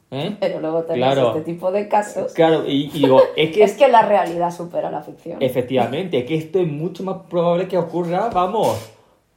¿Eh? 0.09 0.37
Pero 0.39 0.61
luego 0.61 0.83
tenemos 0.83 1.13
Claro. 1.13 1.29
este 1.29 1.41
tipo 1.41 1.71
de 1.71 1.87
casos. 1.89 2.31
Claro, 2.33 2.63
y, 2.65 2.85
y 2.93 3.01
digo, 3.01 3.21
es 3.35 3.51
que 3.53 3.63
Es 3.63 3.73
que 3.73 3.87
la 3.89 4.03
realidad 4.03 4.51
supera 4.55 4.89
la 4.89 5.01
ficción. 5.01 5.41
efectivamente, 5.41 6.19
es 6.19 6.25
que 6.25 6.35
esto 6.35 6.59
es 6.59 6.67
mucho 6.67 7.03
más 7.03 7.17
probable 7.29 7.67
que 7.67 7.77
ocurra, 7.77 8.29
vamos. 8.33 8.77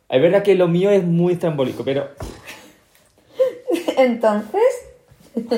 Es 0.09 0.21
verdad 0.23 0.43
que 0.43 0.55
lo 0.55 0.69
mío 0.69 0.91
es 0.91 1.05
muy 1.05 1.33
estrambólico, 1.35 1.83
pero 1.85 2.09
Entonces, 3.97 4.63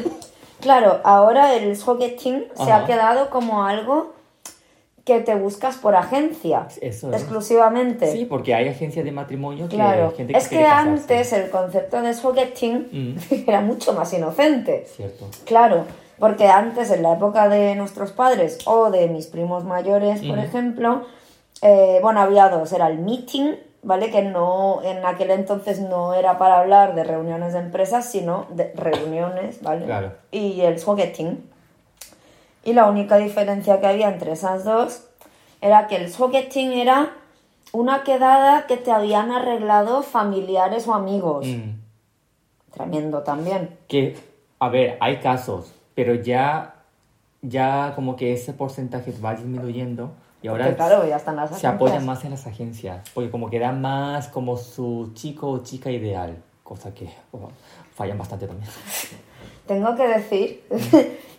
claro, 0.61 1.01
ahora 1.05 1.55
el 1.55 1.77
sogeting 1.77 2.45
se 2.55 2.73
ha 2.73 2.85
quedado 2.87 3.31
como 3.31 3.65
algo 3.65 4.13
que 5.05 5.21
te 5.21 5.35
buscas 5.35 5.77
por 5.77 5.97
agencia. 5.97 6.69
Eso 6.81 7.11
es. 7.13 7.21
exclusivamente. 7.21 8.13
Sí, 8.13 8.25
porque 8.25 8.55
hay 8.55 8.69
agencias 8.69 9.05
de 9.05 9.11
matrimonio 9.13 9.69
que 9.69 9.75
Claro, 9.77 10.13
gente 10.17 10.33
que 10.33 10.39
es 10.39 10.49
que 10.49 10.65
antes 10.65 11.33
el 11.33 11.51
concepto 11.51 12.01
de 12.03 12.15
sogeting 12.15 12.89
Mm. 12.93 13.17
era 13.49 13.61
mucho 13.61 13.93
más 13.95 14.13
inocente. 14.13 14.85
Cierto. 14.87 15.27
Claro, 15.45 15.85
porque 16.19 16.47
antes, 16.47 16.91
en 16.93 17.03
la 17.03 17.15
época 17.15 17.49
de 17.49 17.75
nuestros 17.75 18.13
padres 18.13 18.59
o 18.67 18.91
de 18.91 19.09
mis 19.09 19.27
primos 19.27 19.65
mayores, 19.65 20.21
por 20.21 20.39
Ujú. 20.39 20.47
ejemplo, 20.47 21.03
eh, 21.63 21.99
bueno, 22.01 22.21
había 22.21 22.49
dos, 22.49 22.73
era 22.73 22.87
el 22.89 22.99
meeting, 22.99 23.55
¿vale? 23.83 24.11
Que 24.11 24.23
no, 24.23 24.83
en 24.85 25.05
aquel 25.05 25.33
entonces 25.33 25.81
no 25.81 26.15
era 26.15 26.39
para 26.39 26.61
hablar 26.61 26.95
de 26.95 27.03
reuniones 27.03 27.55
de 27.55 27.59
empresas, 27.59 28.09
sino 28.09 28.47
de 28.51 28.73
reuniones, 28.77 29.61
¿vale? 29.63 29.85
Claro. 29.87 30.13
Y 30.31 30.61
el 30.61 30.79
sogeting. 30.79 31.51
Y 32.65 32.73
la 32.73 32.87
única 32.87 33.17
diferencia 33.17 33.81
que 33.81 33.87
había 33.87 34.09
entre 34.09 34.33
esas 34.33 34.65
dos 34.65 35.05
era 35.61 35.87
que 35.87 35.97
el 35.97 36.13
sogeting 36.13 36.73
era 36.73 37.13
una 37.73 38.05
quedada 38.05 38.67
que 38.67 38.77
te 38.77 38.91
habían 38.91 39.33
arreglado 39.33 40.03
familiares 40.03 40.87
o 40.87 40.95
amigos. 40.95 41.47
Mm. 41.47 41.81
Tremendo 42.73 43.23
también. 43.23 43.77
Que, 43.89 44.17
a 44.59 44.69
ver, 44.69 44.97
hay 45.01 45.19
casos, 45.19 45.73
pero 45.95 46.15
ya, 46.15 46.75
ya 47.43 47.93
como 47.95 48.17
que 48.17 48.33
ese 48.33 48.53
porcentaje 48.53 49.13
va 49.25 49.35
disminuyendo 49.35 50.13
y 50.43 50.49
ahora 50.49 50.65
Porque, 50.65 50.77
claro, 50.77 51.07
ya 51.07 51.17
están 51.17 51.37
las 51.37 51.51
se 51.51 51.55
agencias. 51.55 51.75
apoyan 51.75 52.05
más 52.05 52.25
en 52.25 52.31
las 52.33 52.47
agencias, 52.47 53.09
porque 53.15 53.31
como 53.31 53.49
que 53.49 53.61
dan 53.61 53.81
más 53.81 54.27
como 54.29 54.57
su 54.57 55.13
chico 55.15 55.49
o 55.49 55.63
chica 55.63 55.91
ideal, 55.91 56.37
cosa 56.65 56.93
que 56.93 57.09
oh, 57.31 57.49
fallan 57.95 58.19
bastante 58.19 58.49
también. 58.49 58.69
Tengo 59.69 59.95
que 59.95 60.09
decir 60.09 60.65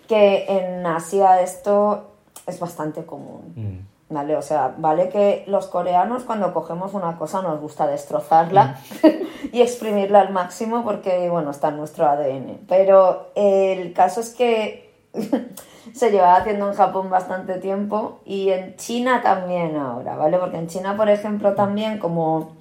que 0.08 0.46
en 0.48 0.86
Asia 0.86 1.42
esto 1.42 2.12
es 2.48 2.60
bastante 2.60 3.06
común. 3.06 3.54
Mm. 3.56 4.14
¿Vale? 4.14 4.36
O 4.36 4.42
sea, 4.44 4.76
vale 4.78 5.10
que 5.10 5.44
los 5.48 5.66
coreanos 5.68 6.24
cuando 6.24 6.54
cogemos 6.54 6.94
una 6.94 7.18
cosa 7.18 7.42
nos 7.42 7.60
gusta 7.60 7.88
destrozarla 7.88 8.80
y 9.52 9.62
exprimirla 9.62 10.22
al 10.22 10.32
máximo 10.32 10.84
porque, 10.84 11.30
bueno, 11.30 11.50
está 11.50 11.70
en 11.70 11.78
nuestro 11.78 12.08
ADN. 12.08 12.60
Pero 12.68 13.32
el 13.34 13.92
caso 13.94 14.22
es 14.22 14.30
que 14.30 14.94
se 15.94 16.12
lleva 16.12 16.36
haciendo 16.36 16.70
en 16.70 16.76
Japón 16.76 17.10
bastante 17.10 17.56
tiempo 17.56 18.20
y 18.26 18.50
en 18.50 18.76
China 18.76 19.22
también 19.24 19.76
ahora, 19.78 20.16
¿vale? 20.16 20.38
Porque 20.38 20.58
en 20.58 20.68
China, 20.68 20.96
por 20.96 21.10
ejemplo, 21.10 21.56
también 21.56 21.98
como 21.98 22.52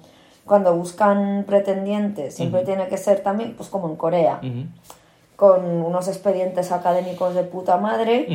cuando 0.45 0.75
buscan 0.75 1.45
pretendientes, 1.47 2.35
siempre 2.35 2.63
tiene 2.63 2.87
que 2.87 2.97
ser 2.97 3.21
también, 3.21 3.55
pues 3.55 3.69
como 3.69 3.87
en 3.89 3.95
Corea. 3.95 4.41
Con 5.35 5.65
unos 5.65 6.07
expedientes 6.07 6.71
académicos 6.71 7.33
de 7.35 7.43
puta 7.43 7.77
madre. 7.77 8.27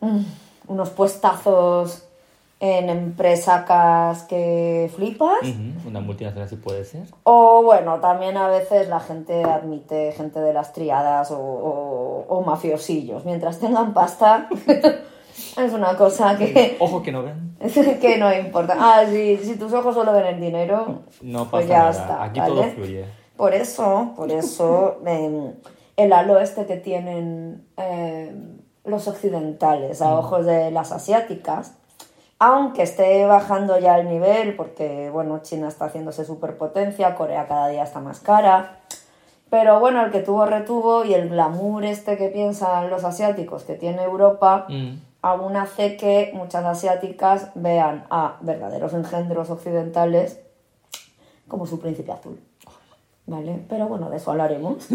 Mm, 0.00 0.20
unos 0.68 0.90
puestazos 0.90 2.04
en 2.60 2.90
empresacas 2.90 4.24
que 4.24 4.90
flipas. 4.94 5.38
Una 5.86 6.00
multinacional 6.00 6.48
sí 6.48 6.56
puede 6.56 6.84
ser. 6.84 7.02
O 7.22 7.62
bueno, 7.62 8.00
también 8.00 8.36
a 8.36 8.48
veces 8.48 8.88
la 8.88 8.98
gente 9.00 9.44
admite 9.44 10.12
gente 10.12 10.40
de 10.40 10.52
las 10.52 10.72
triadas 10.72 11.30
o, 11.30 11.38
o- 11.38 12.24
o 12.28 12.40
mafiosillos. 12.42 13.24
Mientras 13.24 13.58
tengan 13.60 13.94
pasta, 13.94 14.48
es 15.56 15.72
una 15.72 15.96
cosa 15.96 16.36
que, 16.36 16.76
Ojo 16.80 17.00
que 17.02 17.12
no 17.12 17.22
ven. 17.22 17.56
que 18.00 18.18
no 18.18 18.32
importa. 18.34 18.76
Ah, 18.78 19.04
sí, 19.08 19.36
si 19.42 19.56
tus 19.56 19.72
ojos 19.72 19.94
solo 19.94 20.12
ven 20.12 20.26
el 20.26 20.40
dinero, 20.40 21.02
No 21.22 21.44
pasa 21.44 21.50
pues 21.50 21.68
ya 21.68 21.78
nada. 21.78 21.90
está. 21.90 22.24
Aquí 22.24 22.40
¿vale? 22.40 22.52
todo 22.54 22.62
fluye. 22.64 23.04
Por 23.38 23.54
eso, 23.54 24.14
por 24.16 24.32
eso, 24.32 24.98
em, 25.06 25.54
el 25.96 26.12
halo 26.12 26.40
este 26.40 26.66
que 26.66 26.76
tienen 26.76 27.64
em, 27.76 28.58
los 28.84 29.06
occidentales 29.06 30.02
a 30.02 30.18
ojos 30.18 30.44
de 30.44 30.72
las 30.72 30.90
asiáticas, 30.90 31.74
aunque 32.40 32.82
esté 32.82 33.24
bajando 33.26 33.78
ya 33.78 33.96
el 33.98 34.08
nivel, 34.08 34.56
porque 34.56 35.08
bueno, 35.10 35.38
China 35.42 35.68
está 35.68 35.84
haciéndose 35.84 36.24
superpotencia, 36.24 37.14
Corea 37.14 37.46
cada 37.46 37.68
día 37.68 37.84
está 37.84 38.00
más 38.00 38.18
cara, 38.18 38.80
pero 39.50 39.78
bueno, 39.78 40.04
el 40.04 40.10
que 40.10 40.18
tuvo 40.20 40.44
retuvo 40.44 41.04
y 41.04 41.14
el 41.14 41.28
glamour 41.28 41.84
este 41.84 42.16
que 42.18 42.28
piensan 42.30 42.90
los 42.90 43.04
asiáticos 43.04 43.62
que 43.62 43.74
tiene 43.74 44.02
Europa, 44.02 44.66
Mm. 44.68 45.00
aún 45.22 45.56
hace 45.56 45.96
que 45.96 46.32
muchas 46.34 46.64
asiáticas 46.64 47.52
vean 47.54 48.04
a 48.10 48.36
verdaderos 48.40 48.94
engendros 48.94 49.48
occidentales 49.50 50.40
como 51.46 51.66
su 51.66 51.78
príncipe 51.78 52.10
azul. 52.12 52.40
¿Vale? 53.28 53.60
Pero 53.68 53.86
bueno, 53.88 54.08
de 54.08 54.16
eso 54.16 54.30
hablaremos. 54.30 54.88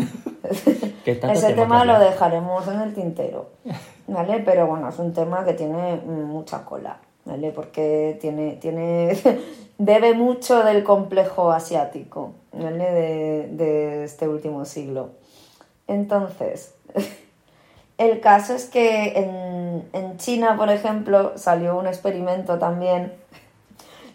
Ese 1.05 1.53
tema 1.53 1.85
lo 1.85 1.99
dejaremos 1.99 2.67
en 2.67 2.81
el 2.81 2.93
tintero. 2.95 3.51
¿Vale? 4.07 4.39
Pero 4.39 4.65
bueno, 4.65 4.89
es 4.89 4.97
un 4.97 5.13
tema 5.13 5.45
que 5.45 5.53
tiene 5.53 5.97
mm, 5.97 6.23
mucha 6.23 6.65
cola. 6.65 6.97
¿Vale? 7.25 7.51
Porque 7.51 8.17
tiene, 8.19 8.53
tiene, 8.53 9.15
bebe 9.77 10.15
mucho 10.15 10.63
del 10.63 10.83
complejo 10.83 11.51
asiático, 11.51 12.33
¿vale? 12.51 12.91
De, 12.91 13.47
de 13.51 14.03
este 14.03 14.27
último 14.27 14.65
siglo. 14.65 15.11
Entonces, 15.87 16.73
el 17.99 18.19
caso 18.19 18.55
es 18.55 18.65
que 18.65 19.13
en, 19.15 19.87
en 19.93 20.17
China, 20.17 20.57
por 20.57 20.71
ejemplo, 20.71 21.37
salió 21.37 21.77
un 21.77 21.85
experimento 21.85 22.57
también 22.57 23.13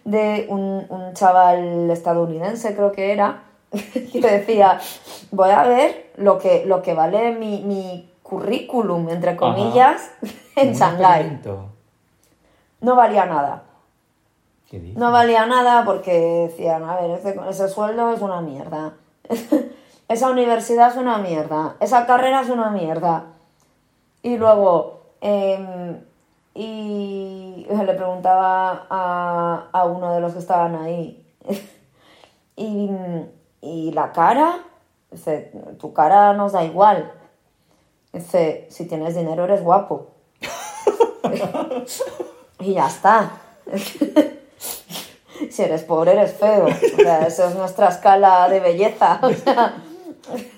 de 0.04 0.46
un, 0.48 0.86
un 0.88 1.14
chaval 1.14 1.88
estadounidense, 1.90 2.74
creo 2.74 2.92
que 2.92 3.12
era, 3.12 3.44
que 4.12 4.20
decía, 4.20 4.80
voy 5.30 5.50
a 5.50 5.62
ver 5.64 6.12
lo 6.16 6.38
que, 6.38 6.64
lo 6.66 6.82
que 6.82 6.94
vale 6.94 7.32
mi, 7.32 7.62
mi 7.62 8.10
currículum, 8.22 9.08
entre 9.08 9.36
comillas, 9.36 10.10
en 10.56 10.74
Shanghái. 10.74 11.40
No 12.80 12.96
valía 12.96 13.26
nada. 13.26 13.64
¿Qué 14.70 14.78
dices? 14.78 14.98
No 14.98 15.10
valía 15.10 15.46
nada 15.46 15.84
porque 15.84 16.48
decían, 16.48 16.84
a 16.84 17.00
ver, 17.00 17.10
ese, 17.12 17.36
ese 17.48 17.68
sueldo 17.68 18.12
es 18.12 18.20
una 18.20 18.40
mierda. 18.40 18.94
Esa 20.08 20.30
universidad 20.30 20.90
es 20.90 20.96
una 20.96 21.18
mierda. 21.18 21.76
Esa 21.80 22.06
carrera 22.06 22.40
es 22.40 22.48
una 22.48 22.70
mierda. 22.70 23.26
Y 24.22 24.38
luego, 24.38 25.02
em, 25.20 26.00
y 26.54 27.66
le 27.68 27.94
preguntaba 27.94 28.86
a, 28.88 29.68
a 29.70 29.84
uno 29.84 30.14
de 30.14 30.20
los 30.20 30.32
que 30.32 30.38
estaban 30.38 30.74
ahí, 30.76 31.24
y, 32.56 32.90
y 33.68 33.92
la 33.92 34.12
cara, 34.12 34.64
dice, 35.10 35.52
tu 35.78 35.92
cara 35.92 36.32
nos 36.32 36.52
da 36.52 36.64
igual. 36.64 37.12
Dice, 38.12 38.66
si 38.70 38.86
tienes 38.88 39.14
dinero 39.14 39.44
eres 39.44 39.62
guapo. 39.62 40.08
y 42.60 42.74
ya 42.74 42.86
está. 42.86 43.30
si 45.50 45.62
eres 45.62 45.82
pobre 45.84 46.12
eres 46.12 46.32
feo. 46.32 46.66
O 46.66 46.96
sea, 46.96 47.26
esa 47.26 47.48
es 47.48 47.54
nuestra 47.54 47.88
escala 47.88 48.48
de 48.48 48.60
belleza. 48.60 49.20
O 49.22 49.30
sea, 49.32 49.74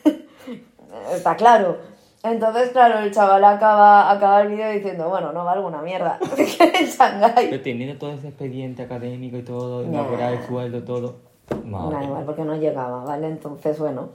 está 1.12 1.37
claro. 1.37 1.79
Entonces, 2.23 2.70
claro, 2.70 2.99
el 2.99 3.12
chaval 3.12 3.42
acaba, 3.44 4.11
acaba 4.11 4.42
el 4.42 4.49
vídeo 4.49 4.70
diciendo, 4.70 5.09
bueno, 5.09 5.33
no 5.33 5.44
valgo 5.44 5.66
una 5.66 5.81
mierda. 5.81 6.18
en 6.37 6.87
Shanghái. 6.87 7.49
Pero 7.49 7.62
teniendo 7.62 7.99
todo 7.99 8.12
ese 8.12 8.29
expediente 8.29 8.83
académico 8.83 9.38
y 9.38 9.42
todo, 9.42 9.85
Ya. 9.85 10.03
laboral, 10.03 10.46
sueldo, 10.46 10.85
todo. 10.85 11.30
Madre. 11.64 11.94
Nada 11.94 12.04
igual, 12.04 12.24
porque 12.24 12.42
no 12.44 12.56
llegaba, 12.56 13.04
¿vale? 13.04 13.28
Entonces, 13.28 13.78
bueno, 13.78 14.08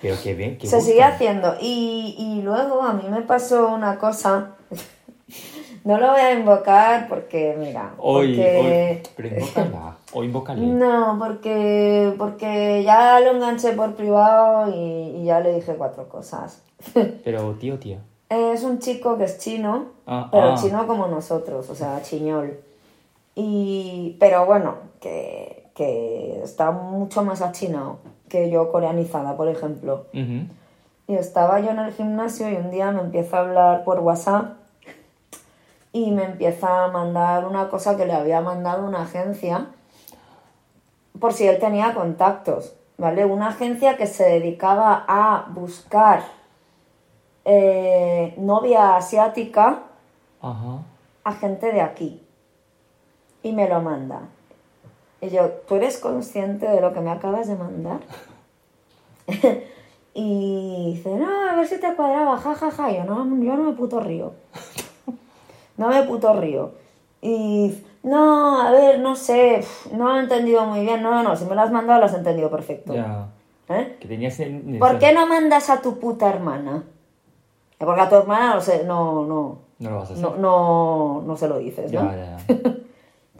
Pero 0.00 0.16
qué 0.22 0.34
bien, 0.34 0.58
qué 0.58 0.66
se 0.66 0.80
sigue 0.80 1.02
haciendo. 1.02 1.54
Y, 1.60 2.16
y 2.18 2.42
luego 2.42 2.82
a 2.82 2.92
mí 2.92 3.04
me 3.08 3.22
pasó 3.22 3.68
una 3.68 3.98
cosa, 3.98 4.52
no 5.84 5.98
lo 5.98 6.10
voy 6.10 6.20
a 6.20 6.32
invocar 6.34 7.08
porque, 7.08 7.56
mira, 7.58 7.94
Hoy, 7.98 8.36
porque... 8.36 9.00
hoy, 9.04 9.10
pero 9.16 9.28
invócala, 9.28 9.96
o 10.12 10.24
invócale. 10.24 10.66
No, 10.66 11.16
porque, 11.18 12.14
porque 12.18 12.82
ya 12.84 13.20
lo 13.20 13.30
enganché 13.32 13.72
por 13.72 13.94
privado 13.94 14.70
y, 14.74 15.20
y 15.20 15.24
ya 15.24 15.40
le 15.40 15.54
dije 15.54 15.74
cuatro 15.74 16.08
cosas. 16.08 16.62
Pero 17.24 17.52
tío, 17.60 17.78
tía. 17.78 18.00
Es 18.28 18.64
un 18.64 18.78
chico 18.78 19.18
que 19.18 19.24
es 19.24 19.38
chino, 19.38 19.86
Ah, 20.06 20.28
pero 20.32 20.52
ah. 20.52 20.58
chino 20.60 20.86
como 20.86 21.06
nosotros, 21.06 21.68
o 21.70 21.74
sea, 21.74 22.02
chiñol. 22.02 22.58
Y, 23.34 24.16
pero 24.18 24.46
bueno, 24.46 24.74
que, 25.00 25.61
que 25.74 26.40
está 26.42 26.70
mucho 26.70 27.24
más 27.24 27.42
achinado 27.42 27.98
que 28.28 28.50
yo 28.50 28.70
coreanizada, 28.70 29.36
por 29.36 29.48
ejemplo. 29.48 30.06
Y 30.12 31.14
estaba 31.14 31.60
yo 31.60 31.70
en 31.70 31.78
el 31.78 31.92
gimnasio 31.92 32.50
y 32.50 32.56
un 32.56 32.70
día 32.70 32.90
me 32.90 33.00
empieza 33.00 33.38
a 33.38 33.40
hablar 33.40 33.84
por 33.84 34.00
WhatsApp 34.00 34.56
y 35.92 36.10
me 36.10 36.24
empieza 36.24 36.84
a 36.84 36.88
mandar 36.88 37.46
una 37.46 37.68
cosa 37.68 37.96
que 37.96 38.06
le 38.06 38.14
había 38.14 38.40
mandado 38.40 38.86
una 38.86 39.02
agencia 39.02 39.66
por 41.20 41.34
si 41.34 41.46
él 41.46 41.58
tenía 41.58 41.94
contactos, 41.94 42.74
¿vale? 42.96 43.24
Una 43.24 43.48
agencia 43.48 43.96
que 43.96 44.06
se 44.06 44.24
dedicaba 44.24 45.04
a 45.06 45.46
buscar 45.50 46.22
eh, 47.44 48.34
novia 48.38 48.96
asiática 48.96 49.82
Ajá. 50.40 50.78
a 51.24 51.32
gente 51.32 51.72
de 51.72 51.80
aquí. 51.80 52.22
Y 53.42 53.52
me 53.52 53.68
lo 53.68 53.80
manda. 53.80 54.22
Y 55.22 55.30
yo, 55.30 55.48
¿tú 55.68 55.76
eres 55.76 55.98
consciente 55.98 56.66
de 56.66 56.80
lo 56.80 56.92
que 56.92 57.00
me 57.00 57.12
acabas 57.12 57.46
de 57.46 57.54
mandar? 57.54 58.00
y 60.14 60.94
dice, 60.94 61.14
no, 61.14 61.48
a 61.48 61.54
ver 61.54 61.68
si 61.68 61.78
te 61.78 61.94
cuadraba, 61.94 62.36
jajaja. 62.36 62.72
Ja, 62.72 62.90
ja. 62.90 62.90
Yo, 62.90 63.04
no, 63.04 63.24
yo 63.42 63.56
no 63.56 63.62
me 63.62 63.72
puto 63.72 64.00
río. 64.00 64.34
No 65.78 65.88
me 65.88 66.02
puto 66.02 66.38
río. 66.38 66.72
Y, 67.22 67.72
no, 68.02 68.60
a 68.60 68.70
ver, 68.70 69.00
no 69.00 69.16
sé, 69.16 69.64
no 69.90 70.10
lo 70.10 70.16
he 70.16 70.20
entendido 70.20 70.66
muy 70.66 70.82
bien. 70.82 71.02
No, 71.02 71.10
no, 71.10 71.22
no, 71.22 71.34
si 71.34 71.46
me 71.46 71.54
lo 71.54 71.62
has 71.62 71.72
mandado 71.72 71.98
lo 71.98 72.06
has 72.06 72.14
entendido 72.14 72.50
perfecto. 72.50 72.94
Ya. 72.94 73.28
¿Eh? 73.70 73.96
Que 73.98 74.06
tenías 74.06 74.38
en... 74.40 74.78
¿Por 74.78 74.98
qué 74.98 75.14
no 75.14 75.26
mandas 75.26 75.70
a 75.70 75.80
tu 75.80 75.98
puta 75.98 76.28
hermana? 76.28 76.84
Porque 77.78 78.00
a 78.02 78.08
tu 78.08 78.16
hermana 78.16 78.54
no 78.54 78.60
sé, 78.60 78.84
no, 78.84 79.24
no, 79.24 79.58
No 79.78 79.90
lo 79.90 79.96
vas 79.96 80.10
a 80.10 80.12
hacer. 80.12 80.22
no, 80.22 80.36
no, 80.36 81.22
no 81.26 81.36
se 81.36 81.48
lo 81.48 81.58
dices, 81.58 81.90
¿no? 81.90 82.02
Ya, 82.02 82.16
ya, 82.16 82.38
ya. 82.46 82.74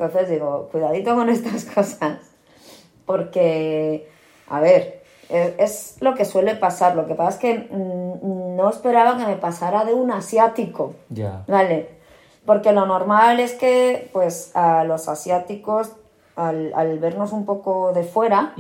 Entonces 0.07 0.31
digo, 0.31 0.69
cuidadito 0.73 1.15
con 1.15 1.29
estas 1.31 1.65
cosas, 1.65 2.19
porque, 3.07 4.09
a 4.49 4.61
ver, 4.61 5.03
es, 5.29 5.55
es 5.59 5.97
lo 6.01 6.15
que 6.15 6.25
suele 6.25 6.55
pasar. 6.55 6.97
Lo 6.97 7.07
que 7.07 7.15
pasa 7.15 7.31
es 7.31 7.37
que 7.37 7.69
mm, 7.71 8.57
no 8.57 8.71
esperaba 8.71 9.17
que 9.17 9.27
me 9.27 9.37
pasara 9.37 9.85
de 9.85 9.95
un 9.95 10.11
asiático, 10.11 10.95
Ya. 11.09 11.45
¿vale? 11.47 11.91
Porque 12.45 12.73
lo 12.73 12.87
normal 12.87 13.39
es 13.39 13.55
que, 13.55 14.11
pues, 14.13 14.51
a 14.55 14.85
los 14.85 15.09
asiáticos, 15.09 15.93
al, 16.35 16.73
al 16.75 16.99
vernos 16.99 17.33
un 17.33 17.45
poco 17.45 17.93
de 17.93 18.03
fuera, 18.03 18.55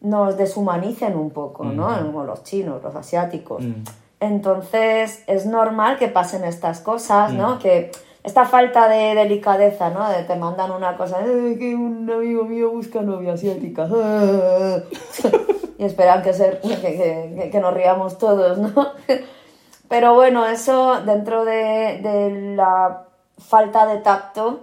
nos 0.00 0.36
deshumanicen 0.36 1.16
un 1.16 1.30
poco, 1.30 1.64
¿no? 1.64 1.88
Como 1.98 2.24
los 2.24 2.44
chinos, 2.44 2.82
los 2.82 2.94
asiáticos. 2.94 3.64
Mm. 3.64 3.82
Entonces 4.20 5.24
es 5.26 5.46
normal 5.46 5.98
que 5.98 6.06
pasen 6.06 6.44
estas 6.44 6.78
cosas, 6.80 7.32
¿no? 7.32 7.58
Que 7.58 7.90
esta 8.24 8.44
falta 8.44 8.88
de 8.88 9.14
delicadeza, 9.14 9.90
¿no? 9.90 10.08
De 10.08 10.22
te 10.22 10.36
mandan 10.36 10.70
una 10.70 10.96
cosa, 10.96 11.20
"Eh, 11.24 11.56
que 11.58 11.74
un 11.74 12.08
amigo 12.10 12.44
mío 12.44 12.70
busca 12.70 13.00
novia 13.02 13.32
asiática. 13.34 13.88
y 15.78 15.84
esperan 15.84 16.22
que, 16.22 16.32
ser, 16.32 16.60
que, 16.60 16.68
que- 16.80 17.48
que 17.50 17.60
nos 17.60 17.74
riamos 17.74 18.18
todos, 18.18 18.58
¿no? 18.58 18.72
Pero 19.88 20.14
bueno, 20.14 20.46
eso 20.46 21.00
dentro 21.04 21.44
de, 21.44 21.98
de 22.02 22.54
la 22.56 23.04
falta 23.38 23.86
de 23.86 23.98
tacto 23.98 24.60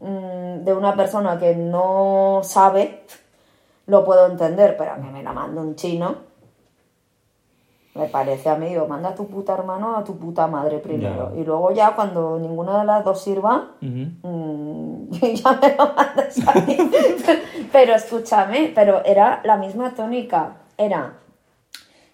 mm, 0.00 0.64
de 0.64 0.72
una 0.72 0.94
persona 0.94 1.38
que 1.38 1.54
no 1.54 2.40
sabe, 2.44 3.02
lo 3.86 4.04
puedo 4.04 4.26
entender, 4.26 4.76
pero 4.78 4.92
a 4.92 4.96
mí 4.96 5.10
me 5.10 5.22
la 5.22 5.32
manda 5.32 5.60
un 5.60 5.74
chino. 5.74 6.29
Me 7.94 8.06
parece 8.06 8.48
a 8.48 8.54
mí, 8.54 8.68
digo, 8.68 8.86
manda 8.86 9.08
a 9.10 9.14
tu 9.14 9.26
puta 9.26 9.52
hermano 9.52 9.96
a 9.96 10.04
tu 10.04 10.16
puta 10.16 10.46
madre 10.46 10.78
primero. 10.78 11.32
Ya. 11.34 11.40
Y 11.40 11.44
luego 11.44 11.72
ya 11.72 11.94
cuando 11.96 12.38
ninguna 12.38 12.78
de 12.80 12.84
las 12.84 13.04
dos 13.04 13.20
sirva, 13.20 13.72
mm, 13.80 15.10
ya 15.34 15.52
me 15.60 15.76
lo 15.76 15.92
mandas 15.94 16.38
a 16.46 16.54
mí. 16.60 16.76
pero 17.72 17.94
escúchame, 17.94 18.70
pero 18.74 19.04
era 19.04 19.40
la 19.44 19.56
misma 19.56 19.90
tónica. 19.94 20.52
Era 20.78 21.14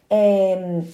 em, 0.08 0.84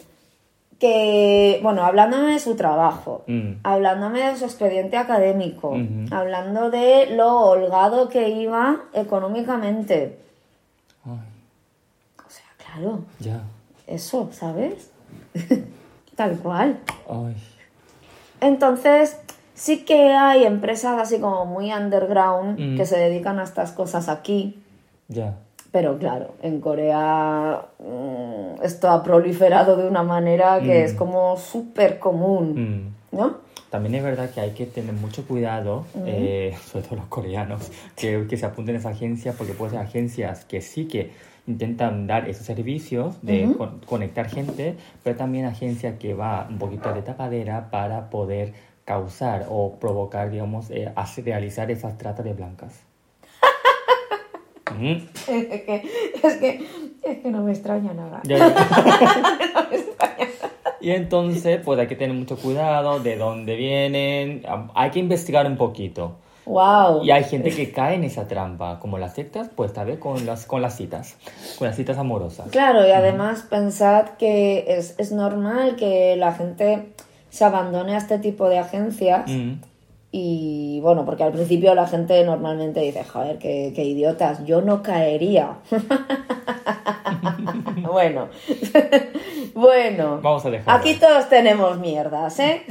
que, 0.81 1.61
bueno, 1.63 1.85
hablándome 1.85 2.33
de 2.33 2.39
su 2.41 2.57
trabajo, 2.57 3.23
Mm. 3.29 3.61
hablándome 3.63 4.21
de 4.31 4.37
su 4.37 4.45
expediente 4.47 4.97
académico, 4.97 5.77
hablando 6.11 6.71
de 6.71 7.07
lo 7.15 7.39
holgado 7.51 8.09
que 8.09 8.31
iba 8.31 8.81
económicamente. 8.93 10.19
Ay, 11.05 11.13
O 12.27 12.29
sea, 12.31 12.47
claro, 12.59 12.99
ya. 13.21 13.41
Eso, 13.93 14.29
¿sabes? 14.33 14.91
Tal 16.17 16.39
cual. 16.39 16.79
Ay. 17.09 17.35
Entonces, 18.41 19.17
sí 19.55 19.85
que 19.85 20.13
hay 20.13 20.45
empresas 20.45 20.99
así 21.01 21.19
como 21.21 21.47
muy 21.47 21.73
underground 21.73 22.59
Mm. 22.59 22.77
que 22.77 22.87
se 22.87 22.99
dedican 22.99 23.39
a 23.39 23.45
estas 23.45 23.73
cosas 23.73 24.09
aquí, 24.09 24.61
Ya. 25.09 25.37
pero 25.71 25.99
claro, 25.99 26.35
en 26.43 26.61
Corea 26.61 27.67
mm, 27.79 28.63
esto 28.63 28.89
ha 28.91 29.03
proliferado 29.03 29.77
de 29.77 29.87
una 29.87 30.03
manera 30.03 30.61
que 30.61 30.81
Mm. 30.83 30.85
es 30.85 30.95
como 30.95 31.37
súper 31.37 31.99
común, 31.99 32.93
Mm. 33.13 33.17
¿no? 33.17 33.37
También 33.71 33.95
es 33.95 34.03
verdad 34.03 34.29
que 34.29 34.41
hay 34.43 34.51
que 34.51 34.67
tener 34.67 34.93
mucho 34.95 35.27
cuidado, 35.27 35.87
eh, 36.05 36.55
sobre 36.71 36.85
todo 36.85 36.97
los 36.97 37.07
coreanos, 37.07 37.71
que, 37.97 38.27
que 38.29 38.37
se 38.37 38.45
apunten 38.45 38.75
a 38.77 38.79
esa 38.79 38.91
agencia, 38.91 39.33
porque 39.33 39.55
puede 39.55 39.71
ser 39.71 39.81
agencias 39.81 40.45
que 40.45 40.61
sí 40.61 40.87
que 40.89 41.11
intentan 41.47 42.07
dar 42.07 42.29
esos 42.29 42.47
servicios 42.47 43.17
de 43.23 43.53
con- 43.59 43.81
conectar 43.81 44.29
gente, 44.29 44.77
pero 45.03 45.17
también 45.17 45.45
agencia 45.47 45.99
que 45.99 46.15
va 46.15 46.47
un 46.49 46.59
poquito 46.59 46.93
de 46.93 47.03
tapadera 47.03 47.71
para 47.71 48.11
poder 48.11 48.53
causar 48.85 49.47
o 49.49 49.77
provocar, 49.81 50.31
digamos, 50.31 50.71
eh, 50.71 50.93
hacer- 50.97 51.25
realizar 51.25 51.71
esas 51.71 51.99
tratas 51.99 52.25
de 52.25 52.33
blancas. 52.35 52.81
Mm, 54.79 54.93
es, 55.29 55.63
que, 55.63 55.83
es, 56.23 56.37
que, 56.37 56.67
es 57.03 57.19
que 57.19 57.31
no 57.31 57.43
me 57.43 57.53
extraña 57.53 57.93
nada. 57.93 58.21
ya, 58.25 58.39
ya. 58.39 58.55
Y 60.81 60.91
entonces, 60.91 61.61
pues 61.65 61.79
hay 61.79 61.87
que 61.87 61.95
tener 61.95 62.17
mucho 62.17 62.37
cuidado 62.37 62.99
de 62.99 63.17
dónde 63.17 63.55
vienen, 63.55 64.43
hay 64.75 64.91
que 64.91 64.99
investigar 64.99 65.47
un 65.47 65.57
poquito. 65.57 66.17
¡Wow! 66.45 67.05
Y 67.05 67.11
hay 67.11 67.25
gente 67.25 67.51
que 67.51 67.71
cae 67.71 67.95
en 67.95 68.05
esa 68.05 68.27
trampa, 68.27 68.79
como 68.81 68.99
las 68.99 69.15
sectas, 69.15 69.49
pues 69.55 69.73
tal 69.73 69.87
vez 69.87 69.99
con 69.99 70.27
las, 70.27 70.47
con 70.47 70.61
las 70.61 70.77
citas, 70.77 71.17
con 71.59 71.69
las 71.69 71.77
citas 71.77 71.99
amorosas. 71.99 72.51
Claro, 72.51 72.87
y 72.87 72.91
además 72.91 73.47
pensad 73.49 74.11
que 74.19 74.65
es, 74.69 74.95
es 74.99 75.13
normal 75.13 75.77
que 75.77 76.17
la 76.17 76.33
gente 76.33 76.93
se 77.31 77.45
abandone 77.45 77.95
a 77.95 77.99
este 77.99 78.19
tipo 78.19 78.49
de 78.49 78.59
agencias. 78.59 79.31
Y 80.15 80.81
bueno, 80.83 81.07
porque 81.07 81.23
al 81.23 81.33
principio 81.33 81.75
la 81.75 81.87
gente 81.87 82.23
normalmente 82.25 82.81
dice, 82.81 83.03
joder, 83.03 83.39
qué, 83.39 83.73
qué 83.75 83.85
idiotas, 83.85 84.45
yo 84.45 84.61
no 84.61 84.83
caería. 84.83 85.57
bueno, 87.83 88.29
bueno. 89.55 90.21
Vamos 90.23 90.45
a 90.45 90.51
dejarlo. 90.51 90.81
Aquí 90.81 90.95
todos 90.95 91.29
tenemos 91.29 91.79
mierdas, 91.79 92.39
¿eh? 92.41 92.63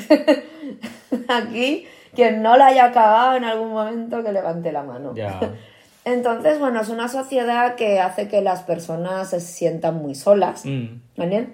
Aquí, 1.28 1.88
quien 2.14 2.42
no 2.42 2.58
la 2.58 2.68
haya 2.68 2.86
acabado 2.86 3.38
en 3.38 3.44
algún 3.44 3.70
momento, 3.70 4.24
que 4.24 4.32
levante 4.32 4.72
la 4.72 4.84
mano. 4.84 5.14
Entonces, 6.06 6.58
bueno, 6.60 6.82
es 6.82 6.90
una 6.90 7.08
sociedad 7.08 7.76
que 7.76 8.00
hace 8.00 8.28
que 8.28 8.42
las 8.42 8.64
personas 8.64 9.30
se 9.30 9.40
sientan 9.40 9.96
muy 9.96 10.16
solas, 10.16 10.66
Mm, 10.66 11.00
¿vale? 11.16 11.50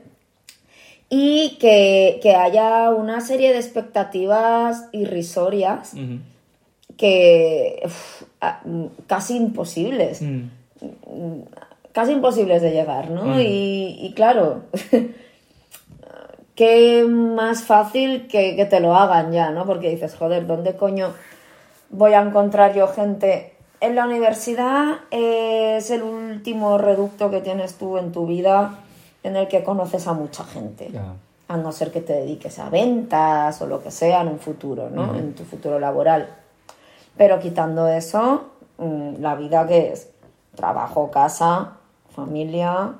Y 1.09 1.57
que, 1.59 2.19
que 2.21 2.35
haya 2.35 2.89
una 2.91 3.21
serie 3.21 3.51
de 3.51 3.57
expectativas 3.59 4.87
irrisorias 4.91 5.93
que 6.97 7.81
uf, 7.85 8.23
mm, 8.65 8.85
casi 9.05 9.35
imposibles, 9.37 10.21
mm, 10.21 11.41
casi 11.91 12.11
imposibles 12.11 12.61
de 12.61 12.71
llegar, 12.71 13.09
¿no? 13.09 13.25
Mm. 13.25 13.39
Y, 13.39 13.97
y 14.01 14.13
claro, 14.15 14.63
qué 16.57 17.05
más 17.07 17.63
fácil 17.63 18.27
que, 18.27 18.55
que 18.55 18.65
te 18.65 18.81
lo 18.81 18.95
hagan 18.95 19.31
ya, 19.31 19.51
¿no? 19.51 19.65
Porque 19.65 19.91
dices, 19.91 20.15
joder, 20.15 20.47
¿dónde 20.47 20.75
coño 20.75 21.13
voy 21.91 22.13
a 22.13 22.21
encontrar 22.21 22.73
yo 22.73 22.87
gente? 22.87 23.53
En 23.79 23.95
la 23.95 24.05
universidad 24.05 24.95
eh, 25.11 25.75
es 25.77 25.91
el 25.91 26.01
último 26.01 26.79
reducto 26.79 27.29
que 27.29 27.41
tienes 27.41 27.75
tú 27.75 27.99
en 27.99 28.11
tu 28.11 28.25
vida 28.25 28.79
en 29.21 29.35
el 29.35 29.47
que 29.47 29.63
conoces 29.63 30.07
a 30.07 30.13
mucha 30.13 30.43
gente. 30.45 30.89
A 31.47 31.57
no 31.57 31.71
ser 31.71 31.91
que 31.91 32.01
te 32.01 32.13
dediques 32.13 32.57
a 32.57 32.69
ventas 32.69 33.61
o 33.61 33.67
lo 33.67 33.81
que 33.81 33.91
sea 33.91 34.21
en 34.21 34.29
un 34.29 34.39
futuro, 34.39 34.89
¿no? 34.89 35.15
En 35.15 35.35
tu 35.35 35.43
futuro 35.43 35.79
laboral. 35.79 36.27
Pero 37.15 37.39
quitando 37.39 37.87
eso, 37.87 38.49
mm, 38.79 39.21
la 39.21 39.35
vida 39.35 39.67
que 39.67 39.93
es. 39.93 40.09
trabajo, 40.55 41.11
casa, 41.11 41.73
familia, 42.15 42.95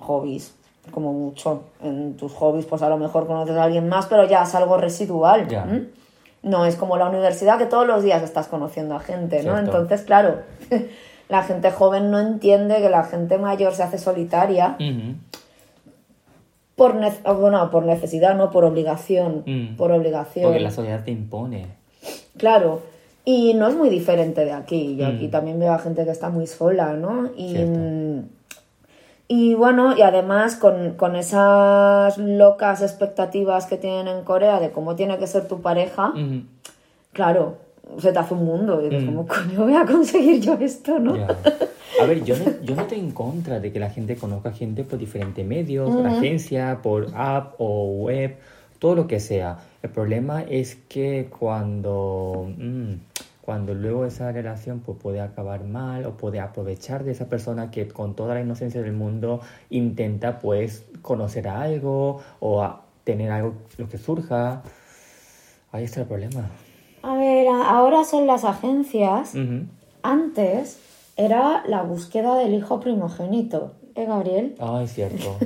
hobbies, 0.00 0.52
como 0.90 1.12
mucho. 1.12 1.62
En 1.82 2.16
tus 2.16 2.32
hobbies, 2.32 2.66
pues 2.66 2.82
a 2.82 2.88
lo 2.88 2.96
mejor 2.98 3.26
conoces 3.26 3.56
a 3.56 3.64
alguien 3.64 3.88
más, 3.88 4.06
pero 4.06 4.24
ya 4.26 4.42
es 4.42 4.54
algo 4.54 4.76
residual. 4.76 5.46
No 6.42 6.64
es 6.64 6.76
como 6.76 6.96
la 6.96 7.08
universidad 7.08 7.58
que 7.58 7.66
todos 7.66 7.86
los 7.86 8.02
días 8.02 8.22
estás 8.22 8.46
conociendo 8.48 8.94
a 8.94 9.00
gente, 9.00 9.36
¿no? 9.38 9.52
Cierto. 9.54 9.58
Entonces, 9.60 10.02
claro, 10.02 10.36
la 11.28 11.42
gente 11.42 11.70
joven 11.72 12.10
no 12.10 12.20
entiende 12.20 12.76
que 12.76 12.88
la 12.88 13.02
gente 13.04 13.36
mayor 13.38 13.74
se 13.74 13.82
hace 13.82 13.98
solitaria 13.98 14.76
por, 16.76 16.94
ne- 16.94 17.12
o 17.24 17.34
bueno, 17.34 17.70
por 17.70 17.84
necesidad, 17.84 18.36
no 18.36 18.50
por 18.50 18.64
obligación. 18.64 19.42
Mm. 19.46 19.76
Por 19.76 19.92
obligación. 19.92 20.44
Porque 20.46 20.60
la 20.60 20.70
sociedad 20.70 21.04
te 21.04 21.10
impone. 21.10 21.66
Claro, 22.36 22.82
y 23.24 23.54
no 23.54 23.66
es 23.66 23.74
muy 23.74 23.88
diferente 23.88 24.44
de 24.44 24.52
aquí. 24.52 24.94
Yo 24.96 25.06
Mm. 25.10 25.16
aquí 25.16 25.28
también 25.28 25.58
veo 25.58 25.72
a 25.72 25.78
gente 25.78 26.04
que 26.04 26.10
está 26.10 26.28
muy 26.28 26.46
sola, 26.46 26.92
¿no? 26.92 27.30
Y, 27.36 27.52
Cierto. 27.52 27.80
Y 29.28 29.54
bueno, 29.54 29.96
y 29.96 30.02
además 30.02 30.56
con, 30.56 30.94
con 30.94 31.16
esas 31.16 32.16
locas 32.18 32.82
expectativas 32.82 33.66
que 33.66 33.76
tienen 33.76 34.08
en 34.08 34.24
Corea 34.24 34.60
de 34.60 34.70
cómo 34.70 34.94
tiene 34.96 35.18
que 35.18 35.26
ser 35.26 35.48
tu 35.48 35.60
pareja, 35.60 36.12
claro, 37.12 37.56
se 37.98 38.12
te 38.12 38.18
hace 38.18 38.34
un 38.34 38.44
mundo. 38.44 38.80
Y 38.80 38.88
dices, 38.88 39.02
Mm. 39.04 39.06
¿cómo 39.06 39.26
coño 39.26 39.64
voy 39.64 39.74
a 39.74 39.84
conseguir 39.84 40.40
yo 40.40 40.54
esto, 40.54 40.98
no? 40.98 41.14
A 42.00 42.04
ver, 42.04 42.22
yo 42.24 42.36
no, 42.36 42.44
yo 42.62 42.74
no 42.74 42.82
estoy 42.82 42.98
en 42.98 43.10
contra 43.12 43.58
de 43.58 43.72
que 43.72 43.80
la 43.80 43.90
gente 43.90 44.16
conozca 44.16 44.52
gente 44.52 44.84
por 44.84 44.98
diferentes 44.98 45.44
medios, 45.46 45.88
por 45.88 46.06
agencia, 46.06 46.80
por 46.82 47.08
app 47.14 47.54
o 47.58 47.86
web, 47.86 48.36
todo 48.78 48.94
lo 48.94 49.06
que 49.06 49.18
sea. 49.18 49.58
El 49.82 49.90
problema 49.90 50.42
es 50.42 50.76
que 50.88 51.28
cuando, 51.38 52.48
mm, 52.58 52.92
cuando 53.46 53.74
luego 53.74 54.04
esa 54.04 54.32
relación 54.32 54.80
pues, 54.80 54.98
puede 55.00 55.20
acabar 55.20 55.62
mal 55.62 56.04
o 56.04 56.16
puede 56.16 56.40
aprovechar 56.40 57.04
de 57.04 57.12
esa 57.12 57.26
persona 57.26 57.70
que 57.70 57.86
con 57.86 58.14
toda 58.16 58.34
la 58.34 58.40
inocencia 58.40 58.82
del 58.82 58.92
mundo 58.92 59.40
intenta 59.70 60.40
pues 60.40 60.84
conocer 61.00 61.46
a 61.46 61.62
algo 61.62 62.20
o 62.40 62.60
a 62.62 62.82
tener 63.04 63.30
algo, 63.30 63.54
lo 63.78 63.88
que 63.88 63.98
surja. 63.98 64.62
Ahí 65.70 65.84
está 65.84 66.00
el 66.00 66.06
problema. 66.08 66.46
A 67.04 67.14
ver, 67.14 67.46
ahora 67.48 68.02
son 68.02 68.26
las 68.26 68.42
agencias. 68.44 69.34
Ujú. 69.36 69.66
Antes 70.02 70.80
era 71.16 71.62
la 71.68 71.82
búsqueda 71.82 72.34
del 72.38 72.52
hijo 72.52 72.80
primogénito. 72.80 73.74
¿Eh, 73.94 74.06
Gabriel? 74.06 74.56
Ay, 74.58 74.84
es 74.86 74.92
cierto. 74.92 75.36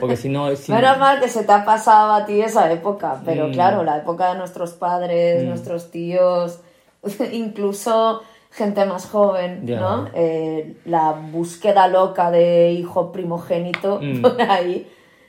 Porque 0.00 0.16
si 0.16 0.28
no... 0.28 0.54
Si... 0.56 0.70
Menos 0.70 0.98
mal 0.98 1.18
que 1.18 1.28
se 1.28 1.44
te 1.44 1.52
ha 1.52 1.64
pasado 1.64 2.12
a 2.12 2.26
ti 2.26 2.42
esa 2.42 2.70
época, 2.70 3.22
pero 3.24 3.48
Mm. 3.48 3.52
claro, 3.52 3.84
la 3.84 3.96
época 3.96 4.32
de 4.32 4.38
nuestros 4.38 4.72
padres, 4.74 5.42
Mm. 5.44 5.48
nuestros 5.48 5.90
tíos, 5.90 6.60
incluso 7.32 8.22
gente 8.50 8.84
más 8.84 9.06
joven. 9.08 9.64
¿no? 9.64 10.08
Eh, 10.14 10.76
la 10.84 11.12
búsqueda 11.12 11.88
loca 11.88 12.30
de 12.30 12.72
hijo 12.72 13.12
primogénito 13.12 13.98
Mm. 14.00 14.22
por 14.22 14.42
ahí 14.42 14.86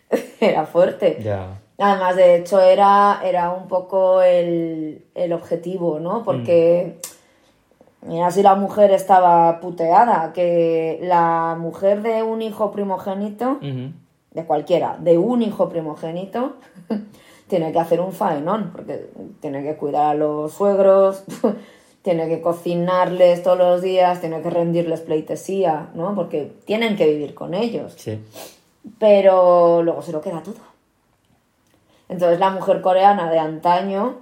era 0.39 0.65
fuerte. 0.65 1.19
Ya. 1.23 1.59
Además, 1.77 2.15
de 2.15 2.35
hecho, 2.35 2.61
era, 2.61 3.21
era 3.23 3.51
un 3.51 3.67
poco 3.67 4.21
el, 4.21 5.05
el 5.15 5.33
objetivo, 5.33 5.99
¿no? 5.99 6.23
Porque, 6.23 6.99
mira, 8.03 8.29
si 8.29 8.43
la 8.43 8.53
mujer 8.55 8.91
estaba 8.91 9.59
puteada, 9.59 10.33
que 10.33 10.99
la 11.01 11.57
mujer 11.59 12.03
de 12.03 12.21
un 12.21 12.43
hijo 12.43 12.71
primogénito, 12.71 13.57
de 13.59 14.45
cualquiera, 14.45 14.97
de 14.99 15.17
un 15.17 15.41
hijo 15.41 15.67
primogénito, 15.67 16.57
tiene 17.47 17.71
que 17.71 17.79
hacer 17.79 17.99
un 18.01 18.11
faenón, 18.13 18.71
porque 18.71 19.09
tiene 19.41 19.63
que 19.63 19.75
cuidar 19.75 20.05
a 20.11 20.13
los 20.15 20.53
suegros, 20.53 21.23
tiene 22.01 22.27
que 22.27 22.41
cocinarles 22.41 23.43
todos 23.43 23.57
los 23.57 23.81
días, 23.81 24.19
tiene 24.21 24.41
que 24.41 24.49
rendirles 24.49 25.01
pleitesía, 25.01 25.89
¿no? 25.93 26.15
Porque 26.15 26.51
tienen 26.65 26.95
que 26.95 27.07
vivir 27.07 27.33
con 27.33 27.53
ellos 27.53 27.93
Sí. 27.97 28.19
pero 28.99 29.81
luego 29.83 30.01
se 30.01 30.11
lo 30.11 30.21
queda 30.21 30.41
todo. 30.43 30.55
Entonces 32.09 32.39
la 32.39 32.49
mujer 32.49 32.81
coreana 32.81 33.29
de 33.31 33.39
antaño 33.39 34.15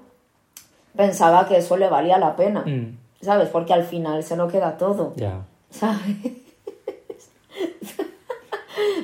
pensaba 0.95 1.47
que 1.47 1.57
eso 1.57 1.77
le 1.77 1.89
valía 1.89 2.17
la 2.19 2.36
pena, 2.36 2.63
Mm, 2.65 2.97
¿sabes? 3.21 3.49
Porque 3.49 3.73
al 3.73 3.84
final 3.84 4.23
se 4.23 4.36
lo 4.36 4.47
queda 4.47 4.77
todo, 4.77 5.13
ya. 5.15 5.41
¿sabes? 5.71 6.17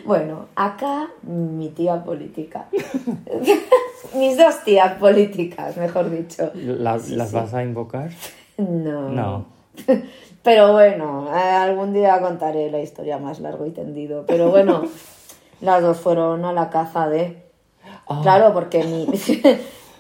bueno, 0.08 0.48
acá 0.56 1.10
mi 1.24 1.70
tía 1.70 2.04
política. 2.04 2.67
Mis 4.15 4.38
dos 4.38 4.63
tías 4.63 4.93
políticas, 4.93 5.76
mejor 5.76 6.10
dicho. 6.10 6.50
¿Las, 6.56 7.10
¿las 7.10 7.34
vas 7.34 7.54
a 7.54 7.62
invocar? 7.62 8.10
No. 8.58 9.10
No. 9.10 9.46
Pero 10.43 10.72
bueno, 10.72 11.30
algún 11.30 11.91
día 11.91 12.22
contaré 12.22 12.72
la 12.72 12.80
historia 12.80 13.17
más 13.17 13.41
largo 13.41 13.65
y 13.65 13.72
tendido. 13.72 14.24
Pero 14.26 14.50
bueno, 14.50 14.84
las 15.62 15.82
dos 15.82 15.98
fueron 15.98 16.46
a 16.46 16.54
la 16.54 16.70
caza 16.70 17.10
de... 17.10 17.43
Ah, 18.08 18.22
Claro, 18.24 18.54
porque 18.54 18.86
mi, 18.86 19.08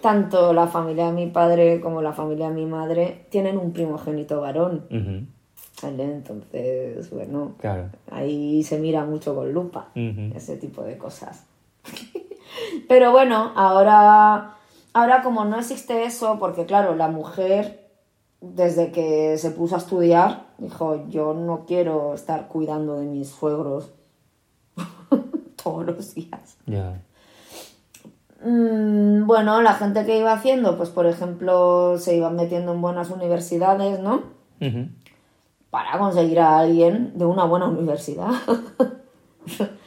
tanto 0.01 0.53
la 0.53 0.67
familia 0.67 1.07
de 1.07 1.11
mi 1.11 1.27
padre 1.27 1.81
como 1.81 2.01
la 2.01 2.13
familia 2.13 2.47
de 2.47 2.55
mi 2.55 2.65
madre 2.65 3.25
tienen 3.29 3.57
un 3.57 3.73
primogénito 3.73 4.39
varón. 4.39 5.27
¿Vale? 5.81 6.03
Entonces, 6.03 7.09
bueno, 7.11 7.53
Claro. 7.59 7.89
ahí 8.11 8.63
se 8.63 8.79
mira 8.79 9.05
mucho 9.05 9.35
con 9.35 9.51
lupa 9.51 9.89
ese 10.35 10.57
tipo 10.57 10.83
de 10.83 10.97
cosas. 10.97 11.43
Pero 12.87 13.11
bueno, 13.11 13.51
ahora, 13.55 14.55
ahora 14.93 15.21
como 15.21 15.45
no 15.45 15.57
existe 15.59 16.05
eso, 16.05 16.37
porque 16.39 16.65
claro, 16.65 16.95
la 16.95 17.07
mujer 17.07 17.87
desde 18.41 18.91
que 18.91 19.37
se 19.37 19.51
puso 19.51 19.75
a 19.75 19.79
estudiar 19.79 20.45
dijo, 20.57 21.07
yo 21.09 21.33
no 21.33 21.65
quiero 21.65 22.13
estar 22.13 22.47
cuidando 22.47 22.99
de 22.99 23.05
mis 23.05 23.29
suegros 23.29 23.91
todos 25.63 25.85
los 25.85 26.13
días. 26.15 26.57
Mm, 28.43 29.25
bueno, 29.25 29.61
la 29.61 29.73
gente 29.73 30.05
que 30.05 30.17
iba 30.19 30.31
haciendo, 30.31 30.77
pues 30.77 30.89
por 30.89 31.07
ejemplo, 31.07 31.97
se 31.97 32.15
iban 32.15 32.35
metiendo 32.35 32.73
en 32.73 32.81
buenas 32.81 33.09
universidades, 33.09 33.99
¿no? 33.99 34.21
Para 35.77 35.99
conseguir 35.99 36.39
a 36.39 36.57
alguien 36.57 37.11
de 37.19 37.25
una 37.25 37.45
buena 37.45 37.67
universidad. 37.67 38.31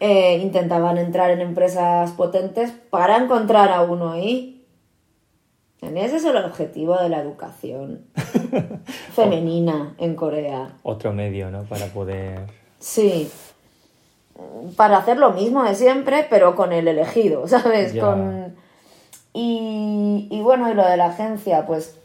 Eh, 0.00 0.38
intentaban 0.38 0.96
entrar 0.96 1.32
en 1.32 1.40
empresas 1.40 2.12
potentes 2.12 2.70
para 2.88 3.16
encontrar 3.16 3.72
a 3.72 3.82
uno 3.82 4.12
ahí. 4.12 4.64
Ese 5.80 6.18
es 6.18 6.24
el 6.24 6.36
objetivo 6.36 6.96
de 6.98 7.08
la 7.08 7.20
educación 7.20 8.04
femenina 9.16 9.96
en 9.98 10.14
Corea. 10.14 10.76
Otro 10.84 11.12
medio, 11.12 11.50
¿no? 11.50 11.64
Para 11.64 11.86
poder... 11.86 12.46
Sí. 12.78 13.28
Para 14.76 14.98
hacer 14.98 15.16
lo 15.16 15.32
mismo 15.32 15.64
de 15.64 15.74
siempre, 15.74 16.28
pero 16.30 16.54
con 16.54 16.72
el 16.72 16.86
elegido, 16.86 17.48
¿sabes? 17.48 17.92
Ya. 17.92 18.04
Con... 18.04 18.54
Y, 19.32 20.28
y 20.30 20.40
bueno, 20.42 20.70
y 20.70 20.74
lo 20.74 20.86
de 20.86 20.96
la 20.96 21.06
agencia, 21.06 21.66
pues. 21.66 21.98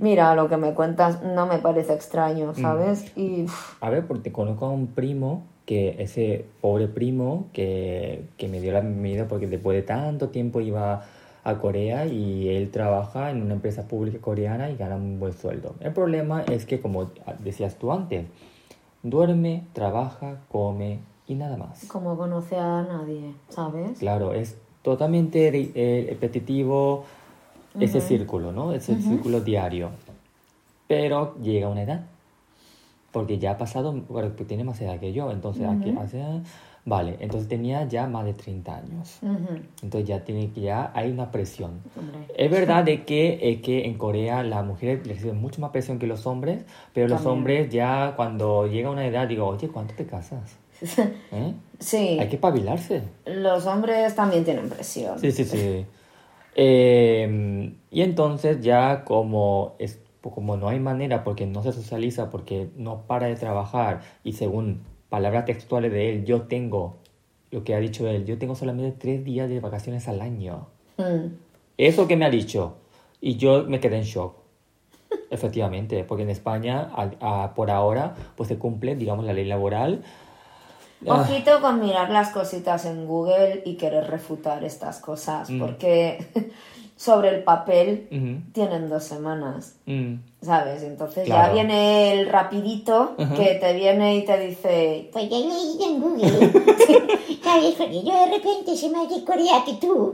Mira, 0.00 0.34
lo 0.34 0.48
que 0.48 0.56
me 0.56 0.72
cuentas 0.74 1.22
no 1.22 1.46
me 1.46 1.58
parece 1.58 1.92
extraño, 1.92 2.54
¿sabes? 2.54 3.16
Y. 3.16 3.46
A 3.80 3.90
ver, 3.90 4.06
porque 4.06 4.32
conozco 4.32 4.66
a 4.66 4.70
un 4.70 4.86
primo, 4.88 5.42
que 5.66 5.96
ese 6.02 6.46
pobre 6.60 6.88
primo, 6.88 7.46
que, 7.52 8.24
que 8.38 8.48
me 8.48 8.60
dio 8.60 8.72
la 8.72 8.80
bienvenida 8.80 9.28
porque 9.28 9.46
después 9.46 9.76
de 9.76 9.82
tanto 9.82 10.30
tiempo 10.30 10.60
iba 10.60 11.04
a 11.44 11.58
Corea 11.58 12.06
y 12.06 12.48
él 12.48 12.70
trabaja 12.70 13.30
en 13.30 13.42
una 13.42 13.54
empresa 13.54 13.86
pública 13.86 14.18
coreana 14.20 14.70
y 14.70 14.76
gana 14.76 14.96
un 14.96 15.20
buen 15.20 15.32
sueldo. 15.32 15.74
El 15.80 15.92
problema 15.92 16.42
es 16.42 16.64
que, 16.66 16.80
como 16.80 17.10
decías 17.38 17.76
tú 17.76 17.92
antes, 17.92 18.24
duerme, 19.02 19.64
trabaja, 19.72 20.40
come 20.50 21.00
y 21.26 21.34
nada 21.34 21.56
más. 21.56 21.84
Como 21.86 22.16
conoce 22.16 22.56
a 22.56 22.82
nadie, 22.82 23.34
¿sabes? 23.48 23.98
Claro, 23.98 24.34
es 24.34 24.56
totalmente 24.82 25.50
re- 25.50 26.18
repetitivo 27.74 27.98
ese 27.98 28.00
círculo, 28.00 28.52
¿no? 28.52 28.72
Ese 28.72 29.00
círculo 29.00 29.40
diario. 29.40 29.90
Pero 30.88 31.36
llega 31.40 31.68
una 31.68 31.82
edad, 31.82 32.00
porque 33.12 33.38
ya 33.38 33.52
ha 33.52 33.58
pasado, 33.58 33.92
bueno, 34.08 34.34
que 34.36 34.44
tiene 34.44 34.64
más 34.64 34.80
edad 34.80 34.98
que 34.98 35.12
yo, 35.12 35.30
entonces 35.30 35.66
aquí 35.68 35.94
hace, 36.00 36.24
vale, 36.84 37.16
entonces 37.20 37.48
tenía 37.48 37.84
ya 37.86 38.06
más 38.08 38.24
de 38.24 38.34
30 38.34 38.76
años. 38.76 39.18
Ujú, 39.22 39.60
Entonces 39.82 40.08
ya 40.08 40.24
tiene 40.24 40.50
que 40.50 40.62
ya 40.62 40.90
hay 40.94 41.10
una 41.12 41.30
presión. 41.30 41.80
hombre. 41.96 42.18
Es 42.36 42.50
verdad 42.50 42.82
de 42.84 43.04
que, 43.04 43.38
eh, 43.40 43.60
que 43.60 43.84
en 43.86 43.94
Corea 43.98 44.42
las 44.42 44.64
mujeres 44.64 45.06
reciben 45.06 45.40
mucho 45.40 45.60
más 45.60 45.70
presión 45.70 45.98
que 46.00 46.06
los 46.08 46.26
hombres, 46.26 46.64
pero 46.92 47.06
los 47.08 47.24
hombres 47.26 47.70
ya 47.70 48.14
cuando 48.16 48.66
llega 48.66 48.90
una 48.90 49.06
edad 49.06 49.28
digo, 49.28 49.46
oye, 49.46 49.68
¿cuánto 49.68 49.94
te 49.94 50.06
casas? 50.06 50.56
¿Eh? 51.32 51.54
Sí, 51.78 52.16
Hay 52.18 52.28
que 52.28 52.36
pabilarse. 52.38 53.02
los 53.26 53.64
hombres 53.66 54.14
también 54.16 54.44
tienen 54.44 54.68
presión. 54.68 55.18
Sí, 55.20 55.30
sí, 55.32 55.44
sí. 55.44 55.86
Eh, 56.56 57.72
y 57.90 58.02
entonces 58.02 58.60
ya 58.60 59.04
como, 59.04 59.74
es, 59.78 60.00
como 60.20 60.56
no 60.56 60.68
hay 60.68 60.78
manera, 60.80 61.24
porque 61.24 61.46
no 61.46 61.62
se 61.62 61.72
socializa, 61.72 62.30
porque 62.30 62.68
no 62.76 63.02
para 63.06 63.26
de 63.26 63.36
trabajar, 63.36 64.00
y 64.24 64.32
según 64.34 64.82
palabras 65.08 65.44
textuales 65.44 65.92
de 65.92 66.10
él, 66.10 66.24
yo 66.24 66.42
tengo, 66.42 66.96
lo 67.50 67.64
que 67.64 67.74
ha 67.74 67.80
dicho 67.80 68.06
él, 68.08 68.24
yo 68.26 68.38
tengo 68.38 68.54
solamente 68.54 68.92
tres 68.96 69.24
días 69.24 69.48
de 69.48 69.60
vacaciones 69.60 70.06
al 70.08 70.20
año. 70.20 70.66
Mm, 70.98 71.34
Eso 71.78 72.06
que 72.06 72.16
me 72.16 72.24
ha 72.26 72.30
dicho. 72.30 72.76
Y 73.20 73.36
yo 73.36 73.64
me 73.64 73.80
quedé 73.80 73.96
en 73.96 74.04
shock. 74.04 74.34
Efectivamente, 75.30 76.04
porque 76.04 76.22
en 76.24 76.30
España 76.30 76.90
a- 76.94 77.44
a- 77.44 77.54
por 77.54 77.70
ahora 77.70 78.14
pues 78.36 78.48
se 78.48 78.58
cumple, 78.58 78.96
digamos, 78.96 79.24
la 79.24 79.32
ley 79.32 79.46
laboral. 79.46 80.02
Ah, 81.08 81.20
Ojito 81.22 81.60
con 81.60 81.80
mirar 81.80 82.10
las 82.10 82.28
cositas 82.30 82.84
en 82.84 83.06
Google 83.06 83.62
y 83.64 83.76
querer 83.76 84.08
refutar 84.08 84.62
estas 84.64 84.98
cosas, 84.98 85.48
Mm. 85.48 85.58
porque 85.58 86.26
sobre 86.96 87.30
el 87.30 87.42
papel 87.42 88.06
tienen 88.52 88.90
dos 88.90 89.04
semanas, 89.04 89.76
mm, 89.86 90.14
¿sabes? 90.42 90.82
Entonces 90.82 91.26
ya 91.26 91.50
viene 91.50 92.12
el 92.12 92.28
rapidito 92.28 93.14
que 93.16 93.54
te 93.54 93.72
viene 93.72 94.16
y 94.16 94.24
te 94.26 94.38
dice, 94.38 95.08
Pues 95.10 95.30
ya 95.30 95.36
he 95.36 95.40
leído 95.40 95.84
en 95.86 96.00
Google. 96.02 96.52
¿Sabes? 97.42 97.74
Porque 97.76 98.04
yo 98.04 98.12
de 98.12 98.36
repente 98.36 98.76
sé 98.76 98.90
más 98.90 99.08
de 99.08 99.24
Corea 99.24 99.64
que 99.64 99.74
tú. 99.74 100.12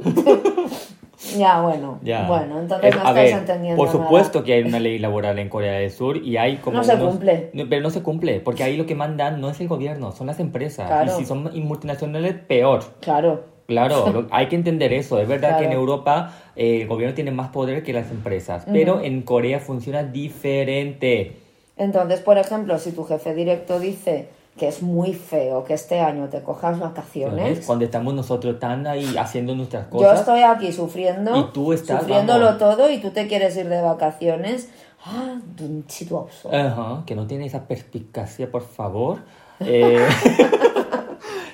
Ya 1.39 1.61
bueno, 1.61 1.99
ya. 2.03 2.27
bueno, 2.27 2.61
entonces 2.61 2.91
Es- 2.91 2.95
no 3.03 3.09
estáis 3.09 3.31
ver, 3.33 3.39
entendiendo 3.41 3.77
Por 3.77 3.87
nada. 3.95 4.05
supuesto 4.05 4.45
que 4.45 4.53
hay 4.55 4.63
una 4.65 4.79
ley 4.79 4.99
laboral 4.99 5.39
en 5.39 5.49
Corea 5.49 5.75
del 5.75 5.91
Sur 5.91 6.17
y 6.19 6.37
hay 6.37 6.57
como 6.59 6.77
No 6.79 6.85
se 6.85 6.95
unos- 6.95 7.11
cumple. 7.13 7.51
Pero 7.69 7.81
no 7.83 7.91
se 7.91 8.03
cumple, 8.03 8.41
porque 8.41 8.63
ahí 8.65 8.77
lo 8.77 8.87
que 8.87 8.95
mandan 8.95 9.41
no 9.41 9.49
es 9.51 9.61
el 9.61 9.69
gobierno, 9.69 10.13
son 10.13 10.27
las 10.27 10.41
empresas. 10.41 10.87
Claro. 10.89 11.13
Y 11.13 11.21
si 11.21 11.25
son 11.27 11.51
multinacionales, 11.65 12.35
peor. 12.35 12.83
Claro, 13.01 13.45
Claro, 13.67 14.07
lo- 14.13 14.27
hay 14.31 14.47
que 14.47 14.55
entender 14.57 14.93
eso. 14.93 15.19
Es 15.21 15.27
verdad 15.27 15.59
que 15.59 15.65
en. 15.65 15.73
Europa 15.73 16.33
eh, 16.55 16.83
el 16.83 16.89
gobierno 16.89 17.15
tiene 17.15 17.31
más 17.33 17.49
poder 17.49 17.83
que 17.83 17.93
las 17.93 18.11
empresas, 18.11 18.65
pero 18.71 19.01
en 19.01 19.23
Corea 19.23 19.59
funciona 19.59 20.03
diferente. 20.05 21.33
entonces, 21.77 22.21
por 22.21 22.39
ejemplo, 22.39 22.79
si 22.79 22.93
tu 22.93 23.05
jefe 23.05 23.35
directo 23.35 23.79
dice 23.81 24.29
que 24.57 24.69
es 24.69 24.83
muy 24.83 25.13
feo 25.13 25.65
que 25.65 25.75
este 25.75 26.01
año 26.01 26.29
te 26.29 26.43
cojas 26.43 26.79
vacaciones. 26.79 27.67
Cuando 27.67 27.85
estamos 27.85 28.15
nosotros 28.15 28.59
tan 28.59 28.87
ahí 28.87 29.17
haciendo 29.19 29.55
nuestras 29.55 29.87
cosas. 29.89 30.09
Yo 30.09 30.21
estoy 30.21 30.43
aquí 30.43 30.73
sufriendo. 30.73 31.37
Y 31.37 31.53
tú 31.53 31.73
estás. 31.73 32.01
Sufriéndolo 32.01 32.57
todo 32.57 32.91
y 32.91 32.99
tú 32.99 33.11
te 33.11 33.27
quieres 33.27 33.57
ir 33.57 33.69
de 33.69 33.83
vacaciones. 33.83 34.71
Ah, 35.05 35.39
un. 35.61 36.29
Ajá, 36.51 37.03
que 37.07 37.15
no 37.15 37.27
tiene 37.27 37.47
esa 37.47 37.67
perspicacia, 37.67 38.51
por 38.51 38.63
favor. 38.63 39.19
Eh, 39.59 40.07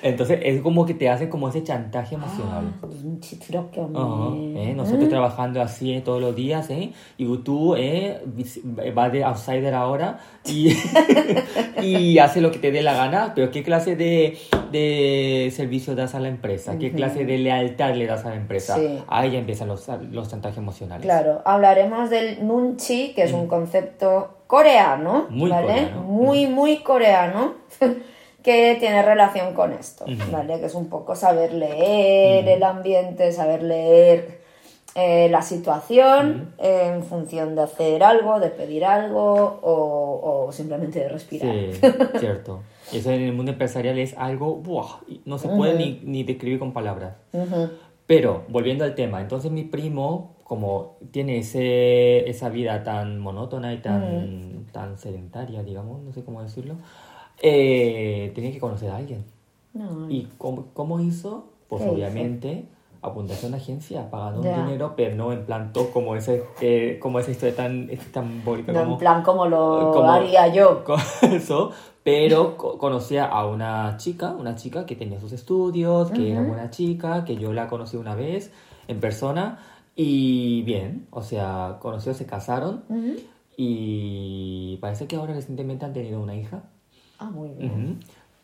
Entonces 0.03 0.39
es 0.43 0.61
como 0.61 0.85
que 0.85 0.93
te 0.93 1.09
hace 1.09 1.29
como 1.29 1.47
ese 1.47 1.63
chantaje 1.63 2.15
emocional. 2.15 2.65
Ah, 2.73 2.77
pues, 2.81 2.95
pinche 2.97 3.37
troque, 3.37 3.79
hombre. 3.79 4.71
¿eh? 4.71 4.73
Nosotros 4.75 5.05
¿Eh? 5.05 5.07
trabajando 5.07 5.61
así 5.61 5.93
eh, 5.93 6.01
todos 6.01 6.19
los 6.19 6.35
días, 6.35 6.69
¿eh? 6.69 6.91
Y 7.17 7.37
tú, 7.37 7.75
¿eh? 7.77 8.21
Vas 8.93 9.13
de 9.13 9.23
outsider 9.23 9.73
ahora 9.73 10.19
y, 10.43 10.75
y 11.81 12.19
hace 12.19 12.41
lo 12.41 12.51
que 12.51 12.59
te 12.59 12.71
dé 12.71 12.81
la 12.81 12.95
gana, 12.95 13.31
pero 13.33 13.49
¿qué 13.49 13.63
clase 13.63 13.95
de, 13.95 14.37
de 14.73 15.49
servicio 15.55 15.95
das 15.95 16.15
a 16.15 16.19
la 16.19 16.27
empresa? 16.27 16.77
¿Qué 16.77 16.87
uh 16.87 16.89
-huh. 16.89 16.95
clase 16.95 17.23
de 17.23 17.37
lealtad 17.37 17.95
le 17.95 18.05
das 18.05 18.25
a 18.25 18.29
la 18.31 18.35
empresa? 18.35 18.75
Sí. 18.75 18.99
Ahí 19.07 19.31
ya 19.31 19.39
empiezan 19.39 19.69
los, 19.69 19.87
los 20.11 20.27
chantajes 20.27 20.57
emocionales. 20.57 21.05
Claro, 21.05 21.41
hablaremos 21.45 22.09
del 22.09 22.45
nunchi, 22.45 23.13
que 23.13 23.23
es 23.23 23.31
un 23.31 23.45
mm. 23.45 23.47
concepto 23.47 24.39
coreano, 24.47 25.27
muy 25.29 25.49
¿vale? 25.49 25.67
Coreano. 25.67 26.01
Muy, 26.03 26.47
muy 26.47 26.77
coreano. 26.79 27.53
que 28.43 28.75
tiene 28.79 29.01
relación 29.01 29.53
con 29.53 29.73
esto. 29.73 30.05
¿vale? 30.31 30.59
Que 30.59 30.65
es 30.65 30.75
un 30.75 30.89
poco 30.89 31.15
saber 31.15 31.53
leer 31.53 32.47
el 32.47 32.63
ambiente, 32.63 33.31
saber 33.31 33.63
leer 33.63 34.41
eh, 34.95 35.27
la 35.29 35.41
situación 35.41 36.53
en 36.59 37.03
función 37.03 37.55
de 37.55 37.63
hacer 37.63 38.03
algo, 38.03 38.39
de 38.39 38.49
pedir 38.49 38.85
algo 38.85 39.59
o, 39.63 40.45
o 40.45 40.51
simplemente 40.51 40.99
de 40.99 41.09
respirar. 41.09 41.51
Sí, 41.51 41.79
cierto. 42.19 42.61
Eso 42.91 43.11
en 43.11 43.21
el 43.21 43.33
mundo 43.33 43.51
empresarial 43.53 43.97
es 43.97 44.15
algo, 44.17 44.61
no 45.25 45.37
se 45.37 45.47
puede 45.47 45.75
ni, 45.75 46.01
ni 46.03 46.23
describir 46.23 46.59
con 46.59 46.73
palabras. 46.73 47.15
Pero, 48.05 48.43
volviendo 48.49 48.83
al 48.83 48.93
tema, 48.93 49.21
entonces 49.21 49.51
mi 49.51 49.63
primo, 49.63 50.35
como 50.43 50.97
tiene 51.11 51.39
ese, 51.39 52.29
esa 52.29 52.49
vida 52.49 52.83
tan 52.83 53.19
monótona 53.19 53.73
y 53.73 53.77
tan, 53.77 54.67
tan 54.71 54.99
sedentaria, 54.99 55.63
digamos, 55.63 56.01
no 56.01 56.11
sé 56.13 56.23
cómo 56.23 56.43
decirlo, 56.43 56.75
eh, 57.41 58.31
tenía 58.35 58.51
que 58.51 58.59
conocer 58.59 58.89
a 58.89 58.97
alguien. 58.97 59.25
No, 59.73 60.09
¿Y 60.09 60.27
cómo, 60.37 60.67
cómo 60.73 60.99
hizo? 60.99 61.49
Pues 61.67 61.81
¿Qué 61.81 61.87
hizo? 61.87 61.95
obviamente 61.95 62.65
apuntarse 63.01 63.45
a 63.45 63.49
una 63.49 63.57
agencia, 63.57 64.09
pagando 64.09 64.43
Ya. 64.43 64.59
un 64.59 64.65
dinero, 64.65 64.93
pero 64.95 65.15
no 65.15 65.33
en 65.33 65.45
plan 65.45 65.73
todo 65.73 65.89
como, 65.91 66.15
ese, 66.15 66.43
eh, 66.61 66.99
como 67.01 67.19
esa 67.19 67.31
historia 67.31 67.53
tan, 67.55 67.89
tan 68.13 68.45
bonita 68.45 68.71
no, 68.71 68.79
como... 68.81 68.91
en 68.93 68.97
plan 68.99 69.23
como 69.23 69.45
lo 69.47 69.91
como- 69.93 70.09
haría 70.09 70.47
yo. 70.53 70.83
eso, 71.23 71.71
pero 72.03 72.55
co- 72.55 72.77
conocía 72.77 73.25
a 73.25 73.45
una 73.45 73.97
chica, 73.97 74.31
una 74.31 74.55
chica 74.55 74.85
que 74.85 74.95
tenía 74.95 75.19
sus 75.19 75.33
estudios, 75.33 76.11
que 76.11 76.31
era 76.31 76.41
buena 76.43 76.69
chica, 76.69 77.25
que 77.25 77.35
yo 77.35 77.51
la 77.51 77.67
conocí 77.67 77.97
una 77.97 78.15
vez 78.15 78.53
en 78.87 78.99
persona 79.01 79.57
y 79.97 80.61
bien, 80.63 81.07
o 81.11 81.23
sea, 81.23 81.79
conoció, 81.81 82.13
se 82.13 82.25
casaron 82.25 82.83
Ujú. 82.87 83.15
y 83.57 84.77
parece 84.77 85.07
que 85.07 85.15
ahora 85.17 85.33
recientemente 85.33 85.83
han 85.85 85.93
tenido 85.93 86.21
una 86.21 86.35
hija. 86.35 86.63
Ah, 87.23 87.29
muy 87.31 87.49
bien. 87.51 87.71
Ujú. 87.71 87.95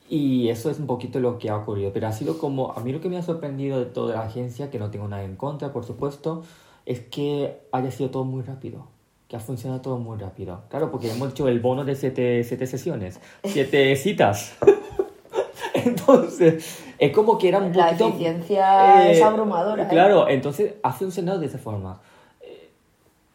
Y 0.09 0.49
eso 0.49 0.69
es 0.71 0.79
un 0.79 0.87
poquito 0.87 1.19
lo 1.19 1.37
que 1.37 1.49
ha 1.49 1.57
ocurrido, 1.57 1.91
pero 1.93 2.07
ha 2.07 2.11
sido 2.11 2.37
como, 2.37 2.71
a 2.71 2.79
mí 2.79 2.91
lo 2.91 2.99
que 3.01 3.09
me 3.09 3.17
ha 3.17 3.21
sorprendido 3.21 3.77
de 3.79 3.85
toda 3.85 4.15
la 4.15 4.21
agencia, 4.23 4.71
que 4.71 4.79
no 4.79 4.89
tengo 4.89 5.07
nada 5.07 5.23
en 5.23 5.35
contra, 5.35 5.71
por 5.71 5.85
supuesto, 5.85 6.43
es 6.85 7.01
que 7.01 7.59
haya 7.71 7.91
sido 7.91 8.09
todo 8.09 8.23
muy 8.23 8.41
rápido, 8.41 8.87
que 9.27 9.35
ha 9.35 9.39
funcionado 9.39 9.81
todo 9.81 9.97
muy 9.99 10.17
rápido. 10.17 10.61
Claro, 10.69 10.89
porque 10.91 11.11
hemos 11.11 11.31
hecho 11.31 11.47
el 11.47 11.59
bono 11.59 11.85
de 11.85 11.95
siete, 11.95 12.43
siete 12.43 12.65
sesiones, 12.65 13.19
siete 13.43 13.95
citas. 13.97 14.57
Entonces, 15.73 16.79
es 16.97 17.11
como 17.11 17.37
que 17.37 17.49
era 17.49 17.59
un 17.59 17.75
La 17.75 17.85
poquito... 17.85 18.07
eficiencia 18.07 19.11
es 19.11 19.21
abrumadora, 19.21 19.83
¿eh? 19.83 19.87
Claro, 19.89 20.27
entonces 20.27 20.73
ha 20.83 20.91
funcionado 20.91 21.39
de 21.39 21.45
esa 21.45 21.57
forma. 21.59 22.01
Eh, 22.41 22.69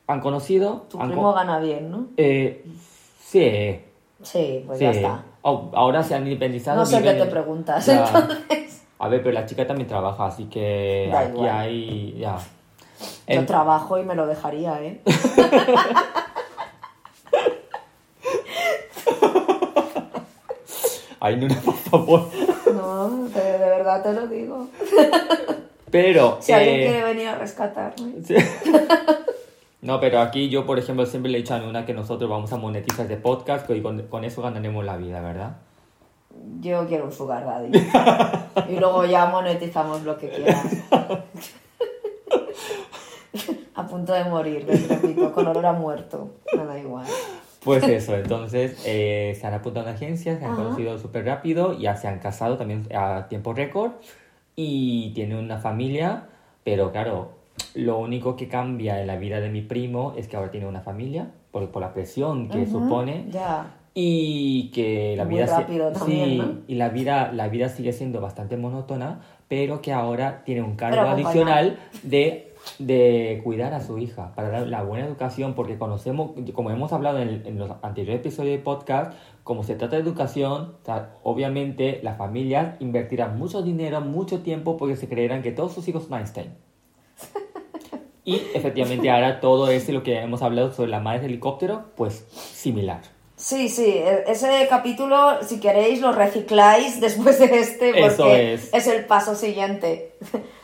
Han 0.08 0.20
conocido... 0.20 0.86
Tu 0.90 0.98
han 1.00 1.08
primo 1.08 1.22
co- 1.22 1.34
gana 1.34 1.58
bien, 1.60 1.90
¿no? 1.90 2.08
eh, 2.16 2.64
sí, 3.20 3.80
Sí, 4.22 4.62
pues 4.66 4.78
sí. 4.78 4.84
ya 4.84 4.90
está. 4.90 5.24
Oh, 5.46 5.70
ahora 5.74 6.02
se 6.02 6.14
han 6.14 6.22
independizado. 6.24 6.78
No 6.78 6.86
sé 6.86 7.02
qué 7.02 7.12
te 7.12 7.26
preguntas, 7.26 7.84
Ya. 7.84 8.06
entonces. 8.06 8.82
A 8.98 9.08
ver, 9.08 9.22
pero 9.22 9.32
la 9.34 9.44
chica 9.44 9.66
también 9.66 9.86
trabaja, 9.86 10.24
así 10.26 10.44
que 10.44 11.08
Da 11.12 11.20
aquí 11.20 11.32
igual. 11.32 11.50
hay. 11.50 12.16
Ya. 12.18 12.36
Yo 13.28 13.44
trabajo 13.44 13.98
y 13.98 14.04
me 14.04 14.14
lo 14.14 14.26
dejaría, 14.26 14.80
¿eh? 14.82 15.02
Ay, 21.20 21.36
no, 21.36 21.48
no, 21.48 21.54
por 21.62 21.74
favor. 21.74 22.28
No, 22.74 23.08
de, 23.28 23.40
de 23.40 23.58
verdad 23.58 24.02
te 24.02 24.12
lo 24.12 24.26
digo. 24.26 24.68
Pero. 25.90 26.38
Si 26.40 26.52
alguien 26.52 26.80
eh, 26.80 26.86
quiere 26.86 27.02
venir 27.04 27.28
a 27.28 27.36
rescatarme. 27.36 28.12
sí. 28.24 28.34
No, 29.84 30.00
pero 30.00 30.20
aquí 30.20 30.48
yo, 30.48 30.64
por 30.64 30.78
ejemplo, 30.78 31.04
siempre 31.04 31.30
le 31.30 31.38
he 31.38 31.42
dicho 31.42 31.54
a 31.54 31.58
Nuna 31.58 31.84
que 31.84 31.92
nosotros 31.92 32.30
vamos 32.30 32.50
a 32.54 32.56
monetizar 32.56 33.04
este 33.04 33.18
podcast 33.18 33.68
y 33.68 33.82
con, 33.82 34.00
con 34.08 34.24
eso 34.24 34.40
ganaremos 34.40 34.82
la 34.82 34.96
vida, 34.96 35.20
¿verdad? 35.20 35.58
Yo 36.60 36.86
quiero 36.88 37.04
un 37.04 37.12
sugar 37.12 37.44
daddy. 37.44 37.70
Y 38.70 38.78
luego 38.78 39.04
ya 39.04 39.26
monetizamos 39.26 40.04
lo 40.04 40.16
que 40.16 40.30
quieras. 40.30 40.64
A 43.74 43.86
punto 43.86 44.12
de 44.12 44.24
morir, 44.24 44.64
les 44.64 44.88
repito, 44.88 45.32
con 45.32 45.48
olor 45.48 45.66
a 45.66 45.72
muerto. 45.72 46.30
Me 46.56 46.64
da 46.64 46.78
igual. 46.78 47.06
Pues 47.64 47.82
eso, 47.88 48.14
entonces 48.14 48.80
eh, 48.86 49.36
se 49.38 49.46
han 49.46 49.54
apuntado 49.54 49.86
a 49.86 49.90
una 49.90 49.96
agencia, 49.96 50.38
se 50.38 50.44
han 50.44 50.52
Ajá. 50.52 50.62
conocido 50.62 50.98
súper 50.98 51.24
rápido, 51.24 51.76
ya 51.78 51.96
se 51.96 52.06
han 52.06 52.20
casado 52.20 52.56
también 52.56 52.86
a 52.94 53.26
tiempo 53.28 53.52
récord 53.52 53.92
y 54.54 55.12
tienen 55.14 55.38
una 55.38 55.58
familia, 55.58 56.28
pero 56.62 56.92
claro, 56.92 57.32
lo 57.74 57.98
único 57.98 58.36
que 58.36 58.48
cambia 58.48 59.00
en 59.00 59.06
la 59.06 59.16
vida 59.16 59.40
de 59.40 59.50
mi 59.50 59.62
primo 59.62 60.14
es 60.16 60.28
que 60.28 60.36
ahora 60.36 60.50
tiene 60.50 60.66
una 60.66 60.80
familia, 60.80 61.30
por, 61.50 61.70
por 61.70 61.82
la 61.82 61.92
presión 61.92 62.48
que 62.48 62.66
supone 62.66 63.26
Ya. 63.30 63.74
y 63.94 64.70
que 64.72 65.14
la 65.16 65.24
Muy 65.24 65.34
vida 65.34 65.46
rápido 65.46 65.92
también, 65.92 66.30
sí, 66.30 66.36
¿no? 66.38 66.52
y 66.66 66.74
la 66.74 66.88
vida 66.88 67.32
la 67.32 67.48
vida 67.48 67.68
sigue 67.68 67.92
siendo 67.92 68.20
bastante 68.20 68.56
monótona 68.56 69.20
pero 69.46 69.80
que 69.82 69.92
ahora 69.92 70.42
tiene 70.44 70.62
un 70.62 70.74
cargo 70.74 70.96
Pero 70.96 71.08
acompañado. 71.10 71.30
adicional 71.30 71.78
de 72.02 72.50
de 72.78 73.40
cuidar 73.44 73.74
a 73.74 73.80
su 73.80 73.98
hija 73.98 74.34
para 74.34 74.48
dar 74.48 74.66
la 74.66 74.82
buena 74.82 75.04
educación 75.06 75.52
porque 75.54 75.76
conocemos 75.76 76.30
como 76.54 76.70
hemos 76.70 76.92
hablado 76.92 77.18
en, 77.20 77.42
en 77.46 77.58
los 77.58 77.70
anteriores 77.82 78.20
episodios 78.20 78.56
de 78.56 78.62
podcast 78.62 79.12
como 79.44 79.62
se 79.64 79.74
trata 79.76 79.96
de 79.96 80.02
educación 80.02 80.74
o 80.82 80.84
sea, 80.84 81.10
obviamente 81.22 82.00
las 82.02 82.16
familias 82.16 82.76
invertirán 82.80 83.38
mucho 83.38 83.62
dinero 83.62 84.00
mucho 84.00 84.40
tiempo 84.40 84.76
porque 84.76 84.96
se 84.96 85.08
creerán 85.08 85.42
que 85.42 85.52
todos 85.52 85.72
sus 85.72 85.86
hijos 85.88 86.04
son 86.04 86.18
Einstein 86.18 86.54
y 88.24 88.36
efectivamente 88.54 89.10
ahora 89.10 89.40
todo 89.40 89.68
ese 89.70 89.92
lo 89.92 90.02
que 90.02 90.18
hemos 90.20 90.42
hablado 90.42 90.72
sobre 90.72 90.90
la 90.90 91.00
madre 91.00 91.20
del 91.20 91.30
helicóptero 91.32 91.84
pues 91.96 92.24
similar 92.32 93.00
Sí, 93.36 93.68
sí, 93.68 93.84
e- 93.88 94.24
ese 94.28 94.66
capítulo, 94.70 95.42
si 95.42 95.58
queréis, 95.58 96.00
lo 96.00 96.12
recicláis 96.12 97.00
después 97.00 97.38
de 97.40 97.46
este, 97.58 97.90
porque 97.90 98.54
Eso 98.54 98.72
es. 98.72 98.86
el 98.86 99.04
paso 99.06 99.34
siguiente. 99.34 100.16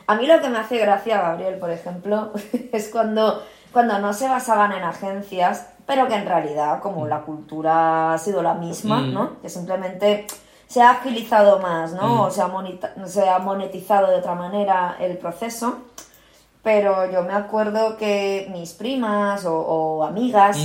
A 0.07 0.15
mí 0.15 0.25
lo 0.27 0.41
que 0.41 0.49
me 0.49 0.59
hace 0.59 0.79
gracia, 0.79 1.21
Gabriel, 1.21 1.57
por 1.59 1.71
ejemplo, 1.73 2.31
es 2.73 2.89
cuando, 2.89 3.43
cuando 3.73 3.99
no 3.99 4.13
se 4.15 4.29
basaban 4.29 4.71
en 4.71 4.85
agencias, 4.85 5.69
pero 5.85 6.07
que 6.07 6.15
en 6.15 6.27
realidad, 6.27 6.81
como 6.81 7.09
la 7.09 7.23
cultura 7.23 8.15
ha 8.15 8.19
sido 8.19 8.41
la 8.41 8.55
misma, 8.55 9.01
Mm. 9.01 9.15
¿no? 9.15 9.41
Que 9.43 9.49
simplemente 9.49 10.27
se 10.69 10.81
ha 10.81 10.91
agilizado 10.91 11.59
más, 11.59 11.93
¿no? 11.93 12.07
Mm. 12.09 12.21
O 12.21 12.31
se 12.31 13.29
ha 13.29 13.39
monetizado 13.41 14.07
de 14.11 14.15
otra 14.17 14.37
manera 14.37 14.97
el 15.01 15.19
proceso. 15.19 15.81
Pero 16.63 17.11
yo 17.11 17.23
me 17.23 17.33
acuerdo 17.33 17.97
que 17.97 18.49
mis 18.53 18.73
primas 18.73 19.45
o, 19.45 19.59
o 19.59 20.05
amigas 20.05 20.59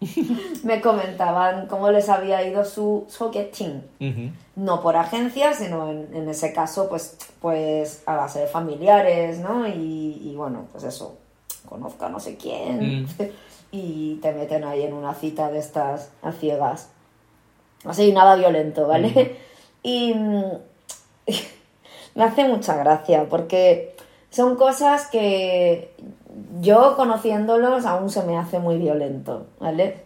me 0.64 0.80
comentaban 0.80 1.66
cómo 1.66 1.90
les 1.90 2.08
había 2.08 2.46
ido 2.46 2.64
su 2.64 3.06
soquetín. 3.08 3.82
ujú. 4.00 4.30
No 4.56 4.80
por 4.80 4.96
agencia, 4.96 5.52
sino 5.52 5.90
en, 5.90 6.08
en 6.14 6.28
ese 6.30 6.52
caso, 6.54 6.88
pues, 6.88 7.18
pues 7.40 8.02
a 8.06 8.16
base 8.16 8.40
de 8.40 8.46
familiares, 8.46 9.38
¿no? 9.38 9.66
Y, 9.68 10.18
y 10.22 10.34
bueno, 10.34 10.64
pues 10.72 10.84
eso, 10.84 11.18
conozca 11.68 12.08
no 12.08 12.20
sé 12.20 12.36
quién. 12.36 13.06
Y 13.72 14.14
te 14.22 14.32
meten 14.32 14.62
ahí 14.64 14.84
en 14.84 14.94
una 14.94 15.12
cita 15.12 15.50
de 15.50 15.58
estas 15.58 16.10
a 16.22 16.30
ciegas. 16.32 16.88
Así, 17.84 18.12
nada 18.12 18.36
violento, 18.36 18.86
¿vale? 18.86 19.36
Y 19.82 20.14
mm, 20.14 20.42
me 22.14 22.24
hace 22.24 22.44
mucha 22.44 22.76
gracia 22.76 23.26
porque 23.28 23.95
son 24.30 24.56
cosas 24.56 25.06
que 25.06 25.94
yo 26.60 26.96
conociéndolos 26.96 27.86
aún 27.86 28.10
se 28.10 28.22
me 28.22 28.36
hace 28.36 28.58
muy 28.58 28.76
violento, 28.78 29.46
¿vale? 29.60 30.04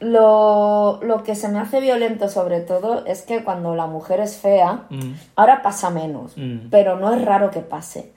Lo, 0.00 0.98
lo 1.02 1.22
que 1.22 1.34
se 1.34 1.48
me 1.48 1.58
hace 1.60 1.80
violento 1.80 2.28
sobre 2.28 2.60
todo 2.60 3.06
es 3.06 3.22
que 3.22 3.42
cuando 3.44 3.74
la 3.74 3.86
mujer 3.86 4.20
es 4.20 4.36
fea, 4.36 4.84
Mm. 4.90 5.12
ahora 5.36 5.62
pasa 5.62 5.88
menos, 5.90 6.36
Mm. 6.36 6.68
pero 6.70 6.96
no 6.98 7.12
es 7.14 7.24
raro 7.24 7.50
que 7.50 7.60
pase. 7.60 8.12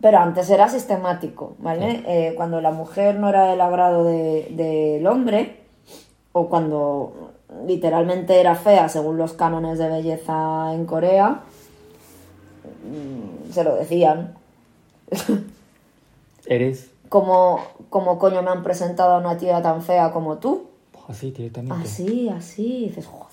Pero 0.00 0.18
antes 0.18 0.48
era 0.50 0.68
sistemático, 0.68 1.54
¿vale? 1.58 2.02
Eh, 2.06 2.34
cuando 2.36 2.60
la 2.60 2.70
mujer 2.70 3.16
no 3.18 3.28
era 3.28 3.46
del 3.46 3.60
agrado 3.60 4.04
de- 4.04 4.46
del 4.50 5.06
hombre, 5.06 5.60
o 6.32 6.48
cuando 6.48 7.32
literalmente 7.66 8.38
era 8.40 8.54
fea 8.54 8.88
según 8.88 9.16
los 9.18 9.32
cánones 9.32 9.78
de 9.78 9.88
belleza 9.88 10.72
en 10.74 10.84
Corea, 10.86 11.40
mm, 12.84 13.35
se 13.50 13.64
lo 13.64 13.76
decían. 13.76 14.34
¿Eres 16.46 16.90
Como, 17.08 17.60
como 17.90 18.18
coño 18.18 18.42
me 18.42 18.50
han 18.50 18.62
presentado 18.62 19.14
a 19.14 19.18
una 19.18 19.36
tía 19.36 19.62
tan 19.62 19.82
fea 19.82 20.12
como 20.12 20.38
tú. 20.38 20.66
así 21.08 21.30
directamente? 21.30 21.76
Así, 21.82 22.28
así, 22.28 22.84
y 22.84 22.88
dices, 22.88 23.06
joder. 23.06 23.26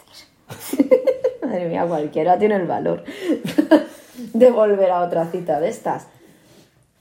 Madre 1.42 1.68
mía, 1.68 1.86
cualquiera 1.88 2.38
tiene 2.38 2.56
el 2.56 2.68
valor 2.68 3.04
de 4.34 4.52
volver 4.52 4.92
a 4.92 5.02
otra 5.02 5.26
cita 5.28 5.60
de 5.60 5.70
estas. 5.70 6.08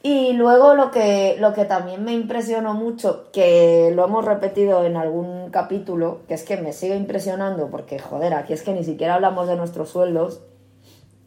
Y 0.05 0.33
luego 0.33 0.75
lo 0.75 0.91
que, 0.91 1.37
lo 1.39 1.53
que 1.53 1.65
también 1.65 2.05
me 2.05 2.13
impresionó 2.13 2.75
mucho, 2.75 3.31
que 3.33 3.93
lo 3.95 4.05
hemos 4.05 4.25
repetido 4.25 4.85
en 4.85 4.97
algún 4.97 5.51
capítulo, 5.51 6.23
que 6.27 6.35
es 6.35 6.43
que 6.43 6.57
me 6.57 6.73
sigue 6.73 6.97
impresionando, 6.97 7.69
porque 7.69 8.01
joder, 8.01 8.35
aquí 8.35 8.53
es 8.53 8.63
que 8.63 8.73
ni 8.73 8.83
siquiera 8.83 9.15
hablamos 9.15 9.47
de 9.47 9.55
nuestros 9.55 9.91
sueldos. 9.91 10.41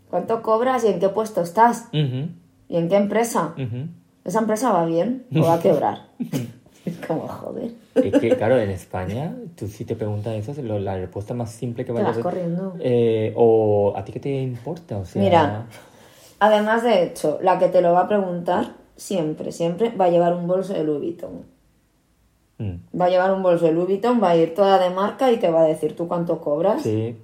¿Cuánto 0.10 0.42
cobras 0.42 0.84
y 0.84 0.88
en 0.88 1.00
qué 1.00 1.10
puesto 1.10 1.42
estás? 1.42 1.88
¿Y 1.92 2.78
en 2.78 2.90
qué 2.90 2.96
empresa? 2.96 3.54
¿Esa 4.24 4.40
empresa 4.40 4.72
va 4.72 4.86
bien 4.86 5.26
o 5.36 5.42
va 5.42 5.56
a 5.56 5.60
quebrar? 5.60 6.08
es 6.86 6.98
como, 7.08 7.28
joder. 7.28 7.72
Es 7.96 8.20
que, 8.20 8.36
claro, 8.38 8.58
en 8.58 8.70
España, 8.70 9.36
tú 9.56 9.68
si 9.68 9.86
te 9.86 9.96
preguntas 9.96 10.34
eso, 10.34 10.52
es 10.52 10.58
la 10.60 10.98
respuesta 10.98 11.34
más 11.34 11.52
simple 11.52 11.84
que 11.84 11.92
Te 11.92 12.02
vayas 12.02 12.16
vas 12.16 12.24
corriendo. 12.24 12.76
Eh, 12.80 13.34
o 13.36 13.94
a 13.96 14.04
ti 14.06 14.12
qué 14.12 14.20
te 14.20 14.42
importa, 14.42 14.98
o 14.98 15.06
sea... 15.06 15.22
Mira, 15.22 15.66
además 16.40 16.84
de 16.84 17.04
hecho, 17.04 17.40
la 17.42 17.60
que 17.60 17.70
te 17.70 17.82
lo 17.82 17.94
va 17.94 18.02
a 18.02 18.08
preguntar 18.08 18.74
siempre, 18.96 19.52
siempre 19.52 19.90
va 19.90 20.06
a 20.06 20.10
llevar 20.10 20.34
un 20.34 20.48
bolso 20.48 20.74
de 20.74 20.84
Louis 20.84 21.02
Vuitton. 21.02 21.44
mm, 22.60 23.00
Va 23.00 23.06
a 23.06 23.10
llevar 23.10 23.34
un 23.34 23.44
bolso 23.44 23.66
de 23.66 23.72
Louis 23.72 23.88
Vuitton, 23.88 24.22
va 24.22 24.30
a 24.30 24.38
ir 24.38 24.54
toda 24.54 24.80
de 24.80 24.90
marca 24.90 25.32
y 25.32 25.38
te 25.38 25.50
va 25.50 25.62
a 25.62 25.66
decir 25.66 25.96
tú 25.96 26.08
cuánto 26.08 26.40
cobras 26.40 26.84
sí. 26.84 27.18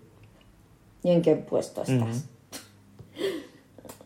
y 1.03 1.09
en 1.09 1.21
qué 1.21 1.35
puesto 1.35 1.83
estás. 1.83 2.25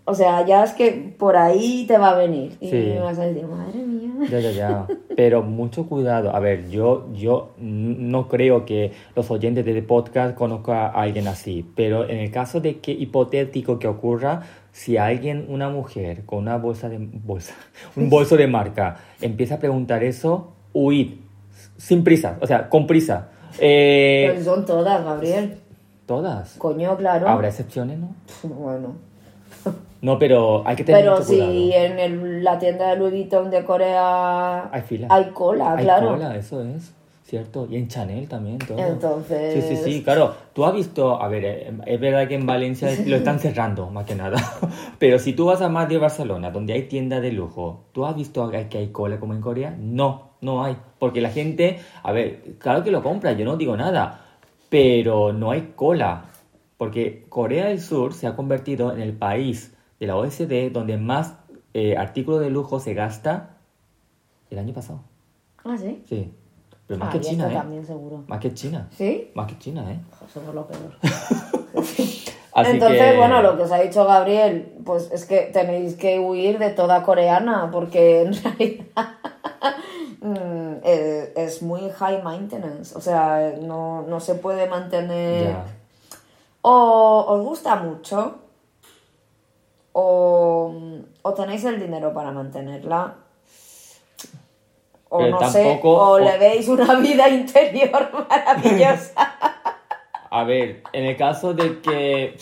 O 0.08 0.14
sea, 0.14 0.46
ya 0.46 0.64
es 0.64 0.74
que 0.74 1.16
por 1.18 1.36
ahí 1.36 1.86
te 1.88 1.98
va 1.98 2.12
a 2.12 2.16
venir 2.16 2.56
y 2.60 2.70
Sí. 2.70 2.76
me 2.76 3.00
vas 3.00 3.18
a 3.18 3.26
decir, 3.26 3.44
madre 3.48 3.80
mía. 3.84 4.12
Ya, 4.30 4.40
ya, 4.40 4.52
ya. 4.52 4.88
Pero 5.16 5.42
mucho 5.42 5.88
cuidado. 5.88 6.36
A 6.36 6.40
ver, 6.40 6.70
yo, 6.70 7.08
yo 7.14 7.54
no 7.58 8.28
creo 8.28 8.66
que 8.66 8.92
los 9.16 9.32
oyentes 9.32 9.66
de 9.66 9.72
este 9.72 9.82
podcast 9.82 10.36
conozcan 10.36 10.78
a 10.78 10.88
alguien 10.90 11.28
así. 11.28 11.66
Pero 11.76 12.08
en 12.08 12.18
el 12.20 12.30
caso 12.30 12.62
de 12.62 12.78
que 12.80 12.92
hipotético 12.92 13.80
que 13.80 13.88
ocurra, 13.88 14.42
si 14.72 14.98
alguien, 14.98 15.48
una 15.50 15.70
mujer 15.70 16.24
con 16.26 16.40
una 16.40 16.58
bolsa 16.58 16.88
de 16.88 17.00
bolsa, 17.00 17.56
un 17.96 18.08
bolso 18.10 18.38
de 18.38 18.46
marca, 18.48 18.98
empieza 19.22 19.56
a 19.56 19.60
preguntar 19.60 20.04
eso, 20.04 20.54
huid. 20.74 21.14
Sin 21.78 22.04
prisa. 22.04 22.38
O 22.42 22.48
sea, 22.48 22.70
con 22.70 22.86
prisa. 22.86 23.30
Eh, 23.60 24.28
Pero 24.34 24.44
son 24.44 24.66
todas, 24.66 25.04
Gabriel. 25.04 25.58
todas. 26.06 26.56
Coño, 26.58 26.96
claro. 26.96 27.28
Habrá 27.28 27.48
excepciones, 27.48 27.98
¿no? 27.98 28.14
Bueno. 28.44 28.96
No, 30.06 30.20
pero 30.20 30.62
hay 30.68 30.76
que 30.76 30.84
tener 30.84 31.02
Pero 31.02 31.14
mucho 31.14 31.24
si 31.26 31.38
cuidado. 31.40 31.86
en 31.86 32.00
el- 32.00 32.44
la 32.44 32.60
tienda 32.60 32.90
de 32.92 32.98
Louis 32.98 33.12
Vuitton 33.12 33.50
de 33.50 33.66
Corea 33.66 34.70
Hay 34.72 34.82
fila. 34.82 35.08
hay 35.10 35.26
cola, 35.32 35.74
Hay 35.76 35.84
claro. 35.84 36.10
cola, 36.10 36.36
eso 36.36 36.62
es, 36.64 36.94
¿cierto? 37.24 37.68
Y 37.70 37.76
en 37.78 37.88
Chanel 37.88 38.28
también, 38.30 38.60
todo. 38.60 38.78
Entonces- 38.78 39.66
Sí, 39.66 39.76
sí, 39.76 39.84
sí, 39.84 40.04
claro. 40.04 40.34
Tú 40.54 40.64
has 40.64 40.74
visto, 40.76 41.20
a 41.20 41.28
ver, 41.28 41.44
eh, 41.46 41.74
es 41.88 42.00
verdad 42.00 42.28
que 42.28 42.36
en 42.36 42.46
Valencia 42.46 42.88
lo 43.08 43.16
están 43.16 43.40
cerrando, 43.40 43.90
más 43.90 44.06
que 44.06 44.14
nada. 44.14 44.38
Pero 45.00 45.18
si 45.18 45.34
tú 45.34 45.46
vas 45.46 45.62
a 45.62 45.70
Madrid, 45.70 46.00
Barcelona, 46.00 46.52
donde 46.52 46.74
hay 46.74 46.84
tiendas 46.84 47.24
de 47.24 47.32
lujo, 47.32 47.86
¿tú 47.92 48.06
has 48.06 48.16
visto 48.16 48.48
hay- 48.48 48.66
que 48.66 48.78
hay 48.78 48.88
cola 48.90 49.20
como 49.20 49.34
en 49.34 49.42
Corea? 49.42 49.76
No, 49.80 50.34
no 50.42 50.64
hay. 50.64 50.78
Porque 51.00 51.20
la 51.20 51.30
gente, 51.32 51.80
a 52.04 52.12
ver, 52.12 52.42
claro 52.60 52.84
que 52.84 52.92
lo 52.92 53.02
compra, 53.02 53.32
yo 53.32 53.44
no 53.44 53.58
digo 53.58 53.76
nada, 53.76 54.22
pero 54.70 55.34
no 55.34 55.50
hay 55.52 55.72
cola. 55.76 56.26
Porque 56.78 57.26
Corea 57.30 57.68
del 57.68 57.80
Sur 57.80 58.14
se 58.14 58.28
ha 58.28 58.36
convertido 58.36 58.94
en 58.94 59.02
el 59.02 59.14
país 59.14 59.72
de 60.00 60.08
la 60.08 60.16
OECD 60.18 60.72
donde 60.72 60.98
más 60.98 61.34
eh, 61.74 61.98
artículos 61.98 62.42
de 62.42 62.50
lujo 62.50 62.80
se 62.80 62.94
gasta 62.94 63.58
el 64.50 64.60
año 64.60 64.74
pasado. 64.74 65.02
Ah, 65.64 65.76
sí. 65.78 66.04
Sí. 66.08 66.34
Pero 66.88 67.00
más 67.00 67.10
Ah, 67.10 67.12
que 67.14 67.22
China, 67.22 67.50
¿eh? 67.52 67.54
también 67.56 67.86
seguro. 67.86 68.24
Más 68.28 68.40
que 68.40 68.54
China. 68.54 68.88
¿Sí? 68.96 69.32
Más 69.34 69.48
que 69.48 69.58
China, 69.58 69.92
¿eh? 69.92 70.00
Joder, 70.20 70.30
Somos 70.32 70.54
lo 70.56 70.68
peor. 70.68 70.96
Así 72.54 72.72
Entonces, 72.72 73.12
que- 73.12 73.18
bueno, 73.18 73.42
lo 73.42 73.58
que 73.58 73.64
os 73.64 73.72
ha 73.72 73.80
dicho 73.80 74.06
Gabriel, 74.06 74.76
pues 74.86 75.10
es 75.12 75.26
que 75.26 75.42
tenéis 75.52 75.96
que 75.96 76.20
huir 76.20 76.58
de 76.60 76.70
toda 76.70 77.04
coreana, 77.04 77.70
porque 77.72 78.22
en 78.22 78.34
realidad 78.44 79.10
mm, 80.22 80.76
eh, 80.84 81.34
es 81.36 81.62
muy 81.62 81.90
high 81.90 82.22
maintenance. 82.24 82.96
O 82.96 83.02
sea, 83.02 83.56
no, 83.62 84.04
no 84.04 84.20
se 84.20 84.36
puede 84.36 84.68
mantener. 84.70 85.50
Ya. 85.50 85.66
O 86.62 87.26
os 87.28 87.42
gusta 87.46 87.76
mucho, 87.76 88.36
o, 89.98 90.74
o 91.22 91.34
tenéis 91.34 91.64
el 91.64 91.80
dinero 91.80 92.14
para 92.14 92.32
mantenerla. 92.32 93.16
O 95.08 95.20
Pero 95.20 95.40
no 95.40 95.50
sé, 95.50 95.80
o, 95.82 95.90
o- 95.90 96.20
le 96.20 96.38
veis 96.38 96.68
una 96.68 96.96
vida 97.00 97.30
interior 97.30 98.10
maravillosa. 98.30 99.14
A 100.30 100.44
ver, 100.44 100.82
en 100.92 101.06
el 101.06 101.16
caso 101.16 101.54
de 101.54 101.80
que... 101.80 102.36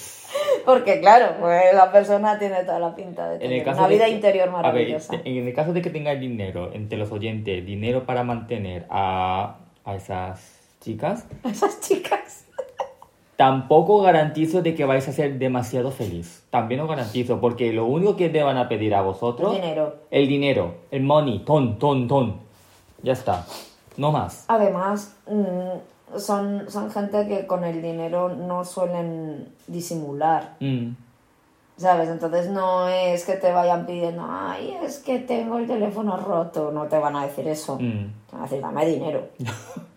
Porque 0.65 0.99
claro, 0.99 1.35
pues 1.39 1.75
la 1.75 1.91
persona 1.91 2.39
tiene 2.39 2.63
toda 2.63 2.79
la 2.79 2.95
pinta 2.95 3.29
de 3.29 3.45
En 3.45 3.51
el 3.51 3.59
tener 3.63 3.75
una 3.77 3.87
de 3.87 3.93
vida 3.93 4.05
que- 4.05 4.11
interior 4.11 4.47
a 4.49 4.51
ver, 4.51 4.61
maravillosa. 4.63 5.13
en 5.23 5.47
el 5.47 5.53
caso 5.53 5.73
de 5.73 5.81
que 5.83 5.91
tengáis 5.91 6.19
dinero, 6.19 6.71
entre 6.73 6.97
los 6.97 7.11
oyentes, 7.11 7.63
dinero 7.63 8.03
para 8.05 8.23
mantener 8.23 8.87
a, 8.89 9.57
a 9.85 9.95
esas 9.95 10.59
chicas, 10.81 11.27
Esas 11.43 11.79
chicas. 11.81 12.45
Tampoco 13.43 14.01
garantizo 14.01 14.61
de 14.61 14.73
que 14.73 14.85
vais 14.85 15.05
a 15.05 15.11
ser 15.11 15.37
demasiado 15.37 15.91
feliz. 15.91 16.45
También 16.49 16.79
os 16.79 16.87
garantizo, 16.87 17.41
porque 17.41 17.73
lo 17.73 17.85
único 17.87 18.15
que 18.15 18.29
te 18.29 18.41
van 18.41 18.55
a 18.55 18.69
pedir 18.69 18.95
a 18.95 19.01
vosotros... 19.01 19.53
El 19.53 19.61
dinero. 19.61 19.95
El 20.11 20.27
dinero, 20.29 20.75
el 20.91 21.03
money, 21.03 21.39
ton, 21.39 21.77
ton, 21.77 22.07
ton. 22.07 22.37
Ya 23.01 23.11
está. 23.11 23.45
No 23.97 24.13
más. 24.13 24.45
Además, 24.47 25.17
mm, 25.27 26.17
son, 26.17 26.69
son 26.69 26.89
gente 26.89 27.27
que 27.27 27.45
con 27.45 27.65
el 27.65 27.81
dinero 27.81 28.29
no 28.29 28.63
suelen 28.63 29.49
disimular. 29.67 30.55
Mm. 30.61 30.91
¿Sabes? 31.75 32.07
Entonces 32.07 32.49
no 32.49 32.87
es 32.87 33.25
que 33.25 33.33
te 33.33 33.51
vayan 33.51 33.85
pidiendo, 33.85 34.25
ay, 34.25 34.77
es 34.85 34.99
que 34.99 35.19
tengo 35.19 35.57
el 35.57 35.67
teléfono 35.67 36.15
roto. 36.15 36.71
No 36.71 36.85
te 36.85 36.97
van 36.97 37.17
a 37.17 37.25
decir 37.25 37.45
eso. 37.49 37.75
Mm. 37.75 38.07
Te 38.29 38.31
van 38.31 38.39
a 38.39 38.43
decir, 38.43 38.61
dame 38.61 38.85
dinero. 38.85 39.27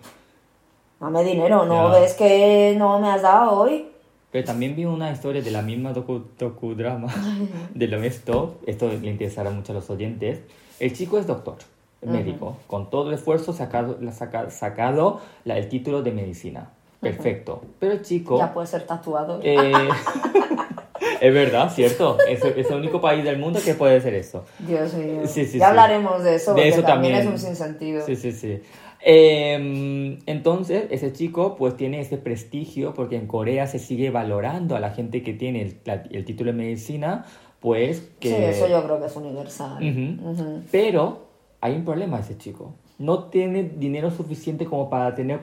dame 1.00 1.24
dinero, 1.24 1.64
¿no 1.66 1.92
Ya. 1.92 2.00
ves 2.00 2.14
que 2.14 2.74
no 2.78 2.98
me 3.00 3.08
has 3.08 3.22
dado 3.22 3.52
hoy? 3.60 3.86
Pero 4.30 4.44
también 4.44 4.74
vi 4.76 4.84
una 4.84 5.10
historia 5.12 5.40
de 5.40 5.50
la 5.50 5.62
misma 5.62 5.92
docu, 5.92 6.22
docudrama 6.38 7.08
de 7.74 7.86
lo 7.88 8.02
Stop. 8.04 8.56
Esto 8.66 8.88
le 8.88 9.10
interesará 9.10 9.50
mucho 9.50 9.72
a 9.72 9.76
los 9.76 9.88
oyentes. 9.88 10.40
El 10.78 10.92
chico 10.92 11.18
es 11.18 11.26
doctor, 11.26 11.56
médico. 12.02 12.56
Con 12.66 12.90
todo 12.90 13.08
el 13.08 13.14
esfuerzo 13.14 13.52
sacado, 13.52 13.98
saca- 14.12 14.50
sacado 14.50 15.20
la- 15.44 15.56
el 15.56 15.68
título 15.68 16.02
de 16.02 16.10
medicina. 16.12 16.70
Perfecto. 17.00 17.62
Pero 17.78 17.92
el 17.92 18.02
chico... 18.02 18.36
Ya 18.38 18.52
puede 18.52 18.66
ser 18.66 18.82
tatuado. 18.84 19.38
eh, 19.42 19.72
es 21.20 21.32
verdad, 21.34 21.70
cierto. 21.72 22.18
Es, 22.28 22.44
es 22.44 22.68
el 22.70 22.76
único 22.76 23.00
país 23.00 23.24
del 23.24 23.38
mundo 23.38 23.60
que 23.64 23.74
puede 23.74 23.96
hacer 23.96 24.14
eso. 24.14 24.44
Dios 24.58 24.92
mío. 24.94 25.22
Sí, 25.26 25.46
sí, 25.46 25.58
ya 25.58 25.66
sí. 25.66 25.70
hablaremos 25.70 26.22
de 26.24 26.34
eso, 26.34 26.50
De 26.52 26.56
porque 26.62 26.68
eso 26.68 26.82
también, 26.82 27.14
también. 27.14 27.34
es 27.34 27.42
un 27.42 27.46
sinsentido. 27.48 28.04
Sí, 28.04 28.16
sí, 28.16 28.32
sí. 28.32 28.60
Eh, 29.08 30.18
entonces, 30.26 30.86
ese 30.90 31.12
chico 31.12 31.54
pues 31.56 31.76
tiene 31.76 32.00
ese 32.00 32.18
prestigio 32.18 32.92
porque 32.92 33.14
en 33.16 33.28
Corea 33.28 33.68
se 33.68 33.78
sigue 33.78 34.10
valorando 34.10 34.74
a 34.74 34.80
la 34.80 34.90
gente 34.90 35.22
que 35.22 35.32
tiene 35.32 35.62
el, 35.62 35.76
la- 35.84 36.02
el 36.10 36.24
título 36.24 36.50
de 36.50 36.58
medicina 36.58 37.24
pues 37.60 38.00
que... 38.18 38.28
Sí, 38.30 38.34
eso 38.34 38.68
yo 38.68 38.82
creo 38.84 38.98
que 38.98 39.06
es 39.06 39.14
universal. 39.14 39.78
Ujú. 39.82 40.30
Ujú. 40.30 40.62
Pero 40.72 41.26
hay 41.60 41.74
un 41.76 41.84
problema 41.84 42.18
ese 42.18 42.36
chico. 42.36 42.74
No 42.98 43.24
tiene 43.24 43.62
dinero 43.62 44.10
suficiente 44.10 44.64
como 44.66 44.90
para 44.90 45.14
tener 45.14 45.38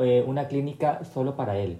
eh, 0.00 0.24
una 0.26 0.48
clínica 0.48 1.04
solo 1.04 1.36
para 1.36 1.56
él. 1.58 1.78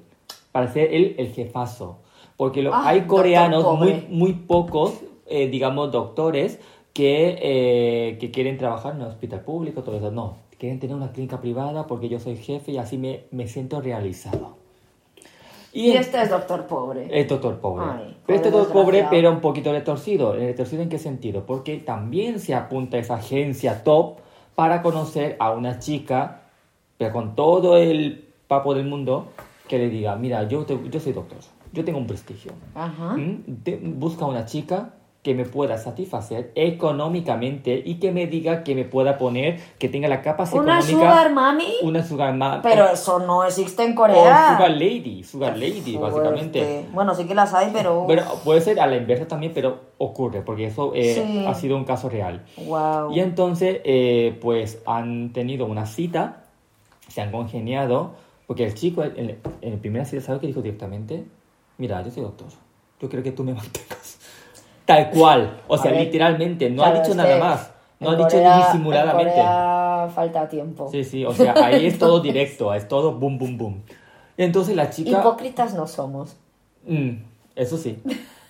Para 0.53 0.73
ser 0.73 0.95
él 0.95 1.17
el 1.19 1.33
jefazo. 1.33 1.99
Porque 2.37 2.63
lo- 2.63 2.73
Ah, 2.73 2.89
hay 2.89 3.01
coreanos, 3.03 3.65
muy, 3.79 4.07
muy 4.11 4.33
pocos, 4.33 5.01
eh, 5.27 5.49
digamos, 5.49 5.91
doctores 5.91 6.61
que, 6.93 7.37
eh, 7.43 8.19
que 8.19 8.31
quieren 8.31 8.59
trabajar 8.59 8.95
en 8.95 9.03
un 9.03 9.09
hospital 9.09 9.41
público, 9.41 9.83
todo 9.83 9.97
eso. 9.97 10.11
No, 10.13 10.37
quieren 10.59 10.79
tener 10.81 10.97
una 10.97 11.13
clínica 11.13 11.41
privada 11.41 11.87
porque 11.87 12.09
yo 12.09 12.19
soy 12.19 12.37
jefe 12.37 12.73
y 12.73 12.79
así 12.79 12.99
me, 12.99 13.25
me 13.31 13.47
siento 13.49 13.81
realizado. 13.81 14.57
Y 15.73 15.91
en- 15.91 15.99
este 15.99 16.23
es 16.23 16.31
doctor 16.31 16.67
pobre. 16.67 17.09
es 17.21 17.29
doctor 17.29 17.59
pobre. 17.61 17.85
Ay, 17.87 18.17
pero 18.27 18.37
este 18.37 18.51
pobre 18.51 18.65
doctor 18.65 18.83
pobre, 18.85 19.07
pero 19.11 19.31
un 19.33 19.41
poquito 19.41 19.73
retorcido. 19.73 20.35
¿El 20.35 20.41
¿Retorcido 20.47 20.83
en 20.83 20.89
qué 20.89 20.99
sentido? 20.99 21.45
Porque 21.45 21.77
también 21.77 22.41
se 22.41 22.55
apunta 22.55 22.97
a 22.97 23.01
esa 23.01 23.17
agencia 23.17 23.85
top 23.85 24.19
para 24.55 24.81
conocer 24.81 25.37
a 25.39 25.51
una 25.51 25.79
chica, 25.79 26.43
pero 26.97 27.13
con 27.13 27.35
todo 27.35 27.77
el 27.77 28.25
papo 28.49 28.75
del 28.75 28.87
mundo, 28.87 29.27
que 29.69 29.77
le 29.79 29.91
diga, 29.91 30.17
mira, 30.17 30.49
yo, 30.49 30.65
te- 30.65 30.79
yo 30.89 30.99
soy 31.01 31.13
doctor, 31.13 31.39
yo 31.75 31.85
tengo 31.85 31.99
un 31.99 32.07
prestigio. 32.07 32.53
Ajá. 32.75 33.15
¿Mm? 33.17 33.43
Te- 33.63 33.77
busca 33.77 34.25
una 34.25 34.47
chica 34.47 34.95
que 35.27 35.35
me 35.35 35.45
pueda 35.45 35.77
satisfacer 35.77 36.53
económicamente 36.55 37.83
y 37.85 37.97
que 37.97 38.13
me 38.13 38.29
diga 38.29 38.63
que 38.63 38.77
me 38.77 38.85
pueda 38.85 39.19
poner, 39.19 39.59
que 39.77 39.89
tenga 39.89 40.07
la 40.07 40.23
capacidad 40.23 40.63
¿Una 40.63 40.79
económica. 40.79 41.01
sugar 41.11 41.33
mami? 41.33 41.67
Una 41.83 42.05
sugar 42.07 42.33
ma- 42.37 42.63
Pero 42.63 42.89
eso 42.89 43.19
no 43.19 43.43
existe 43.43 43.83
en 43.83 43.91
o 43.93 43.97
Corea. 43.97 44.53
sugar 44.57 44.71
lady, 44.71 45.25
sugar 45.25 45.59
lady, 45.59 45.97
básicamente. 45.97 46.87
Bueno, 46.93 47.13
sí 47.17 47.25
que 47.27 47.35
las 47.35 47.53
hay, 47.55 47.71
pero... 47.73 48.03
Bueno, 48.07 48.23
puede 48.45 48.61
ser 48.61 48.79
a 48.79 48.87
la 48.87 48.97
inversa 48.97 49.27
también, 49.27 49.51
pero 49.53 49.81
ocurre, 49.99 50.43
porque 50.43 50.67
eso 50.67 50.93
eh, 50.95 51.15
Sí. 51.27 51.45
ha 51.45 51.55
sido 51.55 51.77
un 51.77 51.85
caso 51.85 52.09
real. 52.09 52.45
Wow. 52.65 53.11
Y 53.13 53.19
entonces, 53.19 53.81
eh, 53.83 54.39
pues 54.41 54.79
han 54.87 55.33
tenido 55.33 55.67
una 55.67 55.87
cita, 55.87 56.45
se 57.09 57.21
han 57.21 57.33
congeniado, 57.33 58.13
porque 58.47 58.65
el 58.65 58.75
chico 58.75 59.03
en, 59.03 59.39
en 59.61 59.73
la 59.73 59.81
primera 59.81 60.05
cita, 60.05 60.23
¿sabes 60.23 60.41
qué 60.41 60.47
dijo 60.47 60.63
directamente? 60.63 61.25
Mira, 61.79 62.01
yo 62.05 62.13
soy 62.13 62.23
doctor, 62.23 62.47
yo 63.01 63.09
quiero 63.09 63.25
que 63.25 63.33
tú 63.33 63.43
me 63.43 63.55
mantengas. 63.61 64.21
Tal 64.87 65.11
cual, 65.11 65.61
o 65.69 65.77
sea, 65.77 65.91
literalmente, 65.93 66.71
no 66.71 66.83
Claro, 66.83 66.99
ha 66.99 67.03
dicho 67.03 67.15
nada 67.15 67.35
que 67.35 67.41
más, 67.41 67.71
no 68.01 68.09
en 68.09 68.15
ha 68.15 68.17
dicho 68.19 68.29
Corea- 68.37 68.57
disimuladamente. 68.67 69.33
En 69.33 69.37
Corea 69.47 70.09
falta 70.15 70.49
tiempo. 70.49 70.89
Sí, 70.91 71.05
sí, 71.05 71.25
o 71.25 71.33
sea, 71.33 71.55
ahí 71.63 71.87
es 71.87 71.99
todo 71.99 72.21
directo, 72.21 72.73
es 72.73 72.87
todo 72.89 73.13
boom, 73.13 73.37
boom, 73.39 73.59
boom. 73.59 73.83
Y 74.39 74.43
entonces 74.45 74.77
la 74.77 74.89
chica... 74.91 75.11
Hipócritas 75.11 75.75
no 75.75 75.87
somos. 75.87 76.37
Mm, 76.87 77.11
eso 77.57 77.77
sí. 77.77 77.99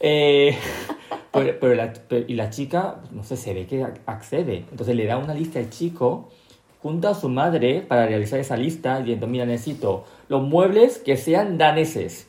Eh, 0.00 0.54
pero, 1.32 1.58
pero 1.58 1.74
la, 1.74 1.92
pero- 2.08 2.24
y 2.28 2.34
la 2.34 2.50
chica, 2.50 2.96
no 3.12 3.24
sé, 3.24 3.36
se 3.36 3.54
ve 3.54 3.66
que 3.66 3.82
ac- 3.82 4.00
accede. 4.04 4.64
Entonces 4.70 4.94
le 4.94 5.06
da 5.06 5.16
una 5.16 5.32
lista 5.32 5.58
al 5.58 5.70
chico 5.70 6.28
junto 6.82 7.08
a 7.08 7.14
su 7.14 7.28
madre 7.30 7.80
para 7.80 8.06
realizar 8.06 8.38
esa 8.38 8.56
lista, 8.56 8.98
diciendo, 8.98 9.26
mira, 9.26 9.46
necesito 9.46 10.04
los 10.28 10.42
muebles 10.42 10.98
que 10.98 11.16
sean 11.16 11.56
daneses. 11.56 12.28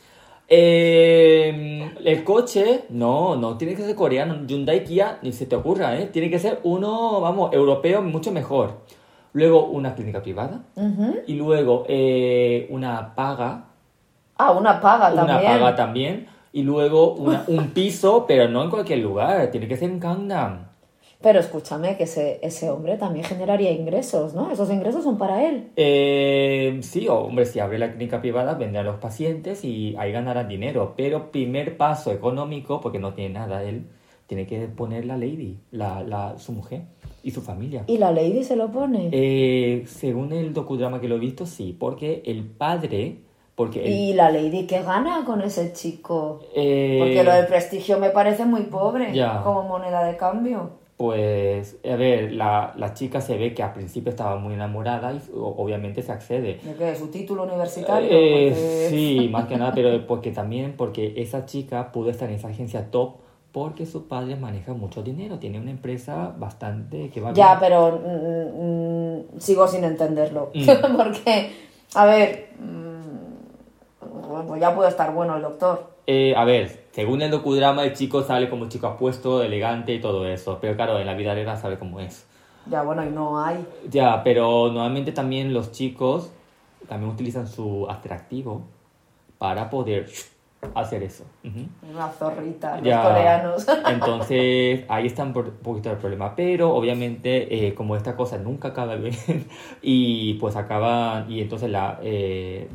Eh, 0.50 1.91
el 2.04 2.24
coche, 2.24 2.86
no, 2.89 3.36
no 3.36 3.58
tiene 3.58 3.76
que 3.76 3.84
ser 3.84 3.95
coreano, 3.95 4.45
Hyundai 4.48 4.84
Kia, 4.84 5.20
ni 5.22 5.32
se 5.34 5.45
te 5.45 5.56
ocurra, 5.56 5.98
¿eh? 6.00 6.06
Tiene 6.08 6.30
que 6.30 6.39
ser 6.39 6.60
uno, 6.64 7.20
vamos, 7.22 7.54
europeo, 7.54 8.02
mucho 8.02 8.32
mejor. 8.32 8.72
Luego 9.34 9.66
una 9.66 9.93
clínica 9.93 10.22
privada. 10.22 10.62
Y 11.28 11.34
luego 11.36 11.86
eh, 11.88 12.68
una 12.72 13.14
paga 13.16 13.66
Ah, 14.38 14.52
una 14.52 14.80
paga 14.80 15.12
una 15.12 15.26
también. 15.28 15.52
paga 15.52 15.76
también. 15.76 16.28
Y 16.54 16.64
luego 16.64 17.14
una- 17.14 17.43
un 17.48 17.68
piso, 17.72 18.26
pero 18.28 18.48
no 18.48 18.64
en 18.64 18.70
cualquier 18.70 19.00
lugar. 19.00 19.50
Tiene 19.52 19.68
que 19.68 19.76
ser 19.78 19.89
en 19.89 20.00
Gangnam. 20.00 20.66
Pero 21.20 21.39
escúchame, 21.39 21.97
que 21.97 22.03
ese, 22.03 22.39
ese 22.43 22.70
hombre 22.70 22.95
también 22.97 23.26
generaría 23.26 23.72
ingresos, 23.72 24.36
¿no? 24.36 24.51
Esos 24.51 24.70
ingresos 24.70 25.03
son 25.03 25.18
para 25.18 25.47
él. 25.49 25.72
Eh, 25.76 26.78
sí, 26.84 27.07
hombre, 27.07 27.45
si 27.45 27.59
abre 27.59 27.80
la 27.80 27.89
clínica 27.91 28.22
privada, 28.22 28.53
vendrán 28.53 28.86
los 28.86 28.97
pacientes 28.97 29.65
y 29.65 29.95
ahí 29.97 30.11
ganarán 30.11 30.47
dinero. 30.47 30.93
Pero 30.95 31.32
primer 31.32 31.76
paso 31.76 32.11
económico, 32.11 32.80
porque 32.82 32.99
no 32.99 33.13
tiene 33.15 33.34
nada 33.34 33.63
él, 33.63 33.88
tiene 34.28 34.45
que 34.45 34.68
poner 34.68 35.05
la 35.05 35.18
lady, 35.18 35.57
la, 35.72 36.03
la, 36.03 36.38
su 36.38 36.51
mujer 36.51 36.84
y 37.24 37.32
su 37.32 37.41
familia. 37.41 37.84
Y 37.88 37.97
la 37.97 38.11
lady 38.11 38.43
se 38.43 38.55
lo 38.55 38.72
pone. 38.72 39.09
Eh, 39.11 39.86
según 39.88 40.34
el 40.34 40.53
docudrama 40.53 41.01
que 41.01 41.07
lo 41.07 41.15
he 41.15 41.20
visto, 41.20 41.47
sí, 41.47 41.76
porque 41.78 42.22
el 42.28 42.43
padre, 42.45 43.22
porque 43.55 43.84
el, 43.86 43.91
Y 43.91 44.13
la 44.13 44.30
lady 44.30 44.68
que 44.68 44.84
gana 44.84 45.24
con 45.26 45.41
ese 45.41 45.74
chico. 45.74 46.41
eh, 46.55 46.97
Porque 46.99 47.24
lo 47.24 47.34
del 47.34 47.47
prestigio 47.47 47.97
me 47.97 48.11
parece 48.11 48.45
muy 48.45 48.61
pobre 48.63 49.15
Ya. 49.15 49.41
como 49.43 49.63
moneda 49.63 50.03
de 50.05 50.15
cambio. 50.15 50.76
Pues, 50.98 51.78
a 51.88 51.95
ver, 51.95 52.34
la, 52.34 52.74
la 52.76 52.95
chica 52.95 53.22
se 53.22 53.38
ve 53.38 53.54
que 53.54 53.62
al 53.62 53.72
principio 53.74 54.10
estaba 54.10 54.36
muy 54.38 54.56
enamorada 54.56 55.14
y 55.14 55.22
obviamente 55.36 56.02
se 56.02 56.12
accede. 56.12 56.60
¿De 56.64 56.74
qué? 56.74 56.95
¿Su 56.95 57.10
título 57.10 57.43
universitario? 57.43 58.10
Eh, 58.12 58.50
Porque- 58.50 58.88
sí, 58.89 59.30
más 59.32 59.45
que 59.45 59.58
nada, 59.58 59.74
pero 59.76 60.08
porque 60.08 60.32
también 60.32 60.74
porque 60.76 61.14
esa 61.18 61.45
chica 61.45 61.91
pudo 61.91 62.10
estar 62.10 62.28
en 62.30 62.36
esa 62.36 62.48
agencia 62.48 62.89
top 62.89 63.18
porque 63.52 63.86
su 63.86 64.08
padre 64.08 64.36
maneja 64.38 64.74
mucho 64.74 65.04
dinero, 65.04 65.38
tiene 65.38 65.60
una 65.60 65.70
empresa 65.72 66.34
bastante 66.38 67.10
que 67.12 67.22
va 67.22 67.32
Ya, 67.34 67.56
bien. 67.56 67.60
pero 67.60 68.00
mm, 68.04 69.36
mm, 69.36 69.39
sigo 69.39 69.68
sin 69.68 69.84
entenderlo. 69.84 70.50
Mm. 70.56 70.66
Porque, 70.98 71.52
a 71.93 72.06
ver, 72.06 72.50
mm, 72.60 74.48
pues 74.48 74.62
ya 74.62 74.74
puede 74.76 74.89
estar 74.89 75.14
bueno 75.14 75.36
el 75.36 75.43
doctor. 75.43 75.97
Eh, 76.10 76.34
a 76.38 76.45
ver, 76.45 76.88
según 76.91 77.22
el 77.22 77.30
docudrama 77.30 77.84
el 77.84 77.93
chico 77.93 78.24
sale 78.24 78.49
como 78.49 78.70
chico 78.70 78.88
apuesto, 78.88 79.43
elegante 79.43 79.93
y 79.93 79.99
todo 79.99 80.26
eso, 80.26 80.58
pero 80.62 80.76
claro, 80.78 80.97
en 80.99 81.05
la 81.05 81.16
vida 81.16 81.34
real 81.34 81.58
sabe 81.58 81.78
cómo 81.78 81.99
es. 81.99 82.26
Ya, 82.72 82.82
bueno, 82.82 83.05
y 83.05 83.10
no 83.10 83.43
hay. 83.43 83.66
Ya, 83.89 84.24
pero 84.24 84.68
normalmente 84.68 85.12
también 85.12 85.53
los 85.53 85.74
chicos 85.74 86.32
también 86.88 87.12
utilizan 87.12 87.45
su 87.47 87.86
atractivo 87.89 88.62
para 89.38 89.70
poder 89.70 90.08
hacer 90.76 91.03
eso. 91.03 91.26
Ujú. 91.43 91.68
Una 91.93 92.08
zorrita, 92.10 92.76
los 92.78 92.86
Ya, 92.86 93.03
coreanos. 93.03 93.68
Entonces, 93.88 94.86
ahí 94.88 95.08
está 95.08 95.24
un 95.24 95.34
poquito 95.34 95.91
el 95.91 95.97
problema. 95.97 96.36
Pero, 96.36 96.74
obviamente, 96.74 97.68
eh, 97.68 97.74
como 97.74 97.95
esta 97.95 98.16
cosa 98.16 98.38
nunca 98.38 98.70
acaba 98.70 98.95
bien, 98.95 99.16
y 99.82 100.36
pues 100.36 100.55
acaba, 100.55 101.26
y 101.30 101.41
entonces 101.41 101.70
la, 101.70 101.99
eh, 102.01 102.70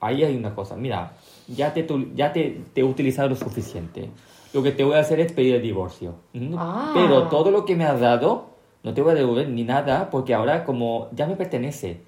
ahí 0.00 0.22
hay 0.24 0.36
una 0.36 0.54
cosa. 0.54 0.76
Mira, 0.76 1.12
ya 1.48 1.72
te, 1.74 1.86
ya 2.14 2.32
te, 2.32 2.60
te 2.72 2.80
he 2.80 2.84
utilizado 2.84 3.28
lo 3.28 3.36
suficiente. 3.36 4.10
Lo 4.52 4.62
que 4.62 4.70
te 4.72 4.84
voy 4.84 4.94
a 4.94 5.00
hacer 5.00 5.20
es 5.20 5.32
pedir 5.32 5.56
el 5.56 5.62
divorcio. 5.62 6.14
Ah. 6.56 6.92
Pero 6.94 7.24
todo 7.28 7.50
lo 7.50 7.64
que 7.64 7.74
me 7.74 7.84
has 7.84 7.98
dado, 8.00 8.50
no 8.82 8.94
te 8.94 9.02
voy 9.02 9.12
a 9.12 9.14
devolver 9.14 9.48
ni 9.48 9.64
nada, 9.64 10.10
porque 10.10 10.32
ahora 10.34 10.64
como 10.64 11.08
ya 11.12 11.26
me 11.26 11.34
pertenece. 11.36 12.00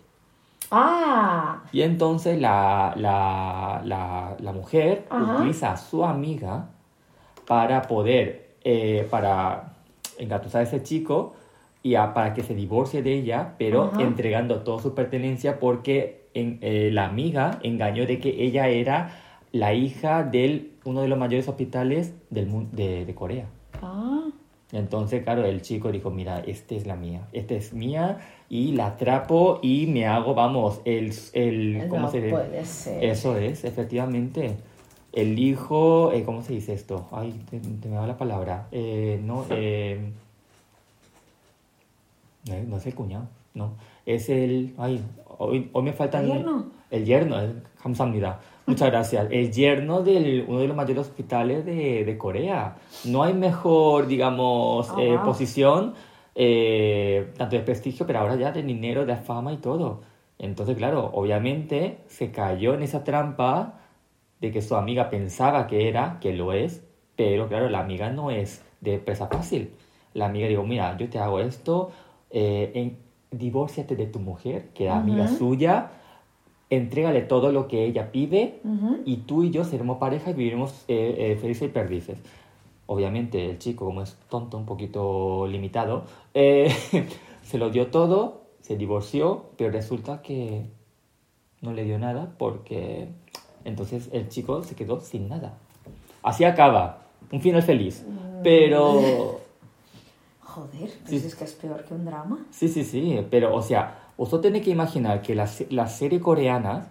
ah, 0.70 1.62
Y 1.72 1.82
entonces 1.82 2.40
la, 2.40 2.92
la, 2.96 3.82
la, 3.84 4.36
la 4.38 4.52
mujer 4.52 5.06
Ajá. 5.10 5.22
utiliza 5.36 5.72
a 5.72 5.76
su 5.76 6.04
amiga 6.04 6.68
para 7.46 7.82
poder, 7.82 8.54
eh, 8.64 9.06
para 9.10 9.74
engatusar 10.18 10.60
a 10.62 10.64
ese 10.64 10.82
chico 10.82 11.34
y 11.82 11.94
a- 11.94 12.14
para 12.14 12.34
que 12.34 12.42
se 12.42 12.54
divorcie 12.54 13.02
de 13.02 13.12
ella, 13.14 13.54
pero 13.58 13.90
Ajá. 13.92 14.02
entregando 14.02 14.60
toda 14.60 14.82
su 14.82 14.94
pertenencia 14.94 15.58
porque 15.60 16.26
en- 16.34 16.58
eh, 16.62 16.90
la 16.92 17.06
amiga 17.06 17.58
engañó 17.62 18.06
de 18.06 18.18
que 18.18 18.42
ella 18.44 18.68
era 18.68 19.22
la 19.52 19.74
hija 19.74 20.22
de 20.24 20.70
uno 20.84 21.02
de 21.02 21.08
los 21.08 21.18
mayores 21.18 21.48
hospitales 21.48 22.14
del, 22.30 22.70
de, 22.72 23.04
de 23.04 23.14
Corea. 23.14 23.46
Ah. 23.82 24.26
Entonces, 24.72 25.22
claro, 25.22 25.44
el 25.44 25.62
chico 25.62 25.92
dijo, 25.92 26.10
mira, 26.10 26.40
esta 26.40 26.74
es 26.74 26.86
la 26.86 26.96
mía, 26.96 27.28
esta 27.32 27.54
es 27.54 27.72
mía 27.72 28.18
y 28.48 28.72
la 28.72 28.88
atrapo 28.88 29.60
y 29.62 29.86
me 29.86 30.06
hago, 30.06 30.34
vamos, 30.34 30.80
el... 30.84 31.14
el 31.34 31.86
¿Cómo 31.88 32.02
no 32.02 32.10
se 32.10 32.28
puede. 32.28 32.60
Eso 32.60 33.36
es, 33.36 33.64
efectivamente. 33.64 34.56
El 35.12 35.38
hijo, 35.38 36.12
eh, 36.12 36.24
¿cómo 36.24 36.42
se 36.42 36.52
dice 36.52 36.74
esto? 36.74 37.06
Ay, 37.12 37.32
te, 37.48 37.88
me 37.88 37.96
va 37.96 38.06
la 38.06 38.18
palabra. 38.18 38.66
Eh, 38.72 39.20
no, 39.22 39.44
eh, 39.50 40.12
eh, 42.50 42.64
no 42.68 42.76
es 42.76 42.86
el 42.86 42.94
cuñado, 42.94 43.28
no. 43.54 43.74
Es 44.04 44.28
el... 44.28 44.74
Ay, 44.78 45.00
hoy, 45.38 45.70
hoy 45.72 45.82
me 45.82 45.92
faltan... 45.92 46.24
El 46.24 46.32
yerno. 46.32 46.66
El 46.90 47.04
yerno, 47.04 47.40
el 47.40 47.62
Hamsamnida 47.82 48.40
Muchas 48.66 48.90
gracias. 48.90 49.28
El 49.30 49.52
yerno 49.52 50.02
de 50.02 50.44
uno 50.46 50.58
de 50.58 50.66
los 50.68 50.76
mayores 50.76 51.06
hospitales 51.06 51.64
de, 51.64 52.04
de 52.04 52.18
Corea. 52.18 52.76
No 53.04 53.22
hay 53.22 53.32
mejor, 53.32 54.06
digamos, 54.06 54.90
Ah, 54.90 54.94
eh, 54.98 55.16
wow. 55.16 55.24
posición, 55.24 55.94
eh, 56.34 57.32
tanto 57.36 57.56
de 57.56 57.62
prestigio, 57.62 58.06
pero 58.06 58.18
ahora 58.20 58.36
ya 58.36 58.50
de 58.52 58.62
dinero, 58.62 59.06
de 59.06 59.16
fama 59.16 59.52
y 59.52 59.58
todo. 59.58 60.00
Entonces, 60.38 60.76
claro, 60.76 61.10
obviamente 61.14 61.98
se 62.08 62.30
cayó 62.32 62.74
en 62.74 62.82
esa 62.82 63.04
trampa 63.04 63.80
de 64.40 64.50
que 64.50 64.60
su 64.60 64.74
amiga 64.76 65.08
pensaba 65.10 65.66
que 65.66 65.88
era, 65.88 66.18
que 66.20 66.32
lo 66.34 66.52
es, 66.52 66.82
pero 67.14 67.48
claro, 67.48 67.70
la 67.70 67.78
amiga 67.80 68.10
no 68.10 68.30
es 68.30 68.62
de 68.80 68.98
presa 68.98 69.28
fácil. 69.28 69.70
La 70.12 70.26
amiga 70.26 70.48
dijo, 70.48 70.64
mira, 70.64 70.96
yo 70.98 71.08
te 71.08 71.18
hago 71.18 71.40
esto, 71.40 71.90
eh, 72.30 72.72
en, 72.74 72.98
divórciate 73.30 73.96
de 73.96 74.06
tu 74.06 74.18
mujer, 74.18 74.68
que 74.74 74.84
era 74.84 74.98
amiga 74.98 75.24
Ujú. 75.24 75.36
suya, 75.36 75.90
entrégale 76.70 77.22
todo 77.22 77.52
lo 77.52 77.68
que 77.68 77.84
ella 77.84 78.10
pide 78.10 78.60
Ujú. 78.64 78.98
y 79.04 79.18
tú 79.18 79.44
y 79.44 79.50
yo 79.50 79.64
seremos 79.64 79.98
pareja 79.98 80.30
y 80.30 80.34
viviremos 80.34 80.84
eh, 80.88 81.14
eh, 81.18 81.36
felices 81.40 81.68
y 81.68 81.72
perdices. 81.72 82.18
obviamente 82.86 83.50
el 83.50 83.58
chico, 83.58 83.84
como 83.84 84.02
es 84.02 84.16
tonto, 84.28 84.56
un 84.58 84.66
poquito 84.66 85.46
limitado, 85.48 86.04
eh, 86.34 86.72
se 87.42 87.58
lo 87.58 87.70
dio 87.70 87.88
todo, 87.88 88.42
se 88.60 88.76
divorció, 88.76 89.46
pero 89.56 89.70
resulta 89.70 90.22
que 90.22 90.62
no 91.62 91.72
le 91.72 91.84
dio 91.84 91.98
nada 91.98 92.34
porque 92.38 93.08
entonces 93.64 94.08
el 94.12 94.28
chico 94.28 94.62
se 94.62 94.74
quedó 94.76 95.00
sin 95.00 95.28
nada. 95.28 95.58
Así 96.22 96.44
acaba, 96.44 97.02
un 97.32 97.40
final 97.40 97.62
feliz. 97.62 98.04
Pero 98.42 99.40
Joder, 100.56 100.90
pues 101.06 101.22
es 101.22 101.34
que 101.34 101.44
es 101.44 101.52
peor 101.52 101.84
que 101.84 101.92
un 101.92 102.06
drama. 102.06 102.38
Sí, 102.50 102.66
sí, 102.68 102.82
sí, 102.82 103.20
pero 103.30 103.54
o 103.54 103.60
sea, 103.60 103.98
usted 104.16 104.38
tiene 104.40 104.62
que 104.62 104.70
imaginar 104.70 105.20
que 105.20 105.34
la, 105.34 105.46
se- 105.46 105.66
la 105.70 105.86
serie 105.86 106.18
coreana 106.18 106.86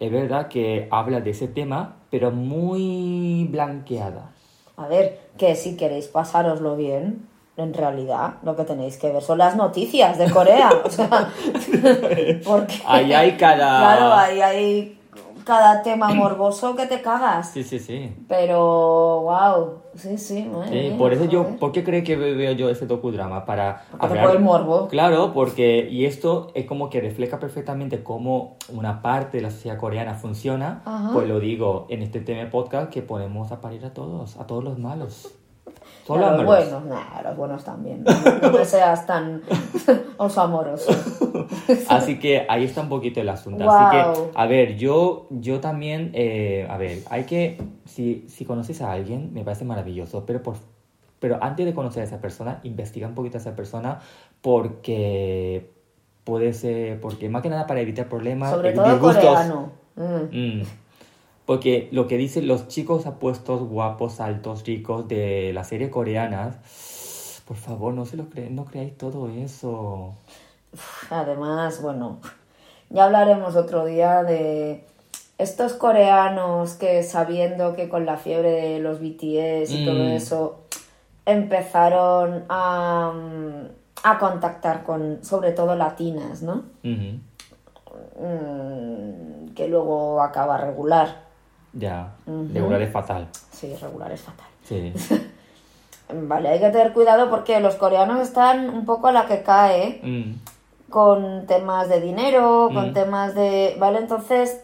es 0.00 0.10
verdad 0.10 0.48
que 0.48 0.88
habla 0.90 1.20
de 1.20 1.30
ese 1.30 1.46
tema, 1.46 1.94
pero 2.10 2.32
muy 2.32 3.46
blanqueada. 3.52 4.32
A 4.76 4.88
ver, 4.88 5.20
que 5.38 5.54
si 5.54 5.76
queréis 5.76 6.08
pasároslo 6.08 6.76
bien, 6.76 7.28
en 7.56 7.72
realidad 7.72 8.38
lo 8.42 8.56
que 8.56 8.64
tenéis 8.64 8.96
que 8.98 9.12
ver 9.12 9.22
son 9.22 9.38
las 9.38 9.54
noticias 9.54 10.18
de 10.18 10.28
Corea. 10.28 10.70
O 10.84 10.90
sea, 10.90 11.08
porque... 12.44 12.82
Ahí 12.84 13.12
hay 13.12 13.36
cada... 13.36 13.78
Claro, 13.78 14.12
ahí 14.12 14.40
hay 14.40 14.98
cada 15.44 15.82
tema 15.82 16.12
morboso 16.14 16.74
que 16.74 16.86
te 16.86 17.00
cagas. 17.02 17.50
Sí, 17.50 17.62
sí, 17.62 17.78
sí. 17.78 18.12
Pero, 18.28 19.20
wow, 19.22 19.74
sí, 19.94 20.18
sí. 20.18 20.44
madre 20.44 20.68
Sí, 20.68 20.88
mía, 20.88 20.98
por 20.98 21.12
eso 21.12 21.24
yo, 21.26 21.44
joder. 21.44 21.58
¿por 21.58 21.72
qué 21.72 21.84
creo 21.84 22.02
que 22.02 22.16
veo 22.16 22.52
yo 22.52 22.68
ese 22.68 22.86
docudrama? 22.86 23.44
Para 23.44 23.84
Porque 23.98 24.18
por 24.18 24.30
el 24.30 24.40
morbo. 24.40 24.88
Claro, 24.88 25.32
porque, 25.32 25.88
y 25.90 26.06
esto 26.06 26.50
es 26.54 26.66
como 26.66 26.90
que 26.90 27.00
refleja 27.00 27.38
perfectamente 27.38 28.02
cómo 28.02 28.56
una 28.72 29.02
parte 29.02 29.36
de 29.36 29.42
la 29.42 29.50
sociedad 29.50 29.78
coreana 29.78 30.14
funciona, 30.14 30.82
Ajá. 30.84 31.10
pues 31.12 31.28
lo 31.28 31.38
digo 31.40 31.86
en 31.90 32.02
este 32.02 32.20
tema 32.20 32.50
podcast 32.50 32.90
que 32.90 33.02
ponemos 33.02 33.52
a 33.52 33.60
parir 33.60 33.84
a 33.84 33.92
todos, 33.94 34.36
a 34.38 34.46
todos 34.46 34.64
los 34.64 34.78
malos. 34.78 35.34
Solo 36.04 36.30
los 36.32 36.44
buenos, 36.44 36.84
nah, 36.84 37.22
los 37.22 37.36
buenos 37.36 37.64
también. 37.64 38.04
No, 38.04 38.64
seas 38.64 39.06
tan 39.06 39.42
oso 40.18 40.40
amoroso. 40.42 40.92
Así 41.88 42.18
que 42.18 42.44
ahí 42.48 42.64
está 42.64 42.82
un 42.82 42.90
poquito 42.90 43.20
el 43.20 43.28
asunto. 43.28 43.68
Así 43.68 43.96
que, 43.96 44.30
a 44.34 44.46
ver, 44.46 44.76
yo, 44.76 45.26
yo 45.30 45.60
también, 45.60 46.10
eh, 46.12 46.66
a 46.68 46.76
ver, 46.76 46.98
hay 47.08 47.24
que, 47.24 47.58
si, 47.86 48.26
si 48.28 48.44
conoces 48.44 48.82
a 48.82 48.92
alguien, 48.92 49.32
me 49.32 49.44
parece 49.44 49.64
maravilloso, 49.64 50.26
pero, 50.26 50.42
por, 50.42 50.56
pero 51.20 51.38
antes 51.42 51.64
de 51.64 51.72
conocer 51.72 52.02
a 52.02 52.04
esa 52.04 52.20
persona, 52.20 52.60
investiga 52.64 53.08
un 53.08 53.14
poquito 53.14 53.38
a 53.38 53.40
esa 53.40 53.56
persona 53.56 54.00
porque 54.42 55.70
puede 56.24 56.52
ser, 56.52 57.00
porque 57.00 57.28
más 57.30 57.40
que 57.42 57.48
nada 57.48 57.66
para 57.66 57.80
evitar 57.80 58.08
problemas, 58.08 58.50
Sobre 58.50 58.70
eh, 58.70 58.74
todo 58.74 58.90
disgustos. 58.90 59.24
coreano. 59.24 59.72
Mm. 59.96 60.60
Mm. 60.60 60.62
Porque 61.46 61.88
lo 61.92 62.06
que 62.06 62.16
dicen 62.16 62.46
los 62.48 62.68
chicos 62.68 63.06
apuestos, 63.06 63.62
guapos, 63.68 64.20
altos, 64.20 64.64
ricos 64.64 65.06
de 65.08 65.52
la 65.52 65.64
serie 65.64 65.90
coreana, 65.90 66.58
por 67.46 67.56
favor, 67.58 67.92
no 67.92 68.06
se 68.06 68.16
lo 68.16 68.30
creen, 68.30 68.54
no 68.56 68.64
creáis 68.64 68.96
todo 68.96 69.28
eso. 69.28 70.14
Además, 71.10 71.82
bueno, 71.82 72.18
ya 72.88 73.04
hablaremos 73.04 73.56
otro 73.56 73.84
día 73.84 74.22
de 74.22 74.84
estos 75.36 75.74
coreanos 75.74 76.74
que 76.74 77.02
sabiendo 77.02 77.74
que 77.74 77.88
con 77.90 78.06
la 78.06 78.16
fiebre 78.16 78.50
de 78.50 78.78
los 78.78 79.00
BTS 79.00 79.70
y 79.70 79.84
todo 79.84 80.04
Mm. 80.04 80.12
eso 80.12 80.60
empezaron 81.26 82.44
a, 82.48 83.12
a 84.02 84.18
contactar 84.18 84.82
con 84.84 85.22
sobre 85.24 85.52
todo 85.52 85.74
latinas, 85.74 86.42
¿no? 86.42 86.62
Mm, 88.18 89.54
que 89.54 89.68
luego 89.68 90.22
acaba 90.22 90.56
regular. 90.58 91.23
Ya, 91.74 92.12
regular 92.26 92.80
es 92.82 92.92
fatal. 92.92 93.28
Sí, 93.52 93.74
regular 93.80 94.12
es 94.12 94.20
fatal. 94.22 94.46
Sí. 94.68 94.92
Vale, 96.12 96.48
hay 96.50 96.60
que 96.60 96.68
tener 96.70 96.92
cuidado 96.92 97.30
porque 97.30 97.60
los 97.60 97.74
coreanos 97.76 98.20
están 98.20 98.68
un 98.70 98.84
poco 98.84 99.08
a 99.08 99.12
la 99.12 99.26
que 99.26 99.42
cae 99.42 100.00
Mm, 100.02 100.32
con 100.90 101.46
temas 101.46 101.88
de 101.88 102.00
dinero, 102.00 102.70
con 102.72 102.90
Mm. 102.90 102.94
temas 102.94 103.34
de... 103.34 103.74
¿Vale? 103.80 103.98
Entonces, 103.98 104.60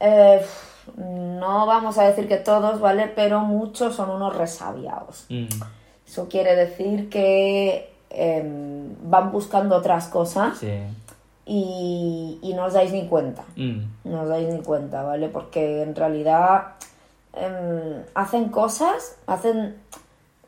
eh, 0.00 0.44
no 0.96 1.66
vamos 1.66 1.98
a 1.98 2.04
decir 2.04 2.26
que 2.26 2.38
todos, 2.38 2.80
¿vale? 2.80 3.06
Pero 3.14 3.40
muchos 3.40 3.94
son 3.94 4.10
unos 4.10 4.34
resabiados. 4.36 5.26
mm, 5.28 5.46
Eso 6.06 6.26
quiere 6.28 6.56
decir 6.56 7.10
que 7.10 7.92
em, 8.10 8.94
van 9.02 9.30
buscando 9.30 9.76
otras 9.76 10.08
cosas 10.08 10.56
sí. 10.58 10.72
Y, 11.50 12.38
y 12.42 12.52
no 12.52 12.66
os 12.66 12.74
dais 12.74 12.92
ni 12.92 13.06
cuenta. 13.08 13.42
Mm, 13.56 13.80
No 14.04 14.22
os 14.22 14.28
dais 14.28 14.52
ni 14.52 14.60
cuenta, 14.60 15.02
¿vale? 15.02 15.28
Porque 15.30 15.82
en 15.82 15.94
realidad 15.94 16.74
em, 17.32 18.02
hacen 18.14 18.50
cosas, 18.50 19.16
hacen, 19.26 19.76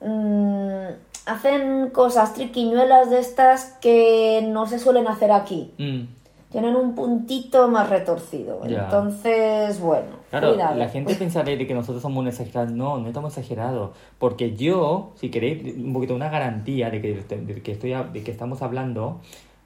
mm, 0.00 0.88
hacen 1.26 1.90
cosas 1.90 2.34
triquiñuelas 2.34 3.10
de 3.10 3.18
estas 3.20 3.76
que 3.80 4.46
no 4.48 4.66
se 4.66 4.78
suelen 4.78 5.06
hacer 5.08 5.32
aquí. 5.32 5.72
mm. 5.78 6.20
Tienen 6.50 6.74
un 6.74 6.96
puntito 6.96 7.68
más 7.68 7.88
retorcido. 7.88 8.60
Ya. 8.66 8.82
Entonces, 8.86 9.80
bueno, 9.80 10.08
Claro, 10.30 10.48
cuidado. 10.54 10.74
la 10.74 10.88
gente 10.88 11.14
pensará 11.18 11.48
de 11.56 11.64
que 11.64 11.74
nosotros 11.74 12.02
somos 12.02 12.18
un 12.22 12.26
exagerado. 12.26 12.72
No, 12.72 12.98
no 12.98 13.06
estamos 13.06 13.38
exagerados. 13.38 13.90
Porque 14.18 14.56
yo, 14.56 15.12
si 15.14 15.30
queréis 15.30 15.76
un 15.76 15.92
poquito 15.92 16.12
una 16.16 16.28
garantía 16.28 16.90
de 16.90 17.00
que, 17.00 17.22
de 17.22 17.62
que, 17.62 17.70
estoy, 17.70 17.94
de 18.12 18.24
que 18.24 18.32
estamos 18.32 18.62
hablando, 18.62 19.20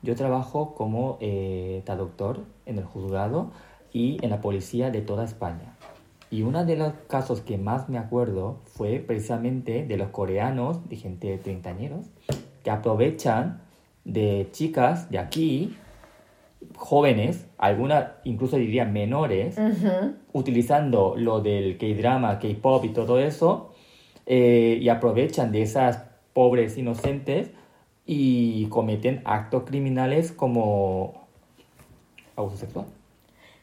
yo 0.05 0.14
trabajo 0.14 0.74
como 0.74 1.16
eh, 1.20 1.80
traductor 1.86 2.44
en 2.66 2.76
el 2.76 2.84
juzgado 2.84 3.50
y 3.90 4.18
en 4.22 4.30
la 4.30 4.42
policía 4.42 4.90
de 4.90 5.00
toda 5.00 5.24
España. 5.24 5.76
Y 6.30 6.42
uno 6.42 6.66
de 6.66 6.76
los 6.76 6.92
casos 7.09 7.40
que 7.40 7.57
más 7.57 7.88
me 7.88 7.96
acuerdo 7.96 8.61
fue 8.64 8.98
precisamente 8.98 9.86
de 9.86 9.96
los 9.96 10.11
coreanos, 10.11 10.86
de 10.90 10.96
gente 10.96 11.28
de 11.28 11.38
treintañeros, 11.38 12.07
que 12.62 12.70
aprovechan 12.70 13.62
de 14.05 14.48
chicas 14.52 15.11
de 15.11 15.18
aquí, 15.18 15.74
jóvenes, 16.76 17.46
algunas 17.57 18.09
incluso 18.24 18.57
diría 18.57 18.84
menores, 18.84 19.57
utilizando 20.34 21.14
lo 21.16 21.40
del 21.40 21.78
K-drama, 21.78 22.38
K-pop 22.38 22.84
y 22.84 22.88
todo 22.90 23.18
eso, 23.18 23.72
eh, 24.26 24.78
y 24.82 24.88
aprovechan 24.90 25.50
de 25.50 25.62
esas 25.62 26.05
pobres 26.34 26.76
inocentes 26.76 27.52
y 28.07 28.66
cometen 28.66 29.22
actos 29.24 29.64
criminales 29.64 30.32
como 30.32 31.26
abuso 32.36 32.57
sexual. 32.57 32.86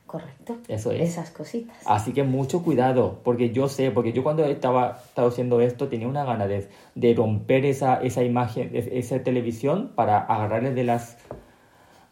Correcto. 0.08 0.58
Eso 0.68 0.92
es. 0.92 1.02
Esas 1.12 1.32
cositas. 1.32 1.78
Así 1.86 2.12
que 2.12 2.24
mucho 2.24 2.64
cuidado, 2.64 3.20
porque 3.24 3.52
yo 3.52 3.70
sé, 3.70 3.92
porque 3.92 4.12
yo 4.12 4.24
cuando 4.24 4.44
estaba 4.44 5.00
traduciendo 5.16 5.62
esto 5.62 5.88
tenía 5.88 6.08
una 6.08 6.26
gana 6.26 6.48
de, 6.48 6.68
de 6.96 7.14
romper 7.14 7.66
esa, 7.66 8.02
esa 8.02 8.22
imagen, 8.24 8.72
es- 8.74 8.88
esa 8.92 9.24
televisión 9.24 9.92
para 9.96 10.18
agarrarle 10.20 10.74
de 10.74 10.84
las 10.84 11.18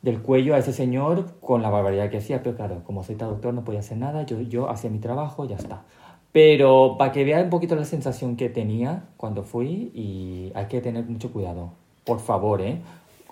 del 0.02 0.22
cuello 0.22 0.56
a 0.56 0.60
ese 0.60 0.72
señor 0.72 1.40
con 1.42 1.62
la 1.62 1.70
barbaridad 1.70 2.10
que 2.10 2.20
hacía, 2.20 2.42
pero 2.42 2.56
claro, 2.56 2.84
como 2.86 3.04
soy 3.04 3.16
traductor 3.16 3.54
no 3.54 3.66
podía 3.66 3.82
hacer 3.82 3.98
nada, 3.98 4.24
yo, 4.26 4.40
yo 4.40 4.70
hacía 4.70 4.90
mi 4.90 5.00
trabajo, 5.00 5.44
ya 5.46 5.58
está. 5.58 5.84
Pero 6.32 6.96
para 6.98 7.12
que 7.12 7.26
vean 7.26 7.46
un 7.46 7.50
poquito 7.50 7.76
la 7.76 7.84
sensación 7.84 8.38
que 8.38 8.48
tenía 8.50 9.10
cuando 9.18 9.44
fui 9.44 9.92
y 9.94 10.54
hay 10.56 10.68
que 10.68 10.80
tener 10.80 11.04
mucho 11.06 11.34
cuidado, 11.34 11.74
por 12.10 12.20
favor, 12.20 12.60
¿eh? 12.62 12.82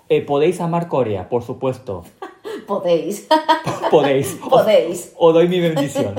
Eh, 0.08 0.22
podéis 0.22 0.60
amar 0.60 0.86
Corea, 0.86 1.28
por 1.28 1.42
supuesto, 1.42 2.04
Podéis. 2.68 3.26
podéis. 3.90 4.38
Podéis. 4.50 5.12
O 5.16 5.32
doy 5.32 5.48
mi 5.48 5.58
bendición. 5.58 6.14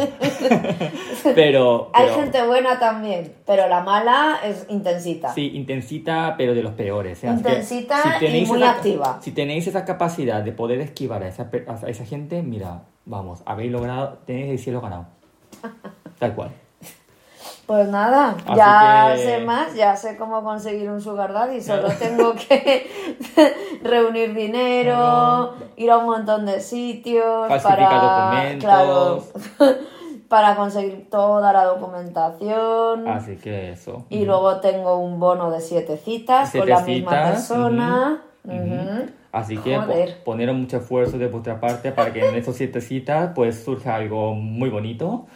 pero, 1.35 1.89
Hay 1.93 2.09
gente 2.09 2.45
buena 2.45 2.77
también, 2.79 3.33
pero 3.45 3.67
la 3.69 3.81
mala 3.81 4.39
es 4.43 4.65
intensita. 4.69 5.33
Sí, 5.33 5.51
intensita, 5.55 6.35
pero 6.37 6.53
de 6.53 6.61
los 6.63 6.73
peores. 6.73 7.23
¿eh? 7.23 7.27
Que 7.27 7.33
Intensita 7.33 8.17
y 8.21 8.45
muy 8.45 8.61
esa- 8.61 8.71
activa. 8.71 9.19
Si 9.21 9.31
tenéis 9.31 9.67
esa 9.67 9.85
capacidad 9.85 10.41
de 10.43 10.51
poder 10.51 10.81
esquivar 10.81 11.23
a 11.23 11.27
esa, 11.29 11.49
a 11.67 11.89
esa 11.89 12.05
gente, 12.05 12.41
mira, 12.41 12.83
vamos, 13.05 13.41
habéis 13.45 13.71
logrado, 13.71 14.17
tenéis 14.25 14.49
el 14.51 14.59
cielo 14.59 14.81
ganado. 14.81 15.07
Tal 16.19 16.35
cual. 16.35 16.51
Pues 17.69 17.87
nada, 17.87 18.29
Así 18.47 18.55
ya 18.57 19.11
que- 19.13 19.21
sé 19.21 19.37
más, 19.45 19.75
ya 19.75 19.95
sé 19.95 20.17
cómo 20.17 20.43
conseguir 20.43 20.89
un 20.89 20.99
sugar 21.01 21.31
daddy, 21.33 21.61
solo 21.61 21.89
tengo 21.99 22.33
que 22.49 22.89
reunir 23.83 24.33
dinero, 24.33 24.95
Claro. 24.95 25.53
ir 25.77 25.91
a 25.91 25.97
un 25.99 26.05
montón 26.07 26.47
de 26.47 26.61
sitios 26.61 27.47
Falsificar 27.47 27.77
para 27.91 28.01
documentos. 28.01 28.63
claro, 28.65 29.23
para 30.29 30.55
conseguir 30.55 31.11
toda 31.11 31.53
la 31.53 31.65
documentación 31.65 33.07
Así 33.07 33.35
que 33.35 33.73
eso. 33.73 34.03
y 34.09 34.25
luego 34.25 34.59
tengo 34.61 34.95
un 34.97 35.19
bono 35.19 35.51
de 35.51 35.61
siete 35.61 35.97
citas 35.97 36.51
con 36.51 36.67
la 36.67 36.79
misma 36.79 37.11
persona. 37.11 38.21
Así 39.31 39.57
que 39.59 39.77
Joder. 39.77 40.23
poner 40.23 40.51
mucho 40.53 40.77
esfuerzo 40.77 41.19
de 41.19 41.27
vuestra 41.27 41.59
parte 41.59 41.91
para 41.91 42.11
que 42.11 42.27
en 42.27 42.33
esos 42.33 42.55
siete 42.55 42.81
citas 42.81 43.29
pues 43.35 43.63
surja 43.63 43.93
algo 43.93 44.33
muy 44.33 44.71
bonito. 44.71 45.27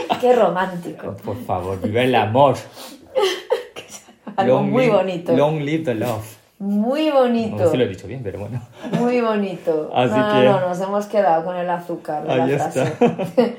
Qué 0.20 0.34
romántico, 0.34 1.16
Por 1.24 1.36
favor, 1.44 1.80
vive 1.80 2.04
el 2.04 2.14
amor. 2.14 2.56
algo 4.36 4.54
Long 4.56 4.70
muy 4.70 4.84
live- 4.84 4.94
bonito, 4.96 5.32
Long 5.36 5.60
live 5.60 5.84
the 5.84 5.94
love. 5.94 6.24
muy 6.58 7.10
bonito. 7.10 7.56
No 7.56 7.64
sé 7.64 7.70
si 7.72 7.76
lo 7.76 7.84
he 7.84 7.88
dicho 7.88 8.06
bien, 8.06 8.22
pero 8.22 8.38
bueno. 8.40 8.60
Muy 8.98 9.20
bonito. 9.20 9.90
Así 9.94 10.10
no, 10.18 10.28
que- 10.28 10.44
no, 10.44 10.60
no, 10.60 10.68
nos 10.68 10.80
hemos 10.80 11.06
quedado 11.06 11.44
con 11.44 11.56
el 11.56 11.68
azúcar 11.70 12.24
de 12.24 12.32
Ahí 12.32 12.50
la 12.50 12.56
está. 12.68 12.86
frase. 12.86 13.56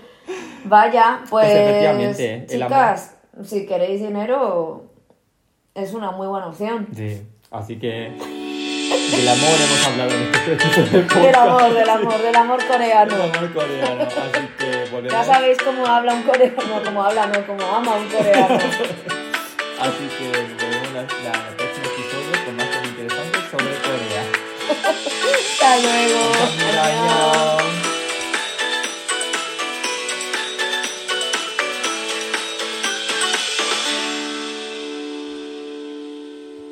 Vaya, 0.65 1.19
pues, 1.29 1.47
Pues 1.47 1.55
efectivamente, 1.55 2.35
el 2.49 2.61
chicas, 2.63 3.15
si 3.43 3.65
queréis 3.65 4.01
dinero, 4.01 4.83
es 5.73 5.93
una 5.93 6.11
muy 6.11 6.27
buena 6.27 6.47
opción. 6.47 6.87
Sí, 6.95 7.21
así 7.51 7.79
que 7.79 8.13
del 9.11 9.27
amor 9.27 9.57
hemos 9.61 9.87
hablado 9.87 10.11
en 10.11 10.31
este 10.33 11.19
del 11.19 11.35
amor, 11.35 11.73
del 11.73 11.89
amor, 11.89 12.21
del 12.21 12.35
amor 12.35 12.65
coreano. 12.65 13.11
Del 13.11 13.21
amor 13.21 13.53
coreano, 13.53 14.03
así 14.03 14.47
que 14.57 14.89
volvemos. 14.91 15.11
Ya 15.11 15.23
sabéis 15.23 15.57
cómo 15.63 15.85
habla 15.85 16.13
un 16.13 16.23
coreano, 16.23 16.81
cómo 16.83 17.03
habla, 17.03 17.27
no, 17.27 17.45
cómo 17.45 17.75
ama 17.75 17.95
un 17.95 18.09
coreano. 18.09 18.59
Así 19.79 20.09
que 20.17 20.25
nos 20.25 20.57
vemos 20.57 20.91
la, 20.93 21.01
la, 21.03 21.47
el 21.47 21.55
próximo 21.55 21.85
episodio 21.85 22.45
con 22.45 22.55
más 22.57 22.67
cosas 22.67 22.85
interesantes 22.85 23.43
sobre 23.49 23.75
Corea. 23.79 24.23
Hasta 25.39 25.77
luego. 25.77 26.19
Adiós. 26.83 27.68